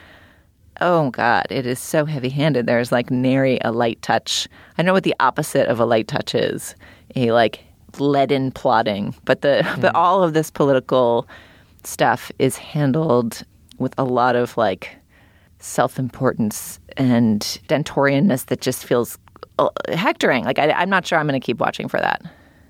oh 0.80 1.10
god 1.12 1.46
it 1.50 1.66
is 1.66 1.78
so 1.78 2.06
heavy 2.06 2.30
handed 2.30 2.66
there's 2.66 2.92
like 2.92 3.12
nary 3.12 3.60
a 3.64 3.72
light 3.72 4.02
touch. 4.02 4.48
I 4.78 4.82
know 4.82 4.94
what 4.94 5.04
the 5.04 5.16
opposite 5.20 5.68
of 5.68 5.80
a 5.80 5.86
light 5.86 6.08
touch 6.08 6.34
is 6.34 6.76
a 7.18 7.32
like 7.34 7.66
leaden 8.00 8.52
plotting 8.52 9.14
but 9.26 9.42
the 9.42 9.68
but 9.82 9.94
all 9.94 10.24
of 10.24 10.34
this 10.34 10.50
political 10.50 11.28
stuff 11.84 12.32
is 12.40 12.56
handled 12.56 13.44
with 13.78 13.94
a 13.98 14.06
lot 14.06 14.38
of 14.38 14.56
like 14.56 14.96
self-importance 15.60 16.80
and 16.96 17.42
dentorianness 17.68 18.46
that 18.46 18.62
just 18.62 18.86
feels 18.86 19.18
uh, 19.60 19.70
hectoring. 19.90 20.46
Like 20.46 20.58
I, 20.58 20.72
i'm 20.72 20.90
not 20.90 21.06
sure 21.06 21.20
i'm 21.20 21.28
going 21.28 21.40
to 21.40 21.46
keep 21.46 21.60
watching 21.60 21.90
for 21.90 22.00
that 22.00 22.22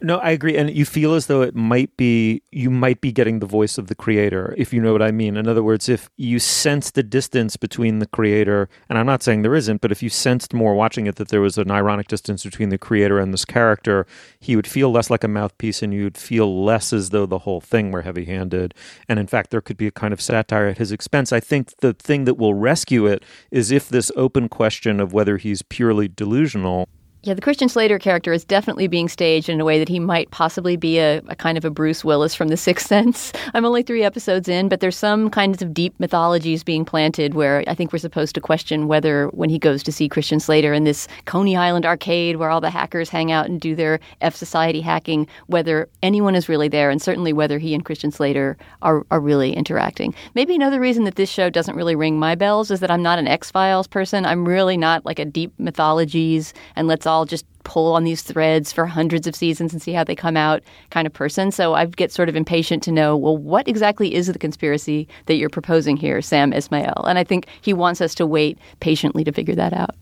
No, 0.03 0.17
I 0.17 0.31
agree. 0.31 0.57
And 0.57 0.75
you 0.75 0.83
feel 0.83 1.13
as 1.13 1.27
though 1.27 1.43
it 1.43 1.55
might 1.55 1.95
be, 1.95 2.41
you 2.51 2.71
might 2.71 3.01
be 3.01 3.11
getting 3.11 3.37
the 3.37 3.45
voice 3.45 3.77
of 3.77 3.85
the 3.85 3.93
creator, 3.93 4.55
if 4.57 4.73
you 4.73 4.81
know 4.81 4.93
what 4.93 5.01
I 5.03 5.11
mean. 5.11 5.37
In 5.37 5.47
other 5.47 5.61
words, 5.61 5.87
if 5.87 6.09
you 6.17 6.39
sense 6.39 6.89
the 6.89 7.03
distance 7.03 7.55
between 7.55 7.99
the 7.99 8.07
creator, 8.07 8.67
and 8.89 8.97
I'm 8.97 9.05
not 9.05 9.21
saying 9.21 9.43
there 9.43 9.53
isn't, 9.53 9.79
but 9.79 9.91
if 9.91 10.01
you 10.01 10.09
sensed 10.09 10.55
more 10.55 10.73
watching 10.73 11.05
it 11.05 11.17
that 11.17 11.27
there 11.27 11.39
was 11.39 11.59
an 11.59 11.69
ironic 11.69 12.07
distance 12.07 12.43
between 12.43 12.69
the 12.69 12.79
creator 12.79 13.19
and 13.19 13.31
this 13.31 13.45
character, 13.45 14.07
he 14.39 14.55
would 14.55 14.65
feel 14.65 14.91
less 14.91 15.11
like 15.11 15.23
a 15.23 15.27
mouthpiece 15.27 15.83
and 15.83 15.93
you 15.93 16.05
would 16.05 16.17
feel 16.17 16.63
less 16.63 16.91
as 16.91 17.11
though 17.11 17.27
the 17.27 17.39
whole 17.39 17.61
thing 17.61 17.91
were 17.91 18.01
heavy 18.01 18.25
handed. 18.25 18.73
And 19.07 19.19
in 19.19 19.27
fact, 19.27 19.51
there 19.51 19.61
could 19.61 19.77
be 19.77 19.87
a 19.87 19.91
kind 19.91 20.13
of 20.13 20.21
satire 20.21 20.65
at 20.65 20.79
his 20.79 20.91
expense. 20.91 21.31
I 21.31 21.39
think 21.39 21.77
the 21.77 21.93
thing 21.93 22.25
that 22.25 22.39
will 22.39 22.55
rescue 22.55 23.05
it 23.05 23.23
is 23.51 23.71
if 23.71 23.87
this 23.87 24.11
open 24.15 24.49
question 24.49 24.99
of 24.99 25.13
whether 25.13 25.37
he's 25.37 25.61
purely 25.61 26.07
delusional 26.07 26.89
Yeah, 27.23 27.35
the 27.35 27.41
Christian 27.41 27.69
Slater 27.69 27.99
character 27.99 28.33
is 28.33 28.43
definitely 28.43 28.87
being 28.87 29.07
staged 29.07 29.47
in 29.47 29.61
a 29.61 29.65
way 29.65 29.77
that 29.77 29.87
he 29.87 29.99
might 29.99 30.31
possibly 30.31 30.75
be 30.75 30.97
a, 30.97 31.19
a, 31.27 31.35
kind 31.35 31.55
of 31.55 31.63
a 31.63 31.69
Bruce 31.69 32.03
Willis 32.03 32.33
from 32.33 32.47
The 32.47 32.57
Sixth 32.71 32.87
Sense. 32.87 33.31
I'm 33.53 33.63
only 33.63 33.83
three 33.83 34.01
episodes 34.03 34.49
in, 34.49 34.69
but 34.69 34.79
there's 34.79 34.97
some 34.97 35.29
kinds 35.29 35.61
of 35.61 35.71
deep 35.71 35.93
mythologies 35.99 36.63
being 36.63 36.83
planted 36.83 37.35
where 37.35 37.63
I 37.67 37.75
think 37.75 37.93
we're 37.93 37.99
supposed 37.99 38.33
to 38.33 38.41
question 38.41 38.87
whether 38.87 39.27
when 39.33 39.51
he 39.51 39.59
goes 39.59 39.83
to 39.83 39.91
see 39.91 40.09
Christian 40.09 40.39
Slater 40.39 40.73
in 40.73 40.83
this 40.83 41.07
Coney 41.25 41.55
Island 41.55 41.85
arcade 41.85 42.37
where 42.37 42.49
all 42.49 42.59
the 42.59 42.71
hackers 42.71 43.09
hang 43.09 43.31
out 43.31 43.45
and 43.45 43.61
do 43.61 43.75
their 43.75 43.99
F 44.21 44.35
Society 44.35 44.81
hacking, 44.81 45.27
whether 45.45 45.87
anyone 46.01 46.33
is 46.33 46.49
really 46.49 46.69
there, 46.69 46.89
and 46.89 47.03
certainly 47.03 47.33
whether 47.33 47.59
he 47.59 47.75
and 47.75 47.85
Christian 47.85 48.11
Slater 48.11 48.57
are, 48.81 49.05
are 49.11 49.19
really 49.19 49.53
interacting. 49.53 50.15
Maybe 50.33 50.55
another 50.55 50.79
reason 50.79 51.03
that 51.03 51.17
this 51.17 51.29
show 51.29 51.51
doesn't 51.51 51.75
really 51.75 51.95
ring 51.95 52.17
my 52.17 52.33
bells 52.33 52.71
is 52.71 52.79
that 52.79 52.89
I'm 52.89 53.03
not 53.03 53.19
an 53.19 53.27
X 53.27 53.51
Files 53.51 53.85
person. 53.85 54.25
I'm 54.25 54.47
really 54.47 54.75
not 54.75 55.05
like 55.05 55.19
a 55.19 55.25
deep 55.25 55.53
mythologies 55.59 56.51
and 56.75 56.87
let's 56.87 57.05
all 57.11 57.25
just 57.25 57.45
pull 57.63 57.93
on 57.93 58.03
these 58.03 58.21
threads 58.23 58.71
for 58.71 58.85
hundreds 58.85 59.27
of 59.27 59.35
seasons 59.35 59.71
and 59.71 59.81
see 59.81 59.91
how 59.91 60.03
they 60.03 60.15
come 60.15 60.35
out 60.35 60.63
kind 60.89 61.05
of 61.05 61.13
person. 61.13 61.51
So 61.51 61.73
I 61.75 61.85
get 61.85 62.11
sort 62.11 62.29
of 62.29 62.35
impatient 62.35 62.81
to 62.83 62.91
know, 62.91 63.15
well, 63.15 63.37
what 63.37 63.67
exactly 63.67 64.15
is 64.15 64.27
the 64.27 64.39
conspiracy 64.39 65.07
that 65.27 65.35
you're 65.35 65.49
proposing 65.49 65.97
here, 65.97 66.21
Sam 66.21 66.51
Esmail? 66.51 67.07
And 67.07 67.19
I 67.19 67.23
think 67.23 67.45
he 67.61 67.73
wants 67.73 68.01
us 68.01 68.15
to 68.15 68.25
wait 68.25 68.57
patiently 68.79 69.23
to 69.23 69.31
figure 69.31 69.55
that 69.55 69.73
out. 69.73 69.95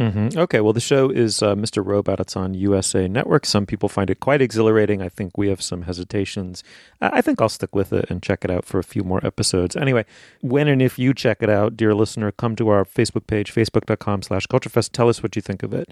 Mm-hmm. 0.00 0.38
Okay, 0.38 0.62
well, 0.62 0.72
the 0.72 0.80
show 0.80 1.10
is 1.10 1.42
uh, 1.42 1.54
Mr. 1.54 1.84
Robot. 1.84 2.20
It's 2.20 2.34
on 2.34 2.54
USA 2.54 3.06
Network. 3.06 3.44
Some 3.44 3.66
people 3.66 3.86
find 3.86 4.08
it 4.08 4.18
quite 4.18 4.40
exhilarating. 4.40 5.02
I 5.02 5.10
think 5.10 5.36
we 5.36 5.48
have 5.50 5.60
some 5.60 5.82
hesitations. 5.82 6.64
I 7.02 7.20
think 7.20 7.38
I'll 7.42 7.50
stick 7.50 7.74
with 7.74 7.92
it 7.92 8.10
and 8.10 8.22
check 8.22 8.42
it 8.42 8.50
out 8.50 8.64
for 8.64 8.78
a 8.78 8.82
few 8.82 9.04
more 9.04 9.24
episodes. 9.24 9.76
Anyway, 9.76 10.06
when 10.40 10.68
and 10.68 10.80
if 10.80 10.98
you 10.98 11.12
check 11.12 11.42
it 11.42 11.50
out, 11.50 11.76
dear 11.76 11.94
listener, 11.94 12.32
come 12.32 12.56
to 12.56 12.70
our 12.70 12.86
Facebook 12.86 13.26
page, 13.26 13.52
facebook.com 13.52 14.22
slash 14.22 14.46
culturefest. 14.46 14.92
Tell 14.92 15.10
us 15.10 15.22
what 15.22 15.36
you 15.36 15.42
think 15.42 15.62
of 15.62 15.74
it. 15.74 15.90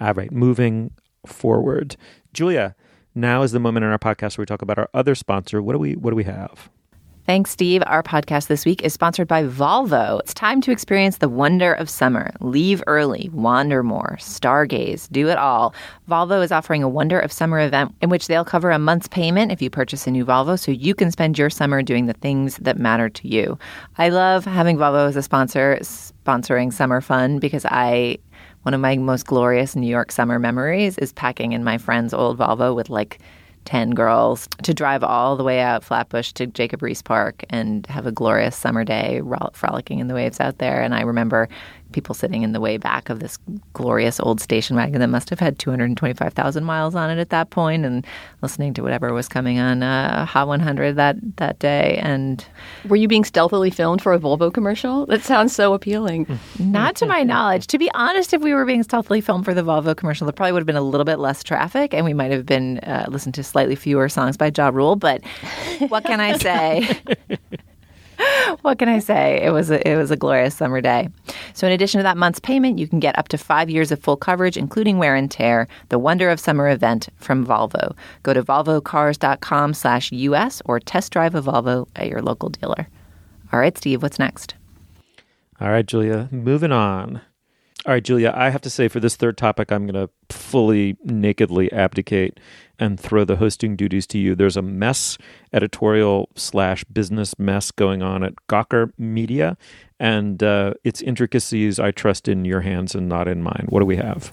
All 0.00 0.14
right, 0.14 0.32
moving 0.32 0.92
forward. 1.26 1.96
Julia, 2.32 2.74
now 3.14 3.42
is 3.42 3.52
the 3.52 3.60
moment 3.60 3.84
in 3.84 3.90
our 3.90 3.98
podcast 3.98 4.38
where 4.38 4.42
we 4.42 4.46
talk 4.46 4.62
about 4.62 4.78
our 4.78 4.88
other 4.94 5.14
sponsor. 5.14 5.60
What 5.60 5.74
do 5.74 5.78
we 5.78 5.96
What 5.96 6.10
do 6.10 6.16
we 6.16 6.24
have? 6.24 6.70
Thanks, 7.26 7.50
Steve. 7.50 7.82
Our 7.86 8.02
podcast 8.02 8.48
this 8.48 8.64
week 8.64 8.82
is 8.82 8.94
sponsored 8.94 9.28
by 9.28 9.44
Volvo. 9.44 10.20
It's 10.20 10.32
time 10.32 10.60
to 10.62 10.72
experience 10.72 11.18
the 11.18 11.28
wonder 11.28 11.72
of 11.72 11.90
summer. 11.90 12.32
Leave 12.40 12.82
early, 12.86 13.30
wander 13.32 13.82
more, 13.82 14.16
stargaze, 14.18 15.08
do 15.12 15.28
it 15.28 15.36
all. 15.36 15.74
Volvo 16.08 16.42
is 16.42 16.50
offering 16.50 16.82
a 16.82 16.88
Wonder 16.88 17.20
of 17.20 17.30
Summer 17.30 17.60
event 17.60 17.94
in 18.00 18.08
which 18.08 18.26
they'll 18.26 18.44
cover 18.44 18.70
a 18.70 18.78
month's 18.78 19.06
payment 19.06 19.52
if 19.52 19.60
you 19.60 19.68
purchase 19.68 20.06
a 20.06 20.10
new 20.10 20.24
Volvo 20.24 20.58
so 20.58 20.72
you 20.72 20.94
can 20.94 21.10
spend 21.12 21.38
your 21.38 21.50
summer 21.50 21.82
doing 21.82 22.06
the 22.06 22.14
things 22.14 22.56
that 22.56 22.78
matter 22.78 23.08
to 23.10 23.28
you. 23.28 23.58
I 23.98 24.08
love 24.08 24.44
having 24.44 24.78
Volvo 24.78 25.06
as 25.06 25.14
a 25.14 25.22
sponsor, 25.22 25.78
sponsoring 25.82 26.72
summer 26.72 27.00
fun 27.00 27.38
because 27.38 27.66
I 27.66 28.18
one 28.62 28.74
of 28.74 28.80
my 28.80 28.96
most 28.96 29.26
glorious 29.26 29.76
New 29.76 29.88
York 29.88 30.10
summer 30.10 30.38
memories 30.38 30.98
is 30.98 31.12
packing 31.12 31.52
in 31.52 31.64
my 31.64 31.78
friend's 31.78 32.12
old 32.12 32.38
Volvo 32.38 32.74
with 32.74 32.90
like 32.90 33.20
10 33.64 33.90
girls 33.90 34.48
to 34.62 34.74
drive 34.74 35.04
all 35.04 35.36
the 35.36 35.44
way 35.44 35.60
out 35.60 35.84
Flatbush 35.84 36.32
to 36.32 36.46
Jacob 36.46 36.80
Riis 36.80 37.04
Park 37.04 37.44
and 37.50 37.86
have 37.86 38.06
a 38.06 38.12
glorious 38.12 38.56
summer 38.56 38.84
day 38.84 39.20
frolicking 39.54 39.98
in 39.98 40.08
the 40.08 40.14
waves 40.14 40.40
out 40.40 40.58
there. 40.58 40.82
And 40.82 40.94
I 40.94 41.02
remember 41.02 41.48
people 41.92 42.14
sitting 42.14 42.42
in 42.42 42.52
the 42.52 42.60
way 42.60 42.76
back 42.76 43.10
of 43.10 43.20
this 43.20 43.38
glorious 43.72 44.20
old 44.20 44.40
station 44.40 44.76
wagon 44.76 45.00
that 45.00 45.08
must 45.08 45.30
have 45.30 45.40
had 45.40 45.58
225,000 45.58 46.64
miles 46.64 46.94
on 46.94 47.10
it 47.10 47.18
at 47.18 47.30
that 47.30 47.50
point 47.50 47.84
and 47.84 48.06
listening 48.42 48.74
to 48.74 48.82
whatever 48.82 49.12
was 49.12 49.28
coming 49.28 49.58
on 49.58 49.82
uh, 49.82 50.24
Hot 50.24 50.48
100 50.48 50.96
that, 50.96 51.16
that 51.36 51.58
day. 51.58 51.98
And 52.02 52.44
were 52.88 52.96
you 52.96 53.08
being 53.08 53.24
stealthily 53.24 53.70
filmed 53.70 54.02
for 54.02 54.12
a 54.12 54.18
Volvo 54.18 54.52
commercial? 54.52 55.06
That 55.06 55.22
sounds 55.22 55.54
so 55.54 55.74
appealing. 55.74 56.26
Not 56.58 56.96
to 56.96 57.06
my 57.06 57.22
knowledge. 57.22 57.66
To 57.68 57.78
be 57.78 57.90
honest, 57.94 58.32
if 58.32 58.42
we 58.42 58.54
were 58.54 58.64
being 58.64 58.82
stealthily 58.82 59.20
filmed 59.20 59.44
for 59.44 59.54
the 59.54 59.62
Volvo 59.62 59.96
commercial, 59.96 60.26
there 60.26 60.32
probably 60.32 60.52
would 60.52 60.60
have 60.60 60.66
been 60.66 60.76
a 60.76 60.82
little 60.82 61.04
bit 61.04 61.18
less 61.18 61.42
traffic 61.42 61.94
and 61.94 62.04
we 62.04 62.14
might 62.14 62.30
have 62.30 62.46
been 62.46 62.78
uh, 62.80 63.06
listened 63.08 63.34
to 63.34 63.42
slightly 63.42 63.76
fewer 63.76 64.08
songs 64.08 64.36
by 64.36 64.50
Ja 64.56 64.68
Rule. 64.68 64.96
But 64.96 65.24
what 65.88 66.04
can 66.04 66.20
I 66.20 66.36
say? 66.38 66.88
what 68.62 68.78
can 68.78 68.88
I 68.88 68.98
say? 68.98 69.40
It 69.42 69.50
was 69.50 69.70
a, 69.70 69.86
it 69.88 69.96
was 69.96 70.10
a 70.10 70.16
glorious 70.16 70.54
summer 70.54 70.80
day. 70.80 71.08
So, 71.54 71.66
in 71.66 71.72
addition 71.72 71.98
to 71.98 72.02
that 72.02 72.16
month's 72.16 72.40
payment, 72.40 72.78
you 72.78 72.88
can 72.88 73.00
get 73.00 73.18
up 73.18 73.28
to 73.28 73.38
five 73.38 73.70
years 73.70 73.92
of 73.92 74.00
full 74.00 74.16
coverage, 74.16 74.56
including 74.56 74.98
wear 74.98 75.14
and 75.14 75.30
tear. 75.30 75.68
The 75.88 75.98
Wonder 75.98 76.30
of 76.30 76.40
Summer 76.40 76.68
event 76.68 77.08
from 77.16 77.46
Volvo. 77.46 77.94
Go 78.22 78.34
to 78.34 78.42
volvocars.com/us 78.42 80.62
or 80.64 80.80
test 80.80 81.12
drive 81.12 81.34
a 81.34 81.42
Volvo 81.42 81.88
at 81.96 82.08
your 82.08 82.22
local 82.22 82.48
dealer. 82.48 82.88
All 83.52 83.60
right, 83.60 83.76
Steve, 83.76 84.02
what's 84.02 84.18
next? 84.18 84.54
All 85.60 85.68
right, 85.68 85.86
Julia, 85.86 86.28
moving 86.30 86.72
on. 86.72 87.20
All 87.86 87.94
right, 87.94 88.04
Julia, 88.04 88.34
I 88.36 88.50
have 88.50 88.60
to 88.62 88.70
say 88.70 88.88
for 88.88 89.00
this 89.00 89.16
third 89.16 89.38
topic, 89.38 89.72
I'm 89.72 89.86
going 89.86 90.06
to 90.06 90.12
fully 90.28 90.98
nakedly 91.02 91.72
abdicate 91.72 92.38
and 92.78 93.00
throw 93.00 93.24
the 93.24 93.36
hosting 93.36 93.74
duties 93.74 94.06
to 94.08 94.18
you. 94.18 94.34
There's 94.34 94.58
a 94.58 94.62
mess 94.62 95.16
editorial 95.50 96.28
slash 96.34 96.84
business 96.84 97.38
mess 97.38 97.70
going 97.70 98.02
on 98.02 98.22
at 98.22 98.34
Gawker 98.50 98.92
Media, 98.98 99.56
and 99.98 100.42
uh, 100.42 100.74
its 100.84 101.00
intricacies 101.00 101.80
I 101.80 101.90
trust 101.90 102.28
in 102.28 102.44
your 102.44 102.60
hands 102.60 102.94
and 102.94 103.08
not 103.08 103.26
in 103.26 103.42
mine. 103.42 103.64
What 103.70 103.80
do 103.80 103.86
we 103.86 103.96
have? 103.96 104.30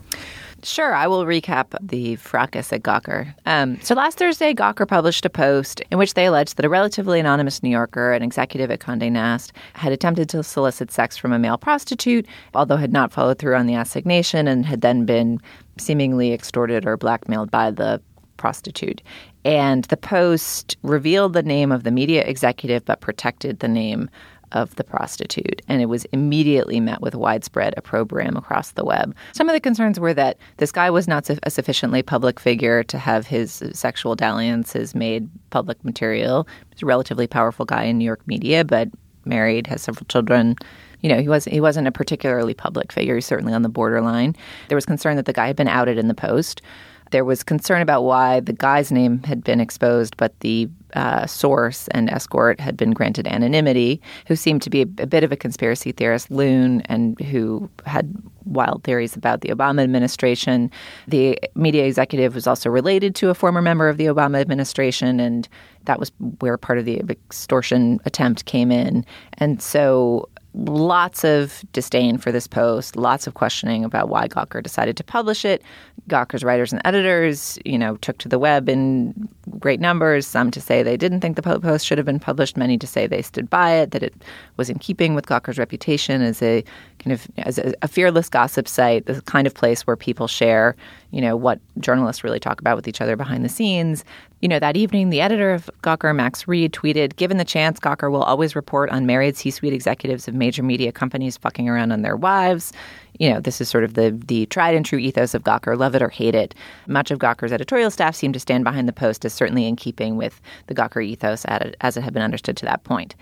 Sure, 0.63 0.93
I 0.93 1.07
will 1.07 1.25
recap 1.25 1.75
the 1.81 2.15
fracas 2.15 2.73
at 2.73 2.81
Gawker. 2.81 3.33
Um, 3.45 3.79
so 3.81 3.93
last 3.93 4.17
Thursday, 4.17 4.53
Gawker 4.53 4.87
published 4.87 5.25
a 5.25 5.29
post 5.29 5.81
in 5.91 5.97
which 5.97 6.15
they 6.15 6.25
alleged 6.25 6.57
that 6.57 6.65
a 6.65 6.69
relatively 6.69 7.19
anonymous 7.19 7.61
New 7.61 7.69
Yorker, 7.69 8.11
an 8.11 8.23
executive 8.23 8.71
at 8.71 8.79
Condé 8.79 9.11
Nast, 9.11 9.51
had 9.73 9.91
attempted 9.91 10.29
to 10.29 10.43
solicit 10.43 10.91
sex 10.91 11.15
from 11.15 11.31
a 11.31 11.39
male 11.39 11.57
prostitute, 11.57 12.25
although 12.55 12.77
had 12.77 12.91
not 12.91 13.13
followed 13.13 13.37
through 13.37 13.55
on 13.55 13.67
the 13.67 13.75
assignation 13.75 14.47
and 14.47 14.65
had 14.65 14.81
then 14.81 15.05
been 15.05 15.39
seemingly 15.77 16.33
extorted 16.33 16.85
or 16.85 16.97
blackmailed 16.97 17.51
by 17.51 17.69
the 17.69 18.01
prostitute. 18.37 19.01
And 19.45 19.85
the 19.85 19.97
post 19.97 20.77
revealed 20.81 21.33
the 21.33 21.43
name 21.43 21.71
of 21.71 21.83
the 21.83 21.91
media 21.91 22.23
executive 22.23 22.83
but 22.85 23.01
protected 23.01 23.59
the 23.59 23.67
name 23.67 24.09
of 24.51 24.75
the 24.75 24.83
prostitute, 24.83 25.61
and 25.67 25.81
it 25.81 25.87
was 25.87 26.05
immediately 26.05 26.79
met 26.79 27.01
with 27.01 27.15
widespread 27.15 27.73
opprobrium 27.77 28.35
across 28.37 28.71
the 28.71 28.85
web. 28.85 29.15
Some 29.33 29.49
of 29.49 29.53
the 29.53 29.59
concerns 29.59 29.99
were 29.99 30.13
that 30.13 30.37
this 30.57 30.71
guy 30.71 30.89
was 30.89 31.07
not 31.07 31.29
a 31.43 31.49
sufficiently 31.49 32.01
public 32.01 32.39
figure 32.39 32.83
to 32.83 32.97
have 32.97 33.27
his 33.27 33.63
sexual 33.73 34.15
dalliances 34.15 34.95
made 34.95 35.29
public 35.49 35.83
material. 35.83 36.47
He's 36.71 36.83
a 36.83 36.85
relatively 36.85 37.27
powerful 37.27 37.65
guy 37.65 37.83
in 37.83 37.97
New 37.97 38.05
York 38.05 38.21
media, 38.27 38.63
but 38.63 38.89
married, 39.25 39.67
has 39.67 39.81
several 39.81 40.05
children. 40.05 40.55
You 41.01 41.09
know, 41.09 41.21
he 41.21 41.27
was 41.27 41.45
he 41.45 41.61
wasn't 41.61 41.87
a 41.87 41.91
particularly 41.91 42.53
public 42.53 42.91
figure. 42.91 43.15
He's 43.15 43.25
certainly 43.25 43.53
on 43.53 43.61
the 43.61 43.69
borderline. 43.69 44.35
There 44.67 44.75
was 44.75 44.85
concern 44.85 45.15
that 45.17 45.25
the 45.25 45.33
guy 45.33 45.47
had 45.47 45.55
been 45.55 45.67
outed 45.67 45.97
in 45.97 46.07
the 46.07 46.15
post. 46.15 46.61
There 47.11 47.25
was 47.25 47.43
concern 47.43 47.81
about 47.81 48.03
why 48.03 48.39
the 48.39 48.53
guy's 48.53 48.91
name 48.91 49.23
had 49.23 49.43
been 49.43 49.59
exposed, 49.59 50.17
but 50.17 50.37
the 50.41 50.69
uh, 50.93 51.25
source 51.25 51.87
and 51.89 52.09
escort 52.09 52.59
had 52.59 52.77
been 52.77 52.91
granted 52.91 53.27
anonymity, 53.27 54.01
who 54.25 54.35
seemed 54.35 54.61
to 54.63 54.69
be 54.69 54.81
a, 54.81 54.87
a, 54.99 55.07
bit 55.07 55.23
of 55.23 55.31
a 55.31 55.35
conspiracy 55.35 55.91
theorist, 55.91 56.31
loon, 56.31 56.81
and 56.85 57.19
who 57.21 57.69
had 57.85 58.13
wild 58.45 58.83
theories 58.83 59.15
about 59.15 59.41
the 59.41 59.49
Obama 59.49 59.83
administration. 59.83 60.71
The 61.07 61.37
media 61.55 61.85
executive 61.85 62.35
was 62.35 62.47
also 62.47 62.69
related 62.69 63.15
to 63.15 63.29
a 63.29 63.35
former 63.35 63.61
member 63.61 63.89
of 63.89 63.97
the 63.97 64.05
Obama 64.05 64.39
administration, 64.39 65.19
and 65.19 65.47
that 65.85 65.99
was 65.99 66.11
where 66.39 66.57
part 66.57 66.79
of 66.79 66.85
the 66.85 67.01
extortion 67.09 67.99
attempt 68.05 68.45
came 68.45 68.71
in. 68.71 69.05
And 69.37 69.61
so 69.61 70.29
lots 70.53 71.23
of 71.23 71.63
disdain 71.71 72.17
for 72.17 72.31
this 72.31 72.47
post, 72.47 72.95
lots 72.95 73.27
of 73.27 73.33
questioning 73.35 73.83
about 73.83 74.09
why 74.09 74.27
Gawker 74.27 74.63
decided 74.63 74.97
to 74.97 75.03
publish 75.03 75.45
it. 75.45 75.61
Gawker's 76.07 76.43
writers 76.43 76.71
and 76.71 76.81
editors, 76.85 77.59
you 77.65 77.77
know, 77.77 77.97
took 77.97 78.17
to 78.19 78.29
the 78.29 78.39
web 78.39 78.69
in 78.69 79.27
great 79.59 79.79
numbers, 79.79 80.25
some 80.25 80.51
to 80.51 80.61
say 80.61 80.81
they 80.81 80.97
didn't 80.97 81.21
think 81.21 81.35
the 81.35 81.41
post 81.41 81.85
should 81.85 81.97
have 81.97 82.05
been 82.05 82.19
published, 82.19 82.55
many 82.55 82.77
to 82.77 82.87
say 82.87 83.07
they 83.07 83.21
stood 83.21 83.49
by 83.49 83.71
it, 83.71 83.91
that 83.91 84.03
it 84.03 84.13
was 84.55 84.69
in 84.69 84.79
keeping 84.79 85.15
with 85.15 85.25
Gawker's 85.25 85.57
reputation 85.57 86.21
as 86.21 86.41
a 86.41 86.63
kind 86.99 87.13
of 87.13 87.27
as 87.37 87.57
a, 87.57 87.73
a 87.81 87.87
fearless 87.87 88.29
gossip 88.29 88.67
site, 88.67 89.05
the 89.05 89.21
kind 89.23 89.47
of 89.47 89.53
place 89.53 89.85
where 89.85 89.95
people 89.95 90.27
share, 90.27 90.75
you 91.11 91.21
know, 91.21 91.35
what 91.35 91.59
journalists 91.79 92.23
really 92.23 92.39
talk 92.39 92.59
about 92.61 92.75
with 92.75 92.87
each 92.87 93.01
other 93.01 93.15
behind 93.15 93.43
the 93.43 93.49
scenes. 93.49 94.05
You 94.41 94.47
know, 94.47 94.59
that 94.59 94.77
evening, 94.77 95.09
the 95.09 95.19
editor 95.19 95.51
of 95.51 95.69
Gawker, 95.81 96.15
Max 96.15 96.47
Read, 96.47 96.71
tweeted 96.71 97.15
Given 97.15 97.37
the 97.37 97.45
chance, 97.45 97.79
Gawker 97.79 98.11
will 98.11 98.23
always 98.23 98.55
report 98.55 98.89
on 98.91 99.05
married 99.05 99.35
C 99.35 99.49
suite 99.49 99.73
executives 99.73 100.27
of 100.27 100.35
major 100.35 100.61
media 100.61 100.91
companies 100.91 101.37
fucking 101.37 101.67
around 101.67 101.91
on 101.91 102.03
their 102.03 102.15
wives. 102.15 102.71
You 103.19 103.31
know, 103.31 103.39
this 103.39 103.61
is 103.61 103.69
sort 103.69 103.83
of 103.83 103.95
the, 103.95 104.11
the 104.27 104.45
tried 104.47 104.75
and 104.75 104.85
true 104.85 104.99
ethos 104.99 105.33
of 105.33 105.43
Gawker 105.43 105.77
love 105.77 105.95
it 105.95 106.01
or 106.01 106.09
hate 106.09 106.35
it. 106.35 106.53
Much 106.87 107.11
of 107.11 107.19
Gawker's 107.19 107.51
editorial 107.51 107.91
staff 107.91 108.15
seemed 108.15 108.33
to 108.35 108.39
stand 108.39 108.63
behind 108.63 108.87
the 108.87 108.93
post 108.93 109.25
as 109.25 109.33
certainly 109.33 109.65
in 109.65 109.75
keeping 109.75 110.17
with 110.17 110.41
the 110.67 110.75
Gawker 110.75 111.03
ethos 111.03 111.45
as 111.45 111.97
it 111.97 112.01
had 112.01 112.13
been 112.13 112.23
understood 112.23 112.57
to 112.57 112.65
that 112.65 112.83
point. 112.83 113.15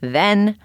Then 0.00 0.56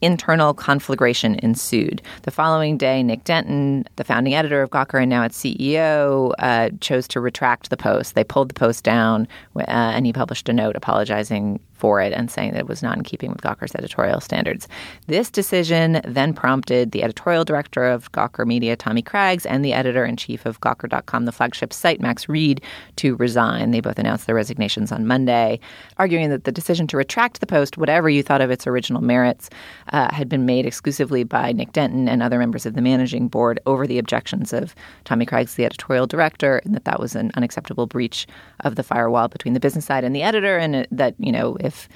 internal 0.00 0.54
conflagration 0.54 1.38
ensued. 1.42 2.02
The 2.22 2.30
following 2.30 2.78
day, 2.78 3.02
Nick 3.02 3.24
Denton, 3.24 3.84
the 3.96 4.04
founding 4.04 4.34
editor 4.34 4.62
of 4.62 4.70
Gawker 4.70 5.00
and 5.00 5.10
now 5.10 5.22
its 5.22 5.38
CEO, 5.38 6.32
uh, 6.38 6.70
chose 6.80 7.08
to 7.08 7.20
retract 7.20 7.70
the 7.70 7.76
post. 7.76 8.14
They 8.14 8.24
pulled 8.24 8.50
the 8.50 8.54
post 8.54 8.84
down, 8.84 9.26
uh, 9.56 9.62
and 9.66 10.06
he 10.06 10.12
published 10.12 10.48
a 10.48 10.52
note 10.52 10.76
apologizing 10.76 11.60
for 11.78 12.00
it 12.00 12.12
and 12.12 12.30
saying 12.30 12.52
that 12.52 12.60
it 12.60 12.66
was 12.66 12.82
not 12.82 12.96
in 12.96 13.04
keeping 13.04 13.30
with 13.30 13.40
Gawker's 13.40 13.74
editorial 13.74 14.20
standards. 14.20 14.68
This 15.06 15.30
decision 15.30 16.00
then 16.04 16.34
prompted 16.34 16.90
the 16.90 17.04
editorial 17.04 17.44
director 17.44 17.84
of 17.86 18.10
Gawker 18.12 18.44
Media, 18.44 18.76
Tommy 18.76 19.00
Craggs, 19.00 19.46
and 19.46 19.64
the 19.64 19.72
editor 19.72 20.04
in 20.04 20.16
chief 20.16 20.44
of 20.44 20.60
Gawker.com, 20.60 21.24
the 21.24 21.32
flagship 21.32 21.72
site, 21.72 22.00
Max 22.00 22.28
Read, 22.28 22.60
to 22.96 23.16
resign. 23.16 23.70
They 23.70 23.80
both 23.80 23.98
announced 23.98 24.26
their 24.26 24.34
resignations 24.34 24.90
on 24.90 25.06
Monday, 25.06 25.60
arguing 25.98 26.30
that 26.30 26.44
the 26.44 26.52
decision 26.52 26.86
to 26.88 26.96
retract 26.96 27.40
the 27.40 27.46
post, 27.46 27.78
whatever 27.78 28.10
you 28.10 28.22
thought 28.22 28.40
of 28.40 28.50
its 28.50 28.66
original 28.66 29.00
merits, 29.00 29.48
uh, 29.92 30.14
had 30.14 30.28
been 30.28 30.46
made 30.46 30.66
exclusively 30.66 31.24
by 31.24 31.52
Nick 31.52 31.72
Denton 31.72 32.08
and 32.08 32.22
other 32.22 32.38
members 32.38 32.66
of 32.66 32.74
the 32.74 32.82
managing 32.82 33.28
board 33.28 33.60
over 33.66 33.86
the 33.86 33.98
objections 33.98 34.52
of 34.52 34.74
Tommy 35.04 35.26
Craggs, 35.26 35.54
the 35.54 35.64
editorial 35.64 36.06
director, 36.06 36.60
and 36.64 36.74
that 36.74 36.84
that 36.84 37.00
was 37.00 37.14
an 37.14 37.30
unacceptable 37.34 37.86
breach 37.86 38.26
of 38.60 38.76
the 38.76 38.82
firewall 38.82 39.28
between 39.28 39.54
the 39.54 39.60
business 39.60 39.86
side 39.86 40.04
and 40.04 40.14
the 40.14 40.22
editor, 40.22 40.58
and 40.58 40.86
that, 40.90 41.14
you 41.18 41.32
know, 41.32 41.56
if 41.60 41.88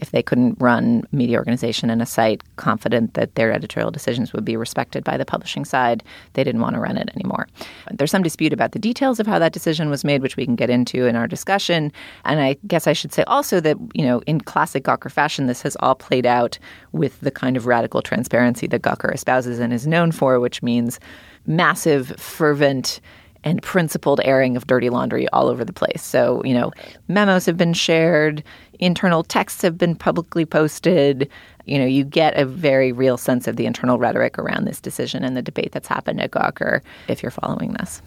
if 0.00 0.10
they 0.10 0.22
couldn't 0.22 0.56
run 0.60 1.02
media 1.12 1.38
organization 1.38 1.90
and 1.90 2.02
a 2.02 2.06
site 2.06 2.42
confident 2.56 3.14
that 3.14 3.34
their 3.34 3.52
editorial 3.52 3.90
decisions 3.90 4.32
would 4.32 4.44
be 4.44 4.56
respected 4.56 5.04
by 5.04 5.16
the 5.16 5.24
publishing 5.24 5.64
side, 5.64 6.02
they 6.34 6.44
didn't 6.44 6.60
want 6.60 6.74
to 6.74 6.80
run 6.80 6.96
it 6.96 7.10
anymore. 7.14 7.46
There's 7.90 8.10
some 8.10 8.22
dispute 8.22 8.52
about 8.52 8.72
the 8.72 8.78
details 8.78 9.20
of 9.20 9.26
how 9.26 9.38
that 9.38 9.52
decision 9.52 9.90
was 9.90 10.04
made, 10.04 10.22
which 10.22 10.36
we 10.36 10.44
can 10.44 10.56
get 10.56 10.70
into 10.70 11.06
in 11.06 11.16
our 11.16 11.26
discussion. 11.26 11.92
And 12.24 12.40
I 12.40 12.56
guess 12.66 12.86
I 12.86 12.92
should 12.92 13.12
say 13.12 13.24
also 13.24 13.60
that, 13.60 13.76
you 13.94 14.04
know, 14.04 14.20
in 14.26 14.40
classic 14.40 14.84
Gawker 14.84 15.10
fashion, 15.10 15.46
this 15.46 15.62
has 15.62 15.76
all 15.80 15.94
played 15.94 16.26
out 16.26 16.58
with 16.92 17.20
the 17.20 17.30
kind 17.30 17.56
of 17.56 17.66
radical 17.66 18.02
transparency 18.02 18.66
that 18.68 18.82
Gawker 18.82 19.12
espouses 19.12 19.58
and 19.58 19.72
is 19.72 19.86
known 19.86 20.12
for, 20.12 20.40
which 20.40 20.62
means 20.62 20.98
massive, 21.46 22.08
fervent, 22.18 23.00
and 23.44 23.62
principled 23.62 24.20
airing 24.24 24.56
of 24.56 24.66
dirty 24.66 24.90
laundry 24.90 25.28
all 25.28 25.48
over 25.48 25.64
the 25.64 25.72
place. 25.72 26.02
So, 26.02 26.42
you 26.44 26.54
know, 26.54 26.72
memos 27.08 27.46
have 27.46 27.56
been 27.56 27.72
shared, 27.72 28.42
internal 28.78 29.22
texts 29.22 29.62
have 29.62 29.78
been 29.78 29.96
publicly 29.96 30.44
posted. 30.44 31.28
You 31.66 31.78
know, 31.78 31.86
you 31.86 32.04
get 32.04 32.36
a 32.36 32.44
very 32.44 32.92
real 32.92 33.16
sense 33.16 33.46
of 33.46 33.56
the 33.56 33.66
internal 33.66 33.98
rhetoric 33.98 34.38
around 34.38 34.64
this 34.66 34.80
decision 34.80 35.24
and 35.24 35.36
the 35.36 35.42
debate 35.42 35.72
that's 35.72 35.88
happened 35.88 36.20
at 36.20 36.30
Gawker 36.30 36.80
if 37.08 37.22
you're 37.22 37.30
following 37.30 37.72
this. 37.74 38.02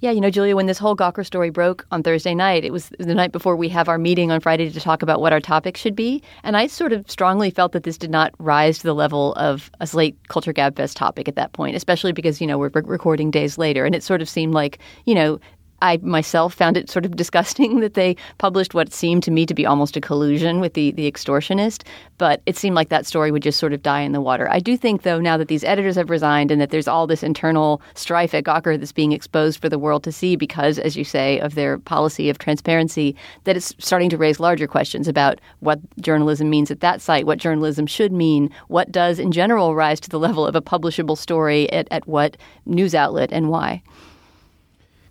Yeah, 0.00 0.12
you 0.12 0.20
know, 0.20 0.30
Julia, 0.30 0.54
when 0.54 0.66
this 0.66 0.78
whole 0.78 0.94
Gawker 0.94 1.26
story 1.26 1.50
broke 1.50 1.84
on 1.90 2.04
Thursday 2.04 2.32
night, 2.32 2.64
it 2.64 2.72
was 2.72 2.92
the 3.00 3.16
night 3.16 3.32
before 3.32 3.56
we 3.56 3.68
have 3.70 3.88
our 3.88 3.98
meeting 3.98 4.30
on 4.30 4.40
Friday 4.40 4.70
to 4.70 4.80
talk 4.80 5.02
about 5.02 5.20
what 5.20 5.32
our 5.32 5.40
topic 5.40 5.76
should 5.76 5.96
be. 5.96 6.22
And 6.44 6.56
I 6.56 6.68
sort 6.68 6.92
of 6.92 7.10
strongly 7.10 7.50
felt 7.50 7.72
that 7.72 7.82
this 7.82 7.98
did 7.98 8.10
not 8.10 8.32
rise 8.38 8.78
to 8.78 8.84
the 8.84 8.94
level 8.94 9.32
of 9.34 9.72
a 9.80 9.88
Slate 9.88 10.16
Culture 10.28 10.52
Gabfest 10.52 10.94
topic 10.94 11.26
at 11.26 11.34
that 11.34 11.52
point, 11.52 11.74
especially 11.74 12.12
because, 12.12 12.40
you 12.40 12.46
know, 12.46 12.58
we're 12.58 12.70
recording 12.84 13.32
days 13.32 13.58
later. 13.58 13.84
And 13.84 13.92
it 13.92 14.04
sort 14.04 14.22
of 14.22 14.28
seemed 14.28 14.54
like, 14.54 14.78
you 15.04 15.16
know, 15.16 15.40
I 15.80 15.98
myself 16.02 16.54
found 16.54 16.76
it 16.76 16.90
sort 16.90 17.04
of 17.04 17.16
disgusting 17.16 17.80
that 17.80 17.94
they 17.94 18.16
published 18.38 18.74
what 18.74 18.92
seemed 18.92 19.22
to 19.24 19.30
me 19.30 19.46
to 19.46 19.54
be 19.54 19.66
almost 19.66 19.96
a 19.96 20.00
collusion 20.00 20.60
with 20.60 20.74
the, 20.74 20.92
the 20.92 21.10
extortionist, 21.10 21.84
but 22.18 22.42
it 22.46 22.56
seemed 22.56 22.74
like 22.74 22.88
that 22.88 23.06
story 23.06 23.30
would 23.30 23.42
just 23.42 23.58
sort 23.58 23.72
of 23.72 23.82
die 23.82 24.00
in 24.00 24.12
the 24.12 24.20
water. 24.20 24.48
I 24.50 24.58
do 24.58 24.76
think, 24.76 25.02
though, 25.02 25.20
now 25.20 25.36
that 25.36 25.48
these 25.48 25.64
editors 25.64 25.96
have 25.96 26.10
resigned 26.10 26.50
and 26.50 26.60
that 26.60 26.70
there's 26.70 26.88
all 26.88 27.06
this 27.06 27.22
internal 27.22 27.80
strife 27.94 28.34
at 28.34 28.44
Gawker 28.44 28.78
that's 28.78 28.92
being 28.92 29.12
exposed 29.12 29.60
for 29.60 29.68
the 29.68 29.78
world 29.78 30.02
to 30.04 30.12
see 30.12 30.36
because, 30.36 30.78
as 30.78 30.96
you 30.96 31.04
say, 31.04 31.38
of 31.40 31.54
their 31.54 31.78
policy 31.78 32.28
of 32.28 32.38
transparency, 32.38 33.14
that 33.44 33.56
it's 33.56 33.74
starting 33.78 34.10
to 34.10 34.18
raise 34.18 34.40
larger 34.40 34.66
questions 34.66 35.08
about 35.08 35.40
what 35.60 35.80
journalism 36.00 36.50
means 36.50 36.70
at 36.70 36.80
that 36.80 37.00
site, 37.00 37.26
what 37.26 37.38
journalism 37.38 37.86
should 37.86 38.12
mean, 38.12 38.50
what 38.68 38.90
does 38.90 39.18
in 39.18 39.32
general 39.32 39.74
rise 39.74 40.00
to 40.00 40.10
the 40.10 40.18
level 40.18 40.46
of 40.46 40.56
a 40.56 40.62
publishable 40.62 41.16
story 41.16 41.70
at, 41.72 41.86
at 41.90 42.06
what 42.06 42.36
news 42.66 42.94
outlet, 42.94 43.32
and 43.32 43.48
why. 43.48 43.82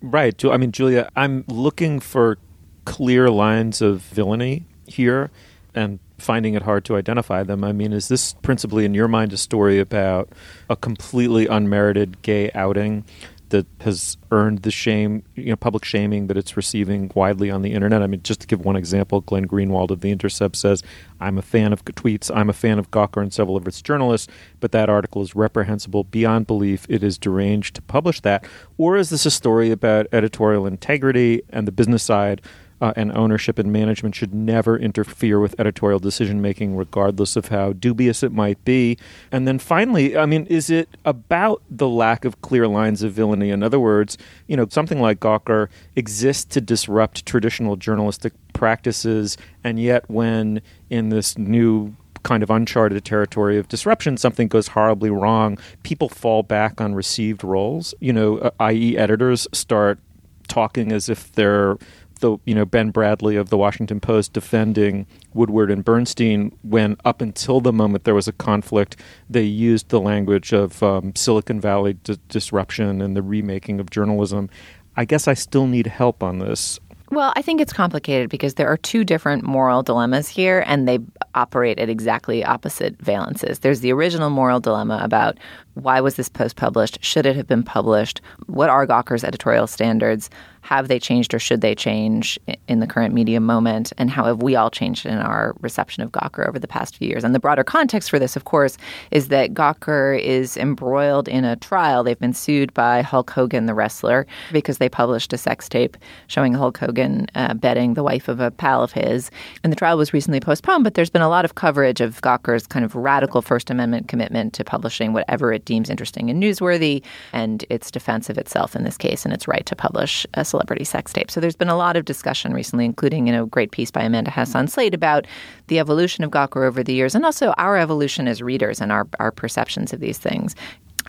Right. 0.02 0.44
I 0.46 0.58
mean, 0.58 0.72
Julia, 0.72 1.10
I'm 1.16 1.44
looking 1.48 2.00
for 2.00 2.38
clear 2.86 3.30
lines 3.30 3.82
of 3.82 4.02
villainy 4.02 4.66
here 4.86 5.30
and 5.76 6.00
finding 6.18 6.54
it 6.54 6.64
hard 6.64 6.86
to 6.86 6.96
identify 6.96 7.44
them. 7.44 7.64
I 7.64 7.72
mean, 7.72 7.94
is 7.94 8.08
this 8.08 8.34
principally, 8.34 8.86
in 8.86 8.94
your 8.94 9.08
mind, 9.08 9.34
a 9.34 9.38
story 9.38 9.80
about 9.80 10.30
a 10.70 10.76
completely 10.76 11.48
unmerited 11.48 12.22
gay 12.22 12.52
outing 12.54 13.06
that 13.50 13.66
has 13.82 14.18
earned 14.32 14.64
the 14.64 14.72
shame, 14.72 15.24
you 15.36 15.46
know, 15.46 15.56
public 15.56 15.86
shaming 15.86 16.28
that 16.28 16.38
it's 16.38 16.58
receiving 16.58 17.12
widely 17.16 17.50
on 17.50 17.62
the 17.62 17.74
internet. 17.74 18.02
I 18.02 18.08
mean, 18.08 18.22
just 18.24 18.42
to 18.42 18.48
give 18.48 18.66
one 18.66 18.76
example, 18.76 19.22
Glenn 19.22 19.48
Greenwald 19.48 19.92
of 19.92 20.02
The 20.02 20.12
Intercept 20.12 20.56
says, 20.56 20.84
I'm 21.20 21.38
a 21.38 21.42
fan 21.42 21.74
of 21.74 21.86
tweets, 21.86 22.30
I'm 22.36 22.50
a 22.50 22.54
fan 22.54 22.80
of 22.80 22.92
Gawker 22.92 23.22
and 23.22 23.34
several 23.34 23.58
of 23.58 23.68
its 23.68 23.82
journalists, 23.82 24.32
but 24.60 24.72
that 24.72 24.90
article 24.90 25.22
is 25.22 25.36
reprehensible 25.36 26.04
beyond 26.04 26.48
belief. 26.48 26.86
It 26.90 27.04
is 27.04 27.18
deranged 27.18 27.76
to 27.76 27.82
publish 27.82 28.22
that. 28.22 28.46
Or 28.78 28.98
is 28.98 29.10
this 29.10 29.26
a 29.26 29.32
story 29.32 29.72
about 29.72 30.08
editorial 30.12 30.66
integrity 30.66 31.42
and 31.50 31.68
the 31.68 31.72
business 31.72 32.04
side? 32.04 32.42
Uh, 32.82 32.94
and 32.96 33.16
ownership 33.18 33.58
and 33.58 33.72
management 33.72 34.16
should 34.16 34.34
never 34.34 34.78
interfere 34.78 35.40
with 35.40 35.60
editorial 35.60 36.00
decision 36.00 36.42
making, 36.42 36.76
regardless 36.76 37.36
of 37.36 37.48
how 37.48 37.74
dubious 37.74 38.24
it 38.24 38.32
might 38.32 38.64
be. 38.66 38.98
And 39.32 39.48
then 39.48 39.60
finally, 39.60 40.18
I 40.18 40.26
mean, 40.26 40.46
is 40.46 40.70
it 40.70 40.90
about 41.06 41.62
the 41.70 41.88
lack 41.88 42.26
of 42.26 42.42
clear 42.42 42.68
lines 42.68 43.04
of 43.04 43.14
villainy? 43.14 43.50
In 43.50 43.64
other 43.64 43.80
words, 43.80 44.18
you 44.48 44.56
know, 44.56 44.68
something 44.70 45.02
like 45.02 45.20
Gawker 45.20 45.70
exists 45.96 46.46
to 46.46 46.62
disrupt 46.62 47.26
traditional 47.26 47.76
journalistic 47.76 48.34
practices, 48.54 49.38
and 49.64 49.80
yet 49.80 50.10
when 50.10 50.62
in 50.90 51.10
this 51.10 51.38
new 51.38 51.96
kind 52.24 52.44
of 52.44 52.50
uncharted 52.50 53.04
territory 53.06 53.58
of 53.58 53.68
disruption, 53.68 54.18
something 54.18 54.48
goes 54.48 54.70
horribly 54.70 55.10
wrong, 55.10 55.58
people 55.84 56.10
fall 56.10 56.44
back 56.44 56.82
on 56.82 56.94
received 56.94 57.44
roles. 57.44 57.94
You 58.00 58.14
know, 58.14 58.38
uh, 58.40 58.52
i.e., 58.60 58.98
editors 58.98 59.48
start 59.54 60.00
talking 60.48 60.92
as 60.92 61.10
if 61.10 61.32
they're 61.34 61.78
the 62.18 62.38
you 62.46 62.56
know 62.56 62.66
Ben 62.66 62.92
Bradlee 62.92 63.40
of 63.40 63.50
the 63.50 63.58
Washington 63.58 64.00
Post 64.00 64.34
defending 64.34 65.06
Woodward 65.34 65.72
and 65.72 65.84
Bernstein 65.84 66.58
when 66.64 66.98
up 67.06 67.22
until 67.22 67.62
the 67.62 67.74
moment 67.74 68.04
there 68.04 68.16
was 68.16 68.28
a 68.28 68.34
conflict, 68.34 68.98
they 69.30 69.44
used 69.44 69.90
the 69.90 70.00
language 70.00 70.54
of 70.54 70.82
um, 70.84 71.16
Silicon 71.16 71.60
Valley 71.60 71.94
d- 71.94 72.18
disruption 72.30 73.02
and 73.02 73.16
the 73.16 73.22
remaking 73.22 73.80
of 73.80 73.90
journalism. 73.90 74.50
I 74.96 75.06
guess 75.06 75.28
I 75.28 75.36
still 75.36 75.68
need 75.68 75.88
help 75.88 76.24
on 76.24 76.40
this. 76.40 76.80
Well, 77.10 77.32
I 77.38 77.42
think 77.42 77.62
it's 77.62 77.72
complicated 77.72 78.30
because 78.30 78.56
there 78.56 78.68
are 78.68 78.76
two 78.76 79.06
different 79.06 79.44
moral 79.44 79.82
dilemmas 79.82 80.28
here, 80.28 80.66
and 80.68 80.88
they 80.88 81.00
operate 81.36 81.80
at 81.80 81.88
exactly 81.88 82.44
opposite 82.44 82.98
valences. 82.98 83.62
There's 83.62 83.80
the 83.80 83.94
original 83.94 84.30
moral 84.30 84.60
dilemma 84.60 85.00
about 85.02 85.38
why 85.76 86.02
was 86.02 86.16
this 86.16 86.28
post 86.28 86.58
published? 86.58 87.02
Should 87.02 87.26
it 87.26 87.38
have 87.38 87.48
been 87.48 87.64
published? 87.64 88.20
What 88.48 88.70
are 88.70 88.86
Gawker's 88.86 89.24
editorial 89.24 89.68
standards? 89.68 90.30
Have 90.68 90.90
they 90.90 91.00
changed 91.00 91.34
or 91.34 91.40
should 91.40 91.62
they 91.62 91.74
change 91.74 92.38
in 92.68 92.82
the 92.82 92.88
current 92.88 93.14
media 93.14 93.40
moment? 93.40 93.94
And 93.98 94.10
how 94.10 94.26
have 94.26 94.42
we 94.42 94.58
all 94.58 94.70
changed 94.70 95.06
in 95.06 95.18
our 95.18 95.56
reception 95.62 96.04
of 96.04 96.12
Gawker 96.12 96.46
over 96.46 96.60
the 96.60 96.68
past 96.68 96.98
few 96.98 97.08
years? 97.08 97.24
And 97.24 97.34
the 97.34 97.40
broader 97.40 97.64
context 97.64 98.10
for 98.10 98.20
this, 98.20 98.36
of 98.36 98.44
course, 98.44 98.78
is 99.10 99.30
that 99.30 99.54
Gawker 99.54 100.20
is 100.20 100.58
embroiled 100.58 101.30
in 101.30 101.46
a 101.46 101.56
trial. 101.56 102.04
They've 102.04 102.20
been 102.20 102.34
sued 102.34 102.74
by 102.74 103.02
Hulk 103.02 103.30
Hogan, 103.30 103.66
the 103.66 103.74
wrestler, 103.74 104.28
because 104.52 104.78
they 104.78 104.90
published 104.90 105.32
a 105.32 105.38
sex 105.38 105.70
tape 105.70 105.96
showing 106.28 106.54
Hulk 106.54 106.78
Hogan 106.78 107.28
uh, 107.36 107.54
bedding 107.54 107.94
the 107.94 108.04
wife 108.04 108.28
of 108.28 108.42
a 108.42 108.52
pal 108.52 108.84
of 108.84 108.92
his. 108.92 109.32
And 109.64 109.72
the 109.72 109.78
trial 109.78 109.98
was 109.98 110.12
recently 110.12 110.42
postponed, 110.42 110.84
but 110.84 110.96
there's 110.96 111.10
been 111.10 111.22
a 111.22 111.30
lot 111.30 111.46
of 111.46 111.56
coverage 111.56 112.02
of 112.02 112.20
Gawker's 112.20 112.68
kind 112.68 112.84
of 112.84 112.94
radical 112.94 113.42
First 113.42 113.70
Amendment 113.70 114.10
commitment 114.10 114.52
to 114.56 114.66
publishing 114.66 115.14
whatever 115.14 115.54
it 115.54 115.64
deems 115.64 115.90
interesting 115.90 116.30
and 116.30 116.44
newsworthy, 116.44 117.02
and 117.32 117.64
its 117.70 117.90
defense 117.90 118.30
of 118.30 118.38
itself 118.38 118.76
in 118.76 118.84
this 118.84 118.98
case 118.98 119.24
and 119.24 119.34
its 119.34 119.48
right 119.48 119.66
to 119.66 119.74
publish 119.74 120.26
a 120.34 120.44
celebrity 120.58 120.84
sex 120.84 121.14
tape. 121.14 121.30
So 121.30 121.40
there's 121.40 121.56
been 121.56 121.70
a 121.70 121.78
lot 121.78 121.96
of 121.96 122.06
discussion 122.06 122.52
recently, 122.52 122.86
including 122.86 123.28
you 123.28 123.34
know, 123.34 123.44
a 123.44 123.48
great 123.48 123.72
piece 123.72 123.92
by 123.92 124.02
Amanda 124.02 124.32
Hess 124.32 124.56
on 124.56 124.68
Slate 124.68 124.96
about 124.96 125.28
the 125.68 125.78
evolution 125.78 126.24
of 126.24 126.32
Gawker 126.32 126.66
over 126.66 126.84
the 126.84 126.94
years 126.94 127.14
and 127.14 127.24
also 127.24 127.54
our 127.58 127.78
evolution 127.78 128.28
as 128.28 128.42
readers 128.42 128.82
and 128.82 128.92
our, 128.92 129.08
our 129.20 129.32
perceptions 129.32 129.94
of 129.94 130.00
these 130.00 130.18
things. 130.18 130.56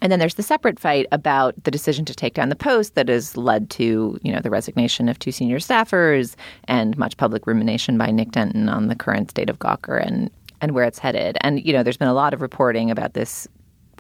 And 0.00 0.12
then 0.12 0.18
there's 0.18 0.34
the 0.34 0.42
separate 0.42 0.78
fight 0.78 1.06
about 1.10 1.54
the 1.64 1.70
decision 1.70 2.04
to 2.04 2.14
take 2.14 2.34
down 2.34 2.50
the 2.50 2.56
post 2.56 2.94
that 2.94 3.08
has 3.08 3.36
led 3.36 3.70
to, 3.70 4.18
you 4.22 4.32
know, 4.32 4.40
the 4.40 4.50
resignation 4.50 5.08
of 5.08 5.18
two 5.18 5.32
senior 5.32 5.58
staffers 5.58 6.36
and 6.64 6.96
much 6.98 7.16
public 7.16 7.46
rumination 7.46 7.98
by 7.98 8.10
Nick 8.10 8.30
Denton 8.32 8.68
on 8.68 8.88
the 8.88 8.94
current 8.94 9.30
state 9.30 9.50
of 9.50 9.58
Gawker 9.58 10.04
and 10.04 10.30
and 10.60 10.72
where 10.72 10.84
it's 10.84 10.98
headed. 10.98 11.38
And 11.40 11.64
you 11.64 11.72
know, 11.72 11.82
there's 11.82 11.96
been 11.96 12.08
a 12.08 12.14
lot 12.14 12.34
of 12.34 12.42
reporting 12.42 12.90
about 12.90 13.14
this 13.14 13.48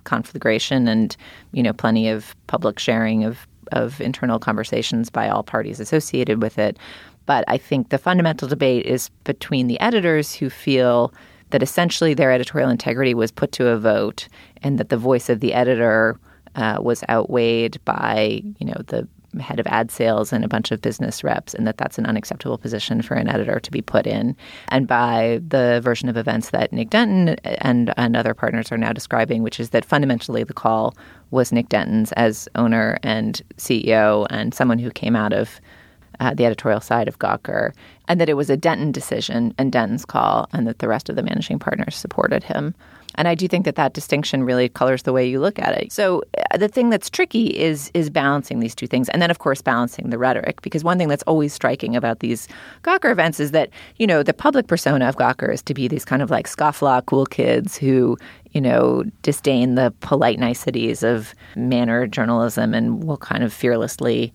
conflagration 0.04 0.86
and 0.86 1.16
you 1.52 1.62
know, 1.62 1.72
plenty 1.72 2.08
of 2.08 2.36
public 2.48 2.78
sharing 2.78 3.24
of 3.24 3.47
of 3.72 4.00
internal 4.00 4.38
conversations 4.38 5.10
by 5.10 5.28
all 5.28 5.42
parties 5.42 5.80
associated 5.80 6.42
with 6.42 6.58
it. 6.58 6.78
But 7.26 7.44
I 7.46 7.58
think 7.58 7.90
the 7.90 7.98
fundamental 7.98 8.48
debate 8.48 8.86
is 8.86 9.10
between 9.24 9.66
the 9.66 9.78
editors 9.80 10.34
who 10.34 10.48
feel 10.48 11.12
that 11.50 11.62
essentially 11.62 12.14
their 12.14 12.32
editorial 12.32 12.70
integrity 12.70 13.14
was 13.14 13.30
put 13.30 13.52
to 13.52 13.68
a 13.68 13.78
vote 13.78 14.28
and 14.62 14.78
that 14.78 14.88
the 14.88 14.96
voice 14.96 15.28
of 15.28 15.40
the 15.40 15.54
editor 15.54 16.18
uh, 16.54 16.78
was 16.80 17.04
outweighed 17.08 17.78
by 17.84 18.42
you 18.58 18.66
know 18.66 18.80
the 18.86 19.06
head 19.40 19.60
of 19.60 19.66
ad 19.66 19.90
sales 19.90 20.32
and 20.32 20.44
a 20.44 20.48
bunch 20.48 20.70
of 20.70 20.80
business 20.80 21.22
reps, 21.22 21.54
and 21.54 21.66
that 21.66 21.76
that's 21.76 21.98
an 21.98 22.06
unacceptable 22.06 22.58
position 22.58 23.02
for 23.02 23.14
an 23.14 23.28
editor 23.28 23.60
to 23.60 23.70
be 23.70 23.82
put 23.82 24.06
in. 24.06 24.36
And 24.68 24.86
by 24.86 25.40
the 25.46 25.80
version 25.82 26.08
of 26.08 26.16
events 26.16 26.50
that 26.50 26.72
Nick 26.72 26.90
Denton 26.90 27.36
and, 27.60 27.92
and 27.96 28.16
other 28.16 28.34
partners 28.34 28.72
are 28.72 28.78
now 28.78 28.92
describing, 28.92 29.42
which 29.42 29.60
is 29.60 29.70
that 29.70 29.84
fundamentally 29.84 30.44
the 30.44 30.54
call 30.54 30.96
was 31.30 31.52
Nick 31.52 31.68
Denton's 31.68 32.12
as 32.12 32.48
owner 32.54 32.98
and 33.02 33.40
CEO 33.56 34.26
and 34.30 34.54
someone 34.54 34.78
who 34.78 34.90
came 34.90 35.16
out 35.16 35.32
of 35.32 35.60
uh, 36.20 36.34
the 36.34 36.44
editorial 36.44 36.80
side 36.80 37.08
of 37.08 37.18
Gawker, 37.18 37.72
and 38.08 38.20
that 38.20 38.28
it 38.28 38.34
was 38.34 38.50
a 38.50 38.56
Denton 38.56 38.90
decision 38.90 39.54
and 39.56 39.70
Denton's 39.70 40.04
call, 40.04 40.48
and 40.52 40.66
that 40.66 40.80
the 40.80 40.88
rest 40.88 41.08
of 41.08 41.16
the 41.16 41.22
managing 41.22 41.58
partners 41.58 41.94
supported 41.94 42.42
him. 42.42 42.74
And 43.18 43.26
I 43.26 43.34
do 43.34 43.48
think 43.48 43.64
that 43.64 43.74
that 43.74 43.92
distinction 43.92 44.44
really 44.44 44.68
colors 44.68 45.02
the 45.02 45.12
way 45.12 45.28
you 45.28 45.40
look 45.40 45.58
at 45.58 45.76
it. 45.76 45.92
So 45.92 46.22
uh, 46.52 46.56
the 46.56 46.68
thing 46.68 46.88
that's 46.88 47.10
tricky 47.10 47.48
is 47.48 47.90
is 47.92 48.08
balancing 48.10 48.60
these 48.60 48.76
two 48.76 48.86
things, 48.86 49.08
and 49.08 49.20
then 49.20 49.30
of 49.30 49.40
course 49.40 49.60
balancing 49.60 50.10
the 50.10 50.18
rhetoric. 50.18 50.62
Because 50.62 50.84
one 50.84 50.98
thing 50.98 51.08
that's 51.08 51.24
always 51.24 51.52
striking 51.52 51.96
about 51.96 52.20
these 52.20 52.46
Gawker 52.84 53.10
events 53.10 53.40
is 53.40 53.50
that 53.50 53.70
you 53.96 54.06
know 54.06 54.22
the 54.22 54.32
public 54.32 54.68
persona 54.68 55.08
of 55.08 55.16
Gawker 55.16 55.52
is 55.52 55.62
to 55.62 55.74
be 55.74 55.88
these 55.88 56.04
kind 56.04 56.22
of 56.22 56.30
like 56.30 56.46
scofflaw 56.46 57.04
cool 57.04 57.26
kids 57.26 57.76
who 57.76 58.16
you 58.52 58.60
know 58.60 59.02
disdain 59.22 59.74
the 59.74 59.92
polite 60.00 60.38
niceties 60.38 61.02
of 61.02 61.34
manner 61.56 62.06
journalism 62.06 62.72
and 62.72 63.02
will 63.02 63.18
kind 63.18 63.42
of 63.42 63.52
fearlessly 63.52 64.32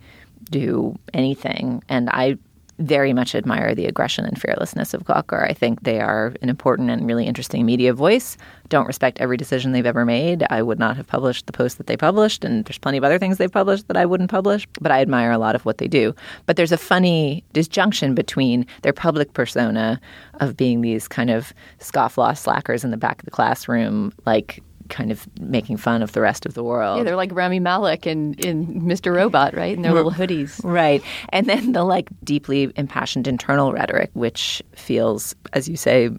do 0.50 0.94
anything. 1.14 1.82
And 1.88 2.10
I 2.10 2.38
very 2.80 3.14
much 3.14 3.36
admire 3.36 3.76
the 3.76 3.86
aggression 3.86 4.26
and 4.26 4.40
fearlessness 4.40 4.94
of 4.94 5.04
Gawker. 5.04 5.48
I 5.48 5.54
think 5.54 5.84
they 5.84 6.00
are 6.00 6.34
an 6.42 6.50
important 6.50 6.90
and 6.90 7.06
really 7.06 7.26
interesting 7.26 7.66
media 7.66 7.94
voice. 7.94 8.38
Don't 8.70 8.88
respect 8.88 9.20
every 9.20 9.38
decision 9.38 9.72
they've 9.72 9.86
ever 9.86 10.06
made. 10.06 10.44
I 10.50 10.62
would 10.62 10.80
not 10.80 10.98
have 10.98 11.08
published 11.08 11.46
the 11.46 11.54
post 11.54 11.78
that 11.78 11.88
they 11.88 11.98
published, 11.98 12.44
and 12.44 12.66
there's 12.66 12.80
plenty 12.80 12.98
of 12.98 13.04
other 13.04 13.20
things 13.20 13.38
they've 13.38 13.52
published 13.52 13.88
that 13.88 13.98
I 13.98 14.06
wouldn't 14.06 14.32
publish, 14.32 14.68
but 14.82 14.92
I 14.92 15.02
admire 15.02 15.32
a 15.32 15.38
lot 15.38 15.56
of 15.56 15.66
what 15.66 15.78
they 15.78 15.88
do. 15.88 16.16
But 16.46 16.56
there's 16.56 16.72
a 16.72 16.78
funny 16.78 17.44
disjunction 17.54 18.16
between 18.16 18.66
their 18.82 18.94
public 18.94 19.34
persona 19.34 20.00
of 20.40 20.58
being 20.58 20.82
these 20.82 21.08
kind 21.08 21.30
of 21.30 21.54
scofflaw 21.80 22.38
slackers 22.38 22.84
in 22.84 22.92
the 22.92 22.98
back 22.98 23.20
of 23.20 23.26
the 23.26 23.32
classroom, 23.32 24.12
like 24.26 24.64
kind 24.90 25.12
of 25.12 25.28
making 25.40 25.78
fun 25.78 26.02
of 26.02 26.12
the 26.12 26.22
rest 26.22 26.46
of 26.46 26.54
the 26.54 26.64
world. 26.64 26.98
Yeah, 26.98 27.04
they're 27.04 27.16
like 27.16 27.32
Rami 27.34 27.60
Malek 27.60 28.06
and 28.06 28.40
in 28.44 28.82
Mr. 28.82 29.16
Robot, 29.16 29.56
right? 29.56 29.76
In 29.76 29.82
their 29.82 29.94
little 29.94 30.12
hoodies. 30.12 30.60
Right. 30.64 31.04
And 31.30 31.48
then 31.48 31.72
the 31.72 31.84
like 31.84 32.10
deeply 32.24 32.72
impassioned 32.76 33.28
internal 33.28 33.74
rhetoric, 33.74 34.12
which 34.14 34.62
feels, 34.76 35.36
as 35.54 35.68
you 35.70 35.78
say, 35.78 36.10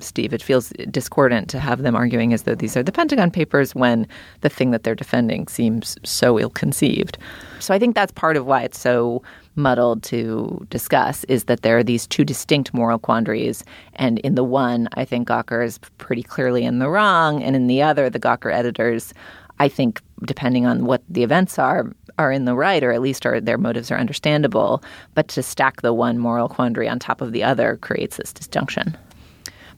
Steve, 0.00 0.34
it 0.34 0.42
feels 0.42 0.70
discordant 0.90 1.48
to 1.48 1.58
have 1.58 1.82
them 1.82 1.94
arguing 1.94 2.32
as 2.34 2.42
though 2.42 2.54
these 2.54 2.76
are 2.76 2.82
the 2.82 2.92
Pentagon 2.92 3.30
Papers 3.30 3.74
when 3.74 4.06
the 4.40 4.48
thing 4.48 4.70
that 4.70 4.82
they're 4.82 4.94
defending 4.94 5.46
seems 5.46 5.96
so 6.04 6.38
ill 6.38 6.50
conceived. 6.50 7.16
So 7.60 7.72
I 7.72 7.78
think 7.78 7.94
that's 7.94 8.12
part 8.12 8.36
of 8.36 8.44
why 8.44 8.62
it's 8.62 8.78
so 8.78 9.22
muddled 9.56 10.02
to 10.04 10.66
discuss 10.70 11.24
is 11.24 11.44
that 11.44 11.62
there 11.62 11.78
are 11.78 11.84
these 11.84 12.06
two 12.06 12.24
distinct 12.24 12.74
moral 12.74 12.98
quandaries. 12.98 13.64
And 13.94 14.18
in 14.20 14.34
the 14.34 14.44
one, 14.44 14.88
I 14.94 15.04
think 15.04 15.28
Gawker 15.28 15.64
is 15.64 15.78
pretty 15.98 16.22
clearly 16.22 16.64
in 16.64 16.78
the 16.78 16.88
wrong. 16.88 17.42
And 17.42 17.54
in 17.54 17.66
the 17.66 17.82
other, 17.82 18.10
the 18.10 18.20
Gawker 18.20 18.52
editors, 18.52 19.14
I 19.60 19.68
think, 19.68 20.00
depending 20.24 20.66
on 20.66 20.86
what 20.86 21.02
the 21.08 21.22
events 21.22 21.58
are, 21.58 21.92
are 22.18 22.32
in 22.32 22.44
the 22.44 22.54
right, 22.54 22.82
or 22.82 22.92
at 22.92 23.00
least 23.00 23.26
are, 23.26 23.40
their 23.40 23.58
motives 23.58 23.90
are 23.90 23.98
understandable. 23.98 24.82
But 25.14 25.28
to 25.28 25.42
stack 25.42 25.82
the 25.82 25.92
one 25.92 26.18
moral 26.18 26.48
quandary 26.48 26.88
on 26.88 26.98
top 26.98 27.20
of 27.20 27.32
the 27.32 27.42
other 27.42 27.76
creates 27.76 28.16
this 28.16 28.32
disjunction. 28.32 28.96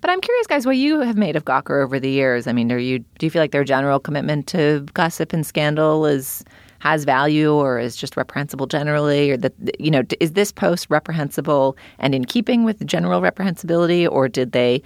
But 0.01 0.11
I'm 0.11 0.21
curious, 0.21 0.47
guys, 0.47 0.67
what 0.67 0.77
you 0.77 1.01
have 1.01 1.17
made 1.17 1.37
of 1.37 1.45
Gawker 1.45 1.83
over 1.83 1.99
the 1.99 2.11
years. 2.11 2.47
I 2.47 2.53
mean, 2.53 2.71
are 2.71 2.79
you 2.79 3.01
do 3.19 3.27
you 3.27 3.31
feel 3.31 3.43
like 3.43 3.51
their 3.51 3.65
general 3.65 3.99
commitment 3.99 4.47
to 4.49 4.87
gossip 4.95 5.33
and 5.33 5.45
scandal 5.45 6.07
is 6.07 6.45
has 6.79 7.05
value 7.05 7.53
or 7.53 7.79
is 7.79 7.97
just 7.97 8.17
reprehensible 8.17 8.67
generally 8.67 9.31
or 9.31 9.37
that 9.37 9.53
you 9.81 9.91
know 9.91 10.03
is 10.21 10.33
this 10.33 10.53
post 10.53 10.87
reprehensible 10.91 11.77
and 11.99 12.15
in 12.15 12.25
keeping 12.25 12.65
with 12.65 12.85
general 12.87 13.21
reprehensibility 13.21 14.09
or 14.11 14.29
did 14.29 14.53
they 14.53 14.83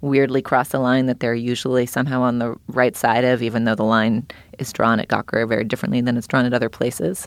weirdly 0.00 0.42
cross 0.42 0.74
a 0.74 0.78
line 0.78 1.06
that 1.06 1.20
they're 1.20 1.34
usually 1.34 1.86
somehow 1.86 2.20
on 2.20 2.38
the 2.38 2.54
right 2.68 2.96
side 2.96 3.24
of 3.24 3.42
even 3.42 3.64
though 3.64 3.74
the 3.74 3.84
line 3.84 4.26
is 4.58 4.72
drawn 4.72 5.00
at 5.00 5.08
Gawker 5.08 5.48
very 5.48 5.64
differently 5.64 6.00
than 6.00 6.16
it's 6.16 6.26
drawn 6.26 6.44
at 6.44 6.52
other 6.52 6.68
places 6.68 7.26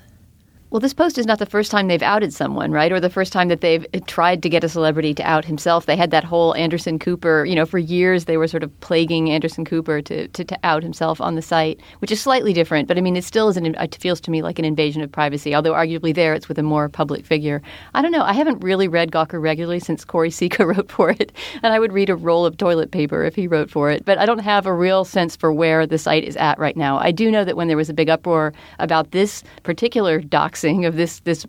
well, 0.69 0.81
this 0.81 0.93
post 0.93 1.17
is 1.17 1.25
not 1.25 1.39
the 1.39 1.45
first 1.45 1.71
time 1.71 1.87
they've 1.87 2.01
outed 2.01 2.33
someone, 2.33 2.71
right? 2.71 2.91
Or 2.91 2.99
the 2.99 3.09
first 3.09 3.31
time 3.31 3.47
that 3.47 3.61
they've 3.61 3.85
eh, 3.93 4.01
tried 4.05 4.43
to 4.43 4.49
get 4.49 4.65
a 4.65 4.69
celebrity 4.69 5.13
to 5.13 5.23
out 5.23 5.45
himself. 5.45 5.85
They 5.85 5.95
had 5.95 6.11
that 6.11 6.25
whole 6.25 6.53
Anderson 6.55 6.99
Cooper, 6.99 7.45
you 7.45 7.55
know, 7.55 7.65
for 7.65 7.77
years 7.77 8.25
they 8.25 8.35
were 8.35 8.49
sort 8.49 8.63
of 8.63 8.79
plaguing 8.81 9.29
Anderson 9.29 9.63
Cooper 9.63 10.01
to, 10.01 10.27
to, 10.27 10.43
to 10.43 10.59
out 10.63 10.83
himself 10.83 11.21
on 11.21 11.35
the 11.35 11.41
site, 11.41 11.79
which 11.99 12.11
is 12.11 12.19
slightly 12.19 12.51
different. 12.51 12.89
But 12.89 12.97
I 12.97 13.01
mean, 13.01 13.15
it 13.15 13.23
still 13.23 13.47
is 13.47 13.55
an, 13.55 13.65
it 13.75 13.95
feels 13.95 14.19
to 14.21 14.31
me 14.31 14.41
like 14.41 14.59
an 14.59 14.65
invasion 14.65 15.01
of 15.01 15.09
privacy, 15.09 15.55
although 15.55 15.71
arguably 15.71 16.13
there 16.13 16.33
it's 16.33 16.49
with 16.49 16.59
a 16.59 16.63
more 16.63 16.89
public 16.89 17.25
figure. 17.25 17.61
I 17.93 18.01
don't 18.01 18.11
know. 18.11 18.23
I 18.23 18.33
haven't 18.33 18.61
really 18.61 18.89
read 18.89 19.09
Gawker 19.09 19.41
regularly 19.41 19.79
since 19.79 20.03
Choire 20.03 20.27
Sicha 20.27 20.65
wrote 20.75 20.91
for 20.91 21.11
it. 21.11 21.31
And 21.63 21.73
I 21.73 21.79
would 21.79 21.93
read 21.93 22.09
a 22.09 22.15
roll 22.15 22.45
of 22.45 22.57
toilet 22.57 22.91
paper 22.91 23.23
if 23.23 23.35
he 23.35 23.47
wrote 23.47 23.71
for 23.71 23.89
it. 23.89 24.03
But 24.03 24.17
I 24.17 24.25
don't 24.25 24.39
have 24.39 24.65
a 24.65 24.73
real 24.73 25.05
sense 25.05 25.37
for 25.37 25.53
where 25.53 25.87
the 25.87 25.97
site 25.97 26.25
is 26.25 26.35
at 26.35 26.59
right 26.59 26.75
now. 26.75 26.97
I 26.97 27.11
do 27.11 27.31
know 27.31 27.45
that 27.45 27.55
when 27.55 27.69
there 27.69 27.77
was 27.77 27.89
a 27.89 27.93
big 27.93 28.09
uproar 28.09 28.51
about 28.79 29.11
this 29.11 29.45
particular 29.63 30.19
doxing 30.57 30.87
of 30.87 30.95
this, 30.95 31.19
this 31.21 31.45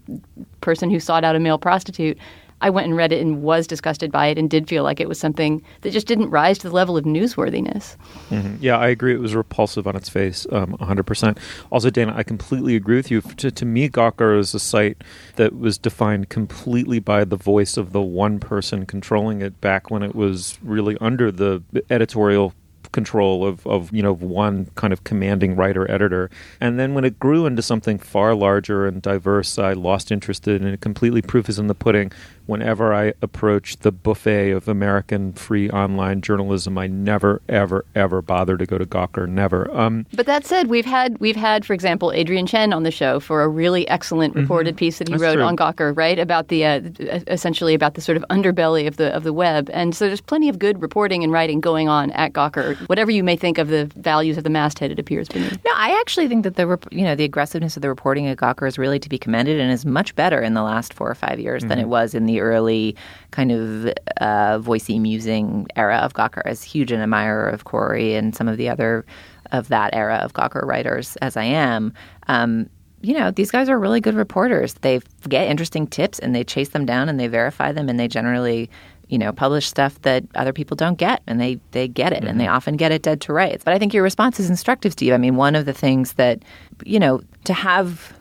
person 0.61 0.91
who 0.91 1.01
sought 1.01 1.25
out 1.25 1.37
a 1.37 1.41
male 1.41 1.59
prostitute. 1.59 2.19
I 2.61 2.71
went 2.71 2.89
and 2.89 2.97
read 2.97 3.13
it 3.13 3.21
and 3.21 3.43
was 3.43 3.69
disgusted 3.69 4.11
by 4.11 4.27
it 4.27 4.37
and 4.37 4.51
did 4.51 4.69
feel 4.69 4.83
like 4.83 4.99
it 4.99 5.09
was 5.09 5.21
something 5.21 5.63
that 5.83 5.93
just 5.93 6.09
didn't 6.09 6.31
rise 6.31 6.59
to 6.59 6.69
the 6.69 6.75
level 6.75 6.97
of 6.97 7.05
newsworthiness. 7.05 7.95
Mm-hmm. 8.31 8.57
Yeah, 8.61 8.77
I 8.77 8.89
agree. 8.89 9.15
It 9.15 9.21
was 9.21 9.37
repulsive 9.37 9.87
on 9.87 9.95
its 9.95 10.09
face, 10.09 10.45
um, 10.51 10.77
100%. 10.79 11.39
Also, 11.71 11.89
Dana, 11.89 12.15
I 12.17 12.25
completely 12.25 12.75
agree 12.75 12.97
with 12.97 13.13
you. 13.13 13.21
To, 13.21 13.53
to 13.53 13.65
me, 13.65 13.89
Gawker 13.89 14.37
is 14.37 14.55
a 14.55 14.59
site 14.59 15.05
that 15.37 15.57
was 15.57 15.79
defined 15.79 16.31
completely 16.31 16.99
by 16.99 17.25
the 17.25 17.37
voice 17.37 17.77
of 17.77 17.93
the 17.93 18.03
one 18.03 18.41
person 18.41 18.87
controlling 18.87 19.41
it 19.41 19.61
back 19.61 19.89
when 19.89 20.03
it 20.03 20.17
was 20.17 20.59
really 20.61 20.97
under 21.01 21.31
the 21.31 21.63
editorial 21.91 22.55
control 22.93 23.47
of, 23.47 23.67
of 23.67 23.93
you 23.93 24.03
know 24.03 24.15
one 24.15 24.67
kind 24.75 24.93
of 24.93 25.05
commanding 25.05 25.57
writer 25.57 25.91
editor. 25.91 26.31
And 26.61 26.79
then 26.79 26.95
when 26.95 27.05
it 27.05 27.19
grew 27.19 27.47
into 27.47 27.63
something 27.63 27.99
far 27.99 28.35
larger 28.35 28.87
and 28.87 29.03
diverse 29.03 29.59
i 29.59 29.73
lost 29.73 30.11
interest 30.11 30.49
in 30.49 30.67
it 30.67 30.81
completely 30.81 31.23
proof 31.23 31.49
is 31.49 31.59
in 31.59 31.67
the 31.67 31.75
pudding 31.75 32.13
whenever 32.49 32.95
I 32.95 33.13
approach 33.21 33.77
the 33.79 33.93
buffet 33.93 34.51
of 34.53 34.69
American 34.69 35.35
free 35.35 35.69
online 35.71 36.23
journalism, 36.23 36.79
I 36.79 36.87
never, 36.87 37.43
ever, 37.49 37.85
ever 37.95 38.23
bother 38.23 38.57
to 38.57 38.65
go 38.65 38.79
to 38.79 38.87
Gawker. 38.87 39.29
Never. 39.29 39.71
Um, 39.71 40.07
but 40.15 40.25
that 40.27 40.47
said, 40.47 40.69
we've 40.69 40.87
had 40.87 41.19
we've 41.19 41.37
had, 41.37 41.67
for 41.67 41.75
example, 41.75 42.11
Adrian 42.13 42.47
Chen 42.47 42.73
on 42.73 42.83
the 42.83 42.91
show 42.91 43.21
for 43.21 43.43
a 43.43 43.49
really 43.49 43.87
excellent 43.89 44.35
reported 44.35 44.71
mm-hmm. 44.71 44.79
piece 44.79 44.99
that 44.99 45.09
he 45.09 45.13
That's 45.13 45.23
wrote 45.23 45.35
true. 45.35 45.43
on 45.43 45.57
Gawker, 45.57 45.95
right? 45.97 46.19
About 46.19 46.49
the 46.49 46.65
uh, 46.65 46.81
essentially 47.27 47.75
about 47.75 47.95
the 47.95 48.01
sort 48.01 48.17
of 48.17 48.25
underbelly 48.31 48.89
of 48.89 48.97
the 48.97 49.15
of 49.15 49.25
the 49.25 49.33
web. 49.33 49.69
And 49.73 49.95
so 49.95 50.07
there's 50.07 50.23
plenty 50.23 50.49
of 50.49 50.59
good 50.59 50.81
reporting 50.81 51.23
and 51.23 51.31
writing 51.31 51.61
going 51.61 51.89
on 51.89 52.11
at 52.13 52.33
Gawker. 52.33 52.77
Whatever 52.89 53.11
you 53.11 53.23
may 53.23 53.37
think 53.37 53.59
of 53.59 53.69
the 53.69 53.85
values 53.97 54.39
of 54.39 54.45
the 54.45 54.51
masthead, 54.51 54.91
it 54.91 54.99
appears 54.99 55.29
beneath. 55.29 55.59
No, 55.65 55.73
I 55.75 55.99
actually 56.01 56.29
think 56.29 56.45
that 56.45 56.57
the 56.57 56.79
you 56.91 57.05
know 57.05 57.15
the 57.15 57.25
aggressiveness 57.25 57.77
of 57.77 57.83
the 57.83 57.89
reporting 57.91 58.27
at 58.27 58.39
Gawker 58.39 58.67
is 58.67 58.79
really 58.79 58.99
to 58.99 59.09
be 59.11 59.19
commended 59.19 59.61
and 59.61 59.71
is 59.71 59.85
much 59.85 60.15
better 60.15 60.41
in 60.41 60.55
the 60.55 60.63
last 60.63 60.95
four 60.95 61.11
or 61.11 61.15
five 61.15 61.39
years 61.39 61.63
mm-hmm. 61.63 61.69
than 61.69 61.79
it 61.79 61.89
was 61.89 62.15
in 62.15 62.25
the 62.25 62.38
early 62.41 62.97
kind 63.31 63.53
of 63.53 63.87
uh, 64.21 64.59
voicey 64.59 65.01
musing 65.01 65.67
era 65.77 65.97
of 65.97 66.15
Gawker. 66.15 66.43
As 66.45 66.63
huge 66.63 66.93
an 66.93 67.01
admirer 67.01 67.49
of 67.49 67.65
Choire 67.65 68.19
and 68.19 68.35
some 68.35 68.49
of 68.49 68.57
the 68.57 68.69
other 68.69 69.05
of 69.53 69.69
that 69.69 69.95
era 69.95 70.17
of 70.17 70.33
Gawker 70.33 70.63
writers 70.65 71.17
as 71.17 71.37
I 71.37 71.45
am. 71.45 71.93
Um, 72.29 72.69
you 73.01 73.15
know, 73.15 73.31
these 73.31 73.51
guys 73.51 73.69
are 73.69 73.79
really 73.79 74.01
good 74.01 74.15
reporters. 74.15 74.75
They 74.75 75.01
get 75.29 75.47
interesting 75.47 75.87
tips 75.87 76.19
and 76.19 76.35
they 76.35 76.45
chase 76.45 76.71
them 76.71 76.85
down 76.85 77.09
and 77.09 77.19
they 77.19 77.29
verify 77.29 77.73
them 77.73 77.89
and 77.89 77.99
they 77.99 78.09
generally 78.09 78.69
you 79.09 79.17
know, 79.17 79.33
publish 79.33 79.67
stuff 79.67 80.01
that 80.03 80.25
other 80.35 80.53
people 80.53 80.77
don't 80.77 80.99
get, 80.99 81.23
and 81.27 81.41
they 81.41 81.59
they 81.71 81.89
get 81.89 82.13
it, 82.13 82.21
mm-hmm. 82.21 82.29
and 82.29 82.41
they 82.41 82.45
mm-hmm. 82.45 82.55
often 82.55 82.77
get 82.77 82.93
it 82.93 83.03
dead 83.03 83.21
to 83.23 83.33
rights. 83.33 83.65
But 83.65 83.75
I 83.75 83.79
think 83.79 83.95
your 83.95 84.03
response 84.03 84.39
is 84.39 84.51
instructive, 84.51 84.93
Steve. 84.93 85.13
I 85.13 85.17
mean, 85.17 85.37
one 85.37 85.55
of 85.55 85.65
the 85.65 85.73
things 85.73 86.13
that, 86.15 86.43
you 86.85 87.01
know, 87.01 87.23
to 87.45 87.55
have 87.55 88.13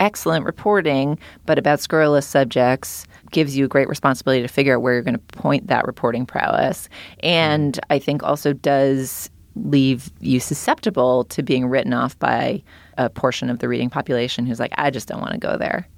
excellent 0.00 0.44
reporting, 0.44 1.18
but 1.46 1.58
about 1.58 1.80
scurrilous 1.80 2.26
subjects 2.26 3.06
gives 3.30 3.56
you 3.56 3.64
a 3.64 3.68
great 3.68 3.88
responsibility 3.88 4.42
to 4.42 4.48
figure 4.48 4.76
out 4.76 4.82
where 4.82 4.94
you're 4.94 5.02
going 5.02 5.18
to 5.18 5.38
point 5.38 5.66
that 5.66 5.86
reporting 5.86 6.26
prowess. 6.26 6.88
And 7.20 7.78
I 7.90 7.98
think 7.98 8.22
also 8.22 8.52
does 8.52 9.30
leave 9.56 10.10
you 10.20 10.40
susceptible 10.40 11.24
to 11.24 11.42
being 11.42 11.66
written 11.66 11.92
off 11.92 12.18
by 12.18 12.62
a 12.98 13.08
portion 13.08 13.50
of 13.50 13.60
the 13.60 13.68
reading 13.68 13.90
population 13.90 14.46
who's 14.46 14.60
like, 14.60 14.72
I 14.76 14.90
just 14.90 15.08
don't 15.08 15.20
want 15.20 15.32
to 15.32 15.38
go 15.38 15.56
there. 15.56 15.88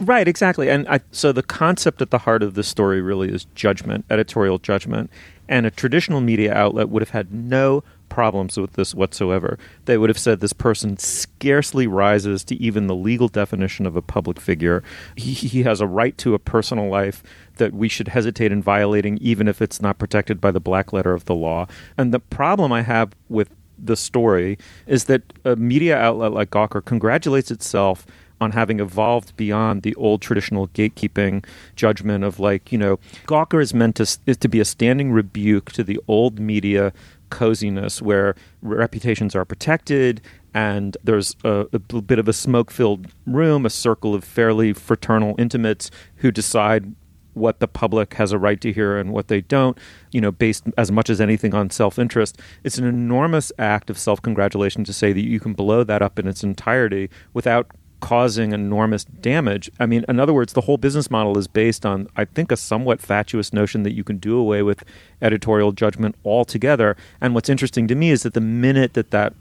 Right, 0.00 0.26
exactly. 0.26 0.68
And 0.68 0.88
I, 0.88 1.00
so 1.12 1.30
the 1.30 1.42
concept 1.42 2.02
at 2.02 2.10
the 2.10 2.18
heart 2.18 2.42
of 2.42 2.54
this 2.54 2.66
story 2.66 3.00
really 3.00 3.28
is 3.28 3.44
judgment, 3.54 4.04
editorial 4.10 4.58
judgment. 4.58 5.10
And 5.48 5.64
a 5.66 5.70
traditional 5.70 6.20
media 6.20 6.52
outlet 6.54 6.88
would 6.88 7.02
have 7.02 7.10
had 7.10 7.32
no 7.32 7.84
problems 8.12 8.58
with 8.58 8.74
this 8.74 8.94
whatsoever. 8.94 9.58
They 9.86 9.96
would 9.96 10.10
have 10.10 10.18
said 10.18 10.40
this 10.40 10.52
person 10.52 10.98
scarcely 10.98 11.86
rises 11.86 12.44
to 12.44 12.54
even 12.56 12.86
the 12.86 12.94
legal 12.94 13.28
definition 13.28 13.86
of 13.86 13.96
a 13.96 14.02
public 14.02 14.38
figure. 14.38 14.84
He, 15.16 15.32
he 15.32 15.62
has 15.62 15.80
a 15.80 15.86
right 15.86 16.16
to 16.18 16.34
a 16.34 16.38
personal 16.38 16.90
life 16.90 17.22
that 17.56 17.72
we 17.72 17.88
should 17.88 18.08
hesitate 18.08 18.52
in 18.52 18.62
violating, 18.62 19.16
even 19.22 19.48
if 19.48 19.62
it's 19.62 19.80
not 19.80 19.98
protected 19.98 20.42
by 20.42 20.50
the 20.50 20.60
black 20.60 20.92
letter 20.92 21.14
of 21.14 21.24
the 21.24 21.34
law. 21.34 21.66
And 21.96 22.12
the 22.12 22.20
problem 22.20 22.70
I 22.70 22.82
have 22.82 23.14
with 23.30 23.48
the 23.78 23.96
story 23.96 24.58
is 24.86 25.04
that 25.04 25.22
a 25.46 25.56
media 25.56 25.96
outlet 25.96 26.32
like 26.32 26.50
Gawker 26.50 26.84
congratulates 26.84 27.50
itself 27.50 28.06
on 28.42 28.52
having 28.52 28.80
evolved 28.80 29.34
beyond 29.36 29.82
the 29.82 29.94
old 29.94 30.20
traditional 30.20 30.68
gatekeeping 30.68 31.44
judgment 31.76 32.24
of 32.24 32.38
like, 32.38 32.72
you 32.72 32.76
know, 32.76 32.98
Gawker 33.26 33.62
is 33.62 33.72
meant 33.72 33.96
to, 33.96 34.18
is 34.26 34.36
to 34.36 34.48
be 34.48 34.60
a 34.60 34.64
standing 34.64 35.12
rebuke 35.12 35.72
to 35.72 35.84
the 35.84 35.98
old 36.08 36.38
media 36.38 36.92
coziness 37.32 38.02
where 38.02 38.36
reputations 38.60 39.34
are 39.34 39.44
protected 39.46 40.20
and 40.52 40.98
there's 41.02 41.34
a, 41.44 41.66
a 41.72 41.78
bit 41.78 42.18
of 42.18 42.28
a 42.28 42.32
smoke 42.32 42.70
filled 42.70 43.08
room, 43.26 43.64
a 43.64 43.70
circle 43.70 44.14
of 44.14 44.22
fairly 44.22 44.74
fraternal 44.74 45.34
intimates 45.38 45.90
who 46.16 46.30
decide 46.30 46.94
what 47.32 47.60
the 47.60 47.66
public 47.66 48.12
has 48.14 48.32
a 48.32 48.38
right 48.38 48.60
to 48.60 48.70
hear 48.70 48.98
and 48.98 49.10
what 49.12 49.28
they 49.28 49.40
don't, 49.40 49.78
you 50.10 50.20
know, 50.20 50.30
based 50.30 50.64
as 50.76 50.92
much 50.92 51.08
as 51.08 51.22
anything 51.22 51.54
on 51.54 51.70
self 51.70 51.98
interest. 51.98 52.38
It's 52.64 52.76
an 52.76 52.84
enormous 52.84 53.50
act 53.58 53.88
of 53.88 53.98
self 53.98 54.20
congratulation 54.20 54.84
to 54.84 54.92
say 54.92 55.14
that 55.14 55.22
you 55.22 55.40
can 55.40 55.54
blow 55.54 55.84
that 55.84 56.02
up 56.02 56.18
in 56.18 56.28
its 56.28 56.44
entirety 56.44 57.08
without 57.32 57.70
causing 58.02 58.52
enormous 58.52 59.04
damage. 59.04 59.70
I 59.80 59.86
mean, 59.86 60.04
in 60.08 60.20
other 60.20 60.34
words, 60.34 60.52
the 60.52 60.62
whole 60.62 60.76
business 60.76 61.10
model 61.10 61.38
is 61.38 61.46
based 61.46 61.86
on, 61.86 62.08
I 62.16 62.26
think, 62.26 62.52
a 62.52 62.56
somewhat 62.56 63.00
fatuous 63.00 63.52
notion 63.52 63.84
that 63.84 63.94
you 63.94 64.04
can 64.04 64.18
do 64.18 64.36
away 64.36 64.62
with 64.62 64.84
editorial 65.22 65.70
judgment 65.72 66.16
altogether. 66.24 66.96
And 67.20 67.32
what's 67.32 67.48
interesting 67.48 67.86
to 67.88 67.94
me 67.94 68.10
is 68.10 68.24
that 68.24 68.34
the 68.34 68.40
minute 68.40 68.94
that 68.94 69.12
that 69.12 69.34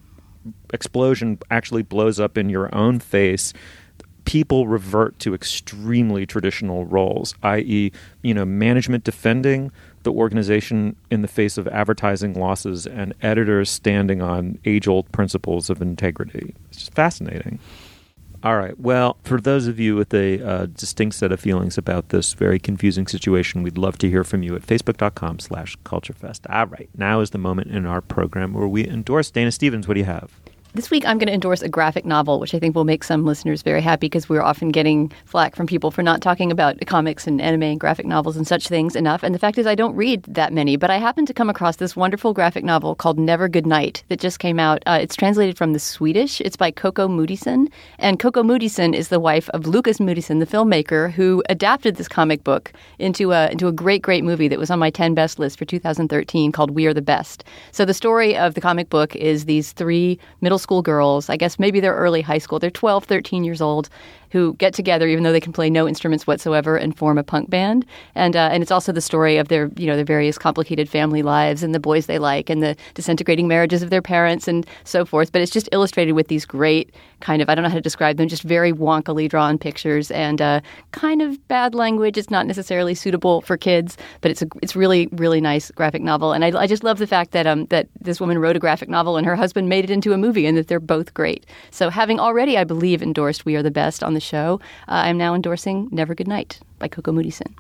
explosion 0.72 1.39
actually 1.49 1.82
blows 1.82 2.20
up 2.20 2.38
in 2.38 2.49
your 2.49 2.74
own 2.74 2.99
face, 2.99 3.51
people 4.26 4.68
revert 4.68 5.18
to 5.20 5.34
extremely 5.34 6.28
traditional 6.28 6.86
roles, 6.86 7.34
i.e., 7.41 7.91
you 8.22 8.34
know, 8.34 8.45
management 8.45 9.03
defending 9.03 9.72
the 10.03 10.12
organization 10.12 10.95
in 11.09 11.24
the 11.24 11.28
face 11.28 11.57
of 11.57 11.68
advertising 11.68 12.36
losses 12.36 12.86
and 12.86 13.16
editors 13.24 13.72
standing 13.72 14.22
on 14.22 14.59
age-old 14.66 15.12
principles 15.12 15.72
of 15.72 15.82
integrity. 15.82 16.53
It's 16.70 16.78
just 16.78 16.93
fascinating. 16.93 17.57
All 18.44 18.58
right. 18.58 18.80
Well, 18.80 19.18
for 19.24 19.39
those 19.39 19.68
of 19.68 19.80
you 19.80 19.96
with 19.96 20.14
a 20.16 20.42
uh, 20.42 20.66
distinct 20.66 21.16
set 21.16 21.32
of 21.32 21.39
feelings 21.39 21.78
about 21.78 22.10
this 22.10 22.34
very 22.34 22.58
confusing 22.58 23.06
situation, 23.06 23.62
we'd 23.62 23.78
love 23.78 24.00
to 24.00 24.10
hear 24.10 24.24
from 24.24 24.42
you 24.42 24.56
at 24.56 24.64
facebook.com 24.64 25.39
slash 25.39 25.78
culturefest. 25.86 26.50
All 26.50 26.66
right. 26.66 26.89
Now 26.98 27.20
is 27.20 27.30
the 27.30 27.38
moment 27.38 27.70
in 27.70 27.86
our 27.86 28.02
program 28.02 28.54
where 28.54 28.68
we 28.68 28.88
endorse 28.88 29.30
Dana 29.30 29.52
Stevens. 29.52 29.88
What 29.88 29.94
do 29.94 30.00
you 30.00 30.06
have? 30.08 30.32
This 30.74 30.89
week, 30.89 31.05
I'm 31.05 31.17
going 31.17 31.28
to 31.28 31.34
endorse 31.34 31.61
a 31.61 31.67
graphic 31.67 32.05
novel, 32.05 32.39
which 32.39 32.55
I 32.55 32.59
think 32.59 32.76
will 32.76 32.86
make 32.86 33.03
some 33.03 33.26
listeners 33.26 33.61
very 33.61 33.82
happy 33.82 34.07
because 34.07 34.30
we're 34.30 34.41
often 34.41 34.69
getting 34.69 35.11
flack 35.26 35.53
from 35.53 35.67
people 35.67 35.91
for 35.91 36.01
not 36.01 36.22
talking 36.22 36.49
about 36.49 36.80
comics 36.88 37.28
and 37.28 37.41
anime 37.41 37.63
and 37.63 37.80
graphic 37.80 38.05
novels 38.05 38.38
and 38.38 38.47
such 38.47 38.69
things 38.69 38.95
enough. 38.95 39.22
And 39.22 39.36
the 39.36 39.39
fact 39.39 39.57
is, 39.57 39.67
I 39.67 39.76
don't 39.76 39.93
read 39.97 40.24
that 40.24 40.53
many, 40.53 40.78
but 40.78 40.89
I 40.89 40.97
happened 40.97 41.28
to 41.28 41.34
come 41.34 41.49
across 41.49 41.76
this 41.76 41.97
wonderful 41.97 42.34
graphic 42.34 42.63
novel 42.63 42.95
called 42.95 43.19
Never 43.19 43.49
Good 43.49 43.65
Night 43.65 44.05
that 44.07 44.22
just 44.22 44.39
came 44.39 44.61
out. 44.61 44.82
Uh, 44.86 44.97
it's 45.01 45.17
translated 45.17 45.57
from 45.57 45.74
the 45.74 45.80
Swedish. 45.80 46.39
It's 46.39 46.55
by 46.55 46.72
Coco 46.72 47.09
Moodysson. 47.09 47.69
And 47.99 48.17
Coco 48.17 48.41
Moodysson 48.41 48.95
is 48.95 49.09
the 49.09 49.19
wife 49.19 49.49
of 49.49 49.67
Lukas 49.67 49.97
Moodysson, 49.97 50.39
the 50.39 50.47
filmmaker 50.47 51.11
who 51.11 51.43
adapted 51.49 51.97
this 51.97 52.07
comic 52.07 52.45
book 52.45 52.72
into 52.97 53.34
a, 53.34 53.49
into 53.49 53.67
a 53.67 53.74
great, 53.74 54.03
great 54.03 54.24
movie 54.24 54.47
that 54.47 54.57
was 54.57 54.72
on 54.72 54.80
my 54.80 54.89
10 54.89 55.15
best 55.15 55.38
list 55.38 55.59
for 55.59 55.65
2013 55.65 56.53
called 56.53 56.72
We 56.72 56.86
Are 56.86 56.93
the 56.93 57.01
Best. 57.01 57.43
So 57.74 57.84
the 57.84 57.93
story 57.93 58.38
of 58.38 58.53
the 58.53 58.61
comic 58.61 58.89
book 58.89 59.17
is 59.17 59.43
these 59.43 59.74
three 59.74 60.17
middle 60.39 60.61
school 60.62 60.82
girls. 60.82 61.30
I 61.30 61.38
guess 61.38 61.59
maybe 61.59 61.80
they're 61.80 61.95
early 61.95 62.22
high 62.22 62.38
school. 62.38 62.59
They're 62.59 62.72
12, 62.72 63.03
13 63.03 63.43
years 63.43 63.62
old 63.62 63.89
who 64.32 64.53
get 64.55 64.73
together, 64.73 65.07
even 65.07 65.23
though 65.23 65.32
they 65.32 65.39
can 65.39 65.53
play 65.53 65.69
no 65.69 65.88
instruments 65.88 66.25
whatsoever, 66.25 66.77
and 66.77 66.97
form 66.97 67.17
a 67.17 67.23
punk 67.23 67.49
band. 67.49 67.86
And 68.15 68.36
uh, 68.36 68.49
and 68.51 68.63
it's 68.63 68.71
also 68.71 68.91
the 68.91 69.01
story 69.01 69.38
of 69.38 69.49
their 69.49 69.69
you 69.75 69.88
know 69.88 69.95
their 69.95 70.05
various 70.05 70.38
complicated 70.38 70.89
family 70.89 71.21
lives 71.21 71.63
and 71.63 71.75
the 71.75 71.79
boys 71.79 72.05
they 72.05 72.19
like 72.19 72.49
and 72.49 72.63
the 72.63 72.75
disintegrating 72.93 73.47
marriages 73.47 73.84
of 73.84 73.89
their 73.89 74.01
parents 74.01 74.47
and 74.47 74.65
so 74.84 75.05
forth. 75.05 75.32
But 75.32 75.41
it's 75.41 75.51
just 75.51 75.69
illustrated 75.71 76.13
with 76.13 76.27
these 76.27 76.45
great 76.45 76.93
kind 77.19 77.41
of 77.41 77.49
I 77.49 77.55
don't 77.55 77.63
know 77.63 77.69
how 77.69 77.75
to 77.75 77.82
describe 77.82 78.17
them, 78.17 78.27
just 78.27 78.43
very 78.43 78.71
wonkily 78.71 79.29
drawn 79.29 79.57
pictures 79.57 80.11
and 80.11 80.41
uh, 80.41 80.61
kind 80.91 81.21
of 81.21 81.45
bad 81.47 81.75
language. 81.75 82.17
It's 82.17 82.32
not 82.32 82.47
necessarily 82.47 82.95
suitable 82.95 83.41
for 83.41 83.57
kids, 83.57 83.97
but 84.21 84.32
it's 84.32 84.41
a 84.41 84.47
it's 84.61 84.75
really 84.75 85.07
really 85.11 85.41
nice 85.41 85.71
graphic 85.71 86.01
novel. 86.01 86.32
And 86.32 86.45
I, 86.45 86.57
I 86.57 86.67
just 86.67 86.84
love 86.84 86.99
the 86.99 87.07
fact 87.07 87.32
that 87.32 87.45
um 87.45 87.65
that 87.65 87.88
this 87.99 88.19
woman 88.19 88.39
wrote 88.39 88.55
a 88.55 88.59
graphic 88.59 88.89
novel 88.89 89.17
and 89.17 89.25
her 89.25 89.36
husband 89.36 89.67
made 89.67 89.84
it 89.84 89.89
into 89.89 90.13
a 90.13 90.17
movie 90.17 90.45
and 90.45 90.57
that 90.57 90.67
they're 90.67 90.79
both 90.79 91.13
great. 91.13 91.45
So 91.69 91.89
having 91.89 92.19
already, 92.19 92.57
I 92.57 92.63
believe, 92.63 93.01
endorsed 93.01 93.45
We 93.45 93.55
Are 93.55 93.63
the 93.63 93.71
Best 93.71 94.03
on 94.03 94.13
the 94.13 94.20
show, 94.22 94.59
uh, 94.88 95.03
I'm 95.05 95.17
now 95.17 95.34
endorsing 95.34 95.89
Never 95.91 96.15
Good 96.15 96.28
Night 96.28 96.59
by 96.80 96.88
Coco 96.88 97.11
Moodysson. 97.11 97.53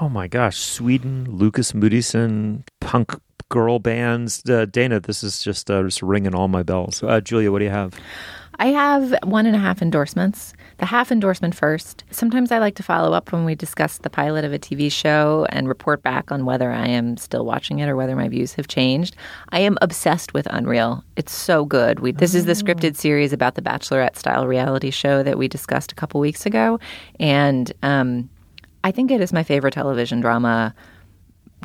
Oh 0.00 0.08
my 0.08 0.26
gosh, 0.26 0.58
Sweden, 0.58 1.26
Lukas 1.30 1.72
Moodysson, 1.72 2.62
punk 2.80 3.14
girl 3.48 3.78
bands. 3.78 4.42
Uh, 4.48 4.64
Dana, 4.64 4.98
this 4.98 5.22
is 5.22 5.42
just 5.42 5.70
uh, 5.70 5.82
just 5.84 6.02
ringing 6.02 6.34
all 6.34 6.48
my 6.48 6.62
bells. 6.62 7.02
Uh, 7.02 7.20
Julia, 7.20 7.52
what 7.52 7.60
do 7.60 7.64
you 7.64 7.70
have? 7.70 7.94
I 8.58 8.66
have 8.66 9.14
one 9.22 9.46
and 9.46 9.54
a 9.54 9.58
half 9.58 9.82
endorsements. 9.82 10.54
The 10.78 10.86
half 10.86 11.12
endorsement 11.12 11.54
first. 11.54 12.02
Sometimes 12.10 12.50
I 12.50 12.58
like 12.58 12.74
to 12.76 12.82
follow 12.82 13.12
up 13.12 13.30
when 13.32 13.44
we 13.44 13.54
discuss 13.54 13.98
the 13.98 14.10
pilot 14.10 14.44
of 14.44 14.52
a 14.52 14.58
TV 14.58 14.90
show 14.90 15.46
and 15.50 15.68
report 15.68 16.02
back 16.02 16.32
on 16.32 16.44
whether 16.44 16.70
I 16.70 16.88
am 16.88 17.16
still 17.16 17.44
watching 17.46 17.78
it 17.78 17.88
or 17.88 17.94
whether 17.94 18.16
my 18.16 18.28
views 18.28 18.54
have 18.54 18.66
changed. 18.66 19.14
I 19.50 19.60
am 19.60 19.78
obsessed 19.82 20.34
with 20.34 20.46
Unreal. 20.50 21.04
It's 21.16 21.32
so 21.32 21.64
good. 21.64 22.00
We, 22.00 22.12
this 22.12 22.34
is 22.34 22.46
the 22.46 22.52
scripted 22.54 22.96
series 22.96 23.32
about 23.32 23.54
the 23.54 23.62
Bachelorette 23.62 24.16
style 24.16 24.46
reality 24.48 24.90
show 24.90 25.22
that 25.22 25.38
we 25.38 25.46
discussed 25.46 25.92
a 25.92 25.94
couple 25.94 26.20
weeks 26.20 26.44
ago. 26.44 26.80
And 27.20 27.72
um, 27.82 28.28
I 28.82 28.90
think 28.90 29.10
it 29.10 29.20
is 29.20 29.32
my 29.32 29.44
favorite 29.44 29.74
television 29.74 30.20
drama, 30.20 30.74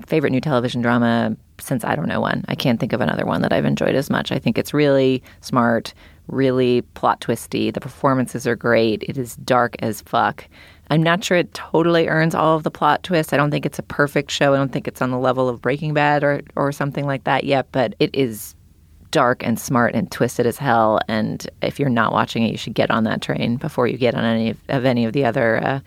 favorite 0.05 0.32
new 0.32 0.41
television 0.41 0.82
drama 0.82 1.36
since 1.60 1.84
I 1.84 1.95
don't 1.95 2.07
know 2.07 2.22
when. 2.22 2.45
I 2.47 2.55
can't 2.55 2.80
think 2.80 2.93
of 2.93 3.01
another 3.01 3.26
one 3.26 3.41
that 3.41 3.53
I've 3.53 3.66
enjoyed 3.66 3.95
as 3.95 4.10
much. 4.10 4.32
I 4.32 4.39
think 4.39 4.57
it's 4.57 4.74
really 4.74 5.24
smart, 5.41 5.93
really 6.32 6.82
plot 6.93 7.21
twisty. 7.21 7.71
The 7.71 7.82
performances 7.82 8.47
are 8.47 8.55
great. 8.55 9.03
It 9.03 9.17
is 9.17 9.36
dark 9.38 9.75
as 9.80 10.01
fuck. 10.01 10.45
I'm 10.91 11.03
not 11.03 11.23
sure 11.23 11.38
it 11.38 11.53
totally 11.53 12.07
earns 12.07 12.34
all 12.34 12.55
of 12.55 12.63
the 12.63 12.71
plot 12.71 13.03
twists. 13.03 13.32
I 13.32 13.38
don't 13.38 13.51
think 13.51 13.65
it's 13.65 13.80
a 13.80 13.84
perfect 13.84 14.32
show. 14.32 14.53
I 14.53 14.57
don't 14.57 14.71
think 14.71 14.88
it's 14.88 15.01
on 15.01 15.11
the 15.11 15.19
level 15.19 15.47
of 15.47 15.61
Breaking 15.61 15.93
Bad 15.93 16.23
or 16.23 16.41
or 16.55 16.71
something 16.71 17.05
like 17.05 17.25
that 17.25 17.43
yet, 17.43 17.67
but 17.71 17.95
it 17.99 18.13
is 18.15 18.55
dark 19.11 19.43
and 19.45 19.59
smart 19.59 19.95
and 19.95 20.11
twisted 20.11 20.45
as 20.45 20.57
hell. 20.57 20.99
And 21.07 21.47
if 21.61 21.80
you're 21.80 21.89
not 21.89 22.11
watching 22.11 22.43
it, 22.43 22.51
you 22.51 22.57
should 22.57 22.75
get 22.75 22.91
on 22.91 23.03
that 23.05 23.21
train 23.21 23.57
before 23.57 23.88
you 23.88 23.97
get 23.97 24.15
on 24.15 24.23
any 24.23 24.51
of, 24.51 24.57
of 24.69 24.86
any 24.86 25.05
of 25.05 25.13
the 25.13 25.25
other 25.25 25.63
uh, 25.63 25.80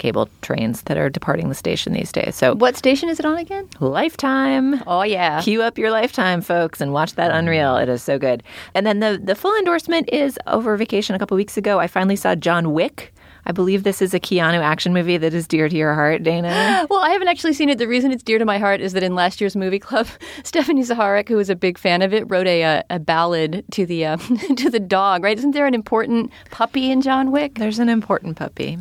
cable 0.00 0.28
trains 0.42 0.82
that 0.82 0.96
are 0.98 1.08
departing 1.08 1.48
the 1.48 1.54
station 1.54 1.92
these 1.92 2.10
days. 2.10 2.34
So, 2.34 2.54
What 2.56 2.76
station 2.76 3.08
is 3.08 3.20
it 3.20 3.26
on 3.26 3.38
again? 3.38 3.68
Lifetime. 3.78 4.82
Oh 4.86 5.02
yeah. 5.02 5.40
Cue 5.42 5.62
up 5.62 5.78
your 5.78 5.90
lifetime, 5.92 6.40
folks, 6.40 6.80
and 6.80 6.92
watch 6.92 7.14
that 7.14 7.30
Unreal. 7.30 7.76
It 7.76 7.88
is 7.88 8.02
so 8.02 8.18
good. 8.18 8.42
And 8.74 8.84
then 8.86 8.98
the 9.00 9.20
the 9.22 9.34
full 9.36 9.56
endorsement 9.56 10.08
is 10.12 10.38
over 10.48 10.76
vacation 10.76 11.14
a 11.14 11.18
couple 11.18 11.36
weeks 11.36 11.56
ago. 11.56 11.78
I 11.78 11.86
finally 11.86 12.16
saw 12.16 12.34
John 12.34 12.72
Wick. 12.72 13.12
I 13.46 13.52
believe 13.52 13.84
this 13.84 14.02
is 14.02 14.12
a 14.12 14.20
Keanu 14.20 14.60
action 14.60 14.92
movie 14.92 15.16
that 15.16 15.32
is 15.32 15.46
dear 15.48 15.68
to 15.68 15.76
your 15.76 15.94
heart, 15.94 16.22
Dana. 16.22 16.86
Well, 16.90 17.00
I 17.00 17.10
haven't 17.10 17.28
actually 17.28 17.52
seen 17.54 17.68
it. 17.70 17.78
The 17.78 17.88
reason 17.88 18.10
it's 18.12 18.22
dear 18.22 18.38
to 18.38 18.44
my 18.44 18.58
heart 18.58 18.80
is 18.80 18.92
that 18.92 19.02
in 19.02 19.14
last 19.14 19.40
year's 19.40 19.56
movie 19.56 19.78
club, 19.78 20.06
Stephanie 20.44 20.82
Zaharek, 20.82 21.28
who 21.28 21.36
was 21.36 21.48
a 21.50 21.56
big 21.56 21.78
fan 21.78 22.02
of 22.02 22.12
it, 22.12 22.28
wrote 22.30 22.46
a 22.46 22.62
a, 22.62 22.84
a 22.90 22.98
ballad 22.98 23.64
to 23.72 23.86
the 23.86 24.04
uh, 24.06 24.16
to 24.56 24.70
the 24.70 24.80
dog. 24.80 25.22
Right? 25.24 25.38
Isn't 25.38 25.52
there 25.52 25.66
an 25.66 25.74
important 25.74 26.30
puppy 26.50 26.90
in 26.90 27.00
John 27.00 27.30
Wick? 27.30 27.54
There's 27.54 27.78
an 27.78 27.88
important 27.88 28.36
puppy. 28.36 28.78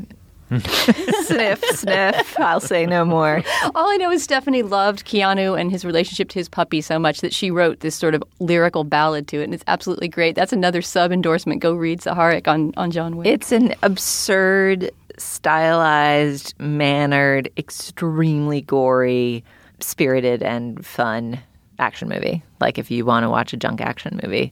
sniff, 0.60 1.64
sniff. 1.76 2.40
I'll 2.40 2.60
say 2.60 2.86
no 2.86 3.06
more. 3.06 3.44
All 3.76 3.90
I 3.90 3.98
know 3.98 4.12
is 4.12 4.24
Stephanie 4.24 4.64
loved 4.64 5.06
Keanu 5.06 5.60
and 5.60 5.70
his 5.70 5.86
relationship 5.86 6.30
to 6.30 6.40
his 6.40 6.50
puppy 6.50 6.82
so 6.82 6.98
much 6.98 7.22
that 7.22 7.34
she 7.34 7.52
wrote 7.52 7.82
this 7.82 7.96
sort 7.96 8.16
of 8.16 8.24
lyrical 8.40 8.84
ballad 8.84 9.28
to 9.28 9.42
it, 9.42 9.44
and 9.44 9.54
it's 9.54 9.64
absolutely 9.68 10.08
great. 10.08 10.36
That's 10.36 10.52
another 10.52 10.82
sub 10.82 11.12
endorsement. 11.12 11.62
Go 11.62 11.74
read 11.74 12.02
Zaharek 12.02 12.48
on 12.48 12.74
on 12.78 12.90
John 12.90 13.16
Wick. 13.18 13.28
It's 13.28 13.52
an 13.52 13.76
absurd, 13.84 14.92
stylized, 15.18 16.56
mannered, 16.60 17.52
extremely 17.58 18.62
gory, 18.62 19.44
spirited, 19.80 20.42
and 20.42 20.84
fun 20.84 21.40
action 21.78 22.10
movie. 22.10 22.44
Like 22.60 22.78
if 22.78 22.90
you 22.90 23.06
want 23.06 23.24
to 23.24 23.30
watch 23.30 23.54
a 23.54 23.58
junk 23.58 23.82
action 23.82 24.20
movie, 24.24 24.52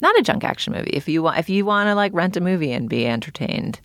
not 0.00 0.18
a 0.18 0.22
junk 0.22 0.44
action 0.44 0.74
movie. 0.74 0.90
If 0.90 1.08
you 1.08 1.22
want, 1.22 1.38
if 1.38 1.48
you 1.48 1.64
want 1.64 1.88
to 1.88 1.94
like 1.94 2.12
rent 2.12 2.36
a 2.36 2.40
movie 2.40 2.72
and 2.72 2.88
be 2.88 3.06
entertained, 3.06 3.80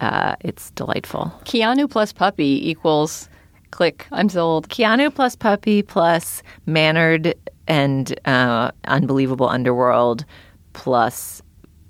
uh, 0.00 0.36
it's 0.40 0.70
delightful. 0.72 1.32
Keanu 1.44 1.88
plus 1.88 2.12
puppy 2.12 2.68
equals 2.68 3.28
click. 3.70 4.06
I'm 4.12 4.28
sold. 4.28 4.68
Keanu 4.68 5.14
plus 5.14 5.36
puppy 5.36 5.82
plus 5.82 6.42
mannered 6.66 7.34
and 7.68 8.18
uh, 8.26 8.70
unbelievable 8.86 9.48
underworld 9.48 10.24
plus 10.72 11.42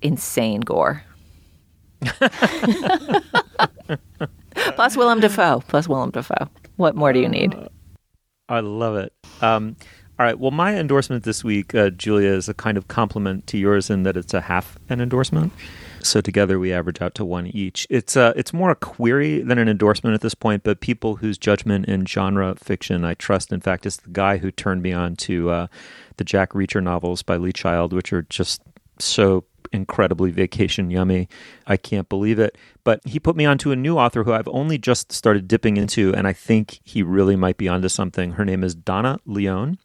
insane 0.03 0.61
gore. 0.61 1.03
plus 4.75 4.97
Willem 4.97 5.21
Dafoe. 5.21 5.63
Plus 5.69 5.89
Willem 5.89 6.11
Dafoe. 6.11 6.49
What 6.77 6.97
more 6.97 7.13
do 7.13 7.21
you 7.21 7.29
need? 7.29 7.55
I 8.49 8.61
love 8.61 8.97
it. 8.97 9.13
Um, 9.43 9.77
all 10.19 10.27
right. 10.27 10.39
Well, 10.39 10.51
my 10.51 10.77
endorsement 10.77 11.25
this 11.25 11.45
week, 11.45 11.75
uh, 11.75 11.91
Julia, 11.91 12.31
is 12.31 12.49
a 12.49 12.55
kind 12.55 12.77
of 12.77 12.89
compliment 12.89 13.47
to 13.49 13.59
yours 13.59 13.89
in 13.91 14.03
that 14.03 14.17
it's 14.17 14.35
a 14.35 14.41
half 14.41 14.79
an 14.89 15.01
endorsement. 15.01 15.53
So 16.03 16.21
together 16.21 16.59
we 16.59 16.73
average 16.73 17.01
out 17.01 17.15
to 17.17 17.25
one 17.25 17.47
each. 17.49 17.87
It's 17.91 18.17
uh, 18.17 18.33
it's 18.37 18.53
more 18.53 18.71
a 18.71 18.77
query 18.77 19.43
than 19.43 19.59
an 19.59 19.69
endorsement 19.69 20.15
at 20.15 20.21
this 20.21 20.35
point, 20.35 20.63
but 20.63 20.81
people 20.81 21.17
whose 21.17 21.39
judgment 21.39 21.87
in 21.87 22.07
genre 22.07 22.55
fiction 22.57 23.05
I 23.05 23.15
trust. 23.15 23.53
In 23.53 23.61
fact, 23.61 23.87
it's 23.87 23.99
the 23.99 24.11
guy 24.11 24.39
who 24.39 24.51
turned 24.51 24.83
me 24.83 24.93
on 24.93 25.17
to 25.17 25.51
uh, 25.51 25.67
the 26.17 26.25
Jack 26.25 26.53
Reacher 26.53 26.83
novels 26.83 27.23
by 27.23 27.37
Lee 27.37 27.53
Child, 27.53 27.93
which 27.93 28.13
are 28.13 28.23
just 28.23 28.63
so 28.99 29.45
incredibly 29.73 30.31
vacation 30.31 30.91
yummy. 30.91 31.29
I 31.67 31.77
can't 31.77 32.09
believe 32.09 32.39
it. 32.39 32.57
But 32.85 33.01
he 33.07 33.21
put 33.21 33.37
me 33.37 33.47
onto 33.47 33.71
a 33.71 33.77
new 33.77 33.99
author 33.99 34.25
who 34.25 34.33
I've 34.33 34.49
only 34.49 34.79
just 34.79 35.13
started 35.13 35.47
dipping 35.47 35.77
into, 35.77 36.15
and 36.15 36.27
I 36.27 36.33
think 36.33 36.81
he 36.83 37.03
really 37.03 37.37
might 37.37 37.57
be 37.57 37.69
onto 37.69 37.89
something. 37.89 38.33
Her 38.33 38.45
name 38.45 38.65
is 38.65 38.75
Donna 38.75 39.19
Leon. 39.27 39.79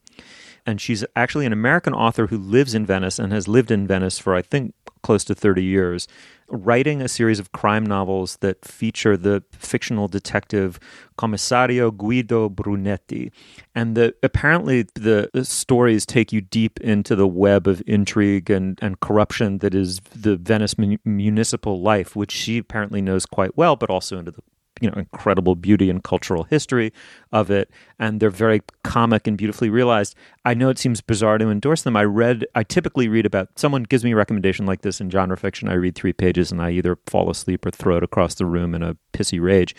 And 0.66 0.82
she's 0.82 1.05
actually 1.16 1.45
an 1.45 1.53
American 1.53 1.93
author 1.93 2.28
who 2.28 2.38
lives 2.38 2.74
in 2.74 2.86
Venice 2.86 3.20
and 3.20 3.32
has 3.32 3.47
lived 3.47 3.72
in 3.72 3.86
Venice 3.86 4.18
for, 4.18 4.36
I 4.36 4.41
think, 4.41 4.74
close 5.03 5.24
to 5.26 5.36
30 5.36 5.63
years 5.63 6.07
writing 6.47 7.01
a 7.01 7.07
series 7.07 7.39
of 7.39 7.51
crime 7.51 7.86
novels 7.86 8.38
that 8.38 8.63
feature 8.63 9.18
the 9.18 9.43
fictional 9.51 10.07
detective 10.07 10.80
Commissario 11.18 11.91
Guido 11.91 12.49
Brunetti. 12.49 13.32
And 13.74 13.95
the, 13.95 14.13
apparently, 14.22 14.84
the, 14.95 15.30
stories 15.43 16.05
take 16.05 16.32
you 16.32 16.41
deep 16.41 16.80
into 16.82 17.16
the 17.16 17.28
web 17.28 17.68
of 17.68 17.82
intrigue 17.88 18.49
and, 18.49 18.78
and 18.82 18.99
corruption 18.99 19.59
that 19.59 19.74
is 19.74 19.99
the 20.16 20.36
Venice 20.36 20.78
mun- 20.78 20.99
municipal 21.03 21.82
life, 21.82 22.16
which 22.16 22.32
she 22.32 22.57
apparently 22.57 23.01
knows 23.01 23.26
quite 23.26 23.57
well, 23.57 23.76
but 23.76 23.89
also 23.89 24.18
into 24.18 24.32
the 24.32 24.41
you 24.82 24.89
know 24.89 24.97
incredible 24.97 25.55
beauty 25.55 25.89
and 25.89 26.03
cultural 26.03 26.43
history 26.43 26.91
of 27.32 27.49
it 27.49 27.69
and 27.99 28.19
they're 28.19 28.30
very 28.30 28.61
comic 28.84 29.28
and 29.28 29.38
beautifully 29.38 29.69
realized. 29.69 30.15
I 30.43 30.53
know 30.53 30.69
it 30.69 30.78
seems 30.78 31.01
bizarre 31.01 31.38
to 31.38 31.49
endorse 31.49 31.84
them. 31.84 31.95
I 31.95 32.03
read 32.03 32.45
i 32.55 32.63
typically 32.63 33.07
read 33.07 33.26
about 33.26 33.49
someone 33.57 33.84
gives 33.84 34.03
me 34.03 34.11
a 34.11 34.15
recommendation 34.15 34.65
like 34.65 34.82
this 34.82 34.99
in 34.99 35.09
genre 35.09 35.38
fiction 35.38 35.69
i 35.69 35.73
read 35.73 35.95
three 35.95 36.13
pages 36.13 36.51
and 36.51 36.61
i 36.61 36.71
either 36.71 36.97
fall 37.07 37.30
asleep 37.30 37.65
or 37.65 37.71
throw 37.71 37.97
it 37.97 38.03
across 38.03 38.36
the 38.36 38.45
room 38.45 38.76
in 38.76 38.84
a 38.84 38.97
pissy 39.13 39.41
rage. 39.41 39.76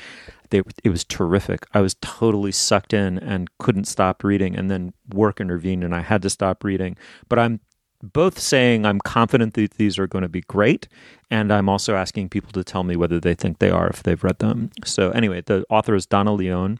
They, 0.51 0.62
it 0.84 0.90
was 0.90 1.05
terrific. 1.05 1.66
I 1.74 1.80
was 1.80 1.97
totally 2.01 2.53
sucked 2.53 2.92
in 2.92 3.18
and 3.18 3.51
couldn't 3.59 3.86
stop 3.86 4.22
reading 4.22 4.55
and 4.57 4.70
then 4.70 4.92
work 5.12 5.40
intervened 5.40 5.82
and 5.82 5.94
i 5.94 6.01
had 6.01 6.22
to 6.22 6.30
stop 6.30 6.64
reading. 6.64 6.97
But 7.28 7.38
i'm 7.38 7.61
both 8.03 8.38
saying 8.38 8.84
I'm 8.84 9.01
confident 9.01 9.55
that 9.55 9.72
these 9.72 9.99
are 9.99 10.07
going 10.07 10.22
to 10.22 10.28
be 10.28 10.42
great, 10.42 10.88
and 11.30 11.53
I'm 11.53 11.68
also 11.68 11.94
asking 11.94 12.28
people 12.28 12.53
to 12.53 12.64
tell 12.64 12.84
me 12.84 12.97
whether 12.97 13.18
they 13.18 13.34
think 13.34 13.59
they 13.59 13.70
are 13.70 13.88
if 13.88 14.03
they've 14.03 14.22
read 14.22 14.38
them. 14.38 14.70
So, 14.84 15.11
anyway, 15.11 15.42
the 15.42 15.64
author 15.70 15.94
is 15.94 16.07
Donna 16.07 16.32
Leon, 16.32 16.78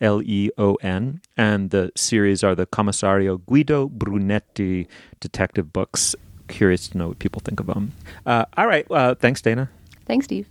L 0.00 0.22
E 0.22 0.50
O 0.58 0.74
N, 0.76 1.20
and 1.36 1.70
the 1.70 1.90
series 1.96 2.44
are 2.44 2.54
the 2.54 2.66
Commissario 2.66 3.38
Guido 3.38 3.88
Brunetti 3.88 4.88
detective 5.20 5.72
books. 5.72 6.14
Curious 6.48 6.88
to 6.88 6.98
know 6.98 7.08
what 7.08 7.18
people 7.18 7.40
think 7.44 7.60
of 7.60 7.66
them. 7.66 7.92
Uh, 8.24 8.44
all 8.56 8.66
right. 8.66 8.86
Uh, 8.90 9.14
thanks, 9.14 9.42
Dana. 9.42 9.68
Thanks, 10.04 10.26
Steve. 10.26 10.48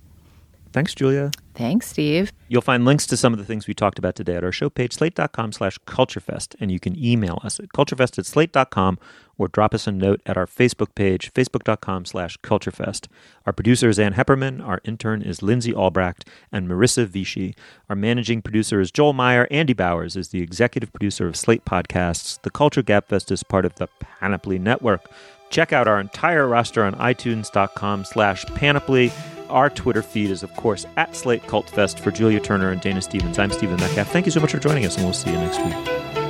Thanks, 0.75 0.93
Julia. 0.93 1.31
Thanks, 1.53 1.87
Steve. 1.87 2.33
You'll 2.49 2.61
find 2.61 2.83
links 2.83 3.07
to 3.07 3.15
some 3.15 3.31
of 3.31 3.39
the 3.39 3.45
things 3.45 3.65
we 3.65 3.73
talked 3.73 3.97
about 3.97 4.13
today 4.15 4.35
at 4.35 4.43
our 4.43 4.51
show 4.51 4.69
page, 4.69 4.91
slate.com 4.91 5.53
slash 5.53 5.79
culturefest, 5.87 6.53
and 6.59 6.69
you 6.69 6.81
can 6.81 7.01
email 7.01 7.39
us 7.43 7.61
at 7.61 7.69
culturefest 7.69 8.19
at 8.19 8.25
slate.com 8.25 8.99
or 9.37 9.47
drop 9.47 9.73
us 9.73 9.87
a 9.87 9.91
note 9.91 10.21
at 10.25 10.37
our 10.37 10.45
Facebook 10.45 10.95
page, 10.95 11.33
facebook.com 11.33 12.05
slash 12.05 12.37
culturefest. 12.39 13.07
Our 13.45 13.53
producer 13.53 13.89
is 13.89 13.99
Ann 13.99 14.13
Heppermann, 14.13 14.65
our 14.65 14.81
intern 14.83 15.21
is 15.21 15.41
Lindsay 15.41 15.73
Albrecht, 15.73 16.27
and 16.51 16.67
Marissa 16.67 17.05
Vichy. 17.05 17.55
Our 17.89 17.95
managing 17.95 18.41
producer 18.41 18.79
is 18.79 18.91
Joel 18.91 19.13
Meyer. 19.13 19.47
Andy 19.51 19.73
Bowers 19.73 20.15
is 20.15 20.29
the 20.29 20.41
executive 20.41 20.91
producer 20.93 21.27
of 21.27 21.35
Slate 21.35 21.65
Podcasts. 21.65 22.41
The 22.41 22.49
Culture 22.49 22.83
Gabfest 22.83 23.31
is 23.31 23.43
part 23.43 23.65
of 23.65 23.75
the 23.75 23.87
Panoply 23.99 24.59
Network. 24.59 25.09
Check 25.49 25.71
out 25.71 25.87
our 25.87 25.99
entire 25.99 26.47
roster 26.47 26.83
on 26.83 26.95
itunes.com 26.95 28.05
slash 28.05 28.45
panoply. 28.47 29.11
Our 29.49 29.69
Twitter 29.69 30.01
feed 30.01 30.31
is, 30.31 30.43
of 30.43 30.53
course, 30.55 30.85
at 30.97 31.15
Slate 31.15 31.45
Cult 31.47 31.69
Fest 31.69 31.99
for 31.99 32.11
Julia 32.11 32.39
Turner 32.39 32.71
and 32.71 32.81
Dana 32.81 33.01
Stevens. 33.01 33.37
I'm 33.37 33.51
Stephen 33.51 33.77
Metcalf. 33.77 34.11
Thank 34.11 34.25
you 34.25 34.31
so 34.31 34.39
much 34.39 34.51
for 34.51 34.59
joining 34.59 34.85
us, 34.85 34.95
and 34.95 35.05
we'll 35.05 35.13
see 35.13 35.31
you 35.31 35.37
next 35.37 35.59
week. 35.59 36.24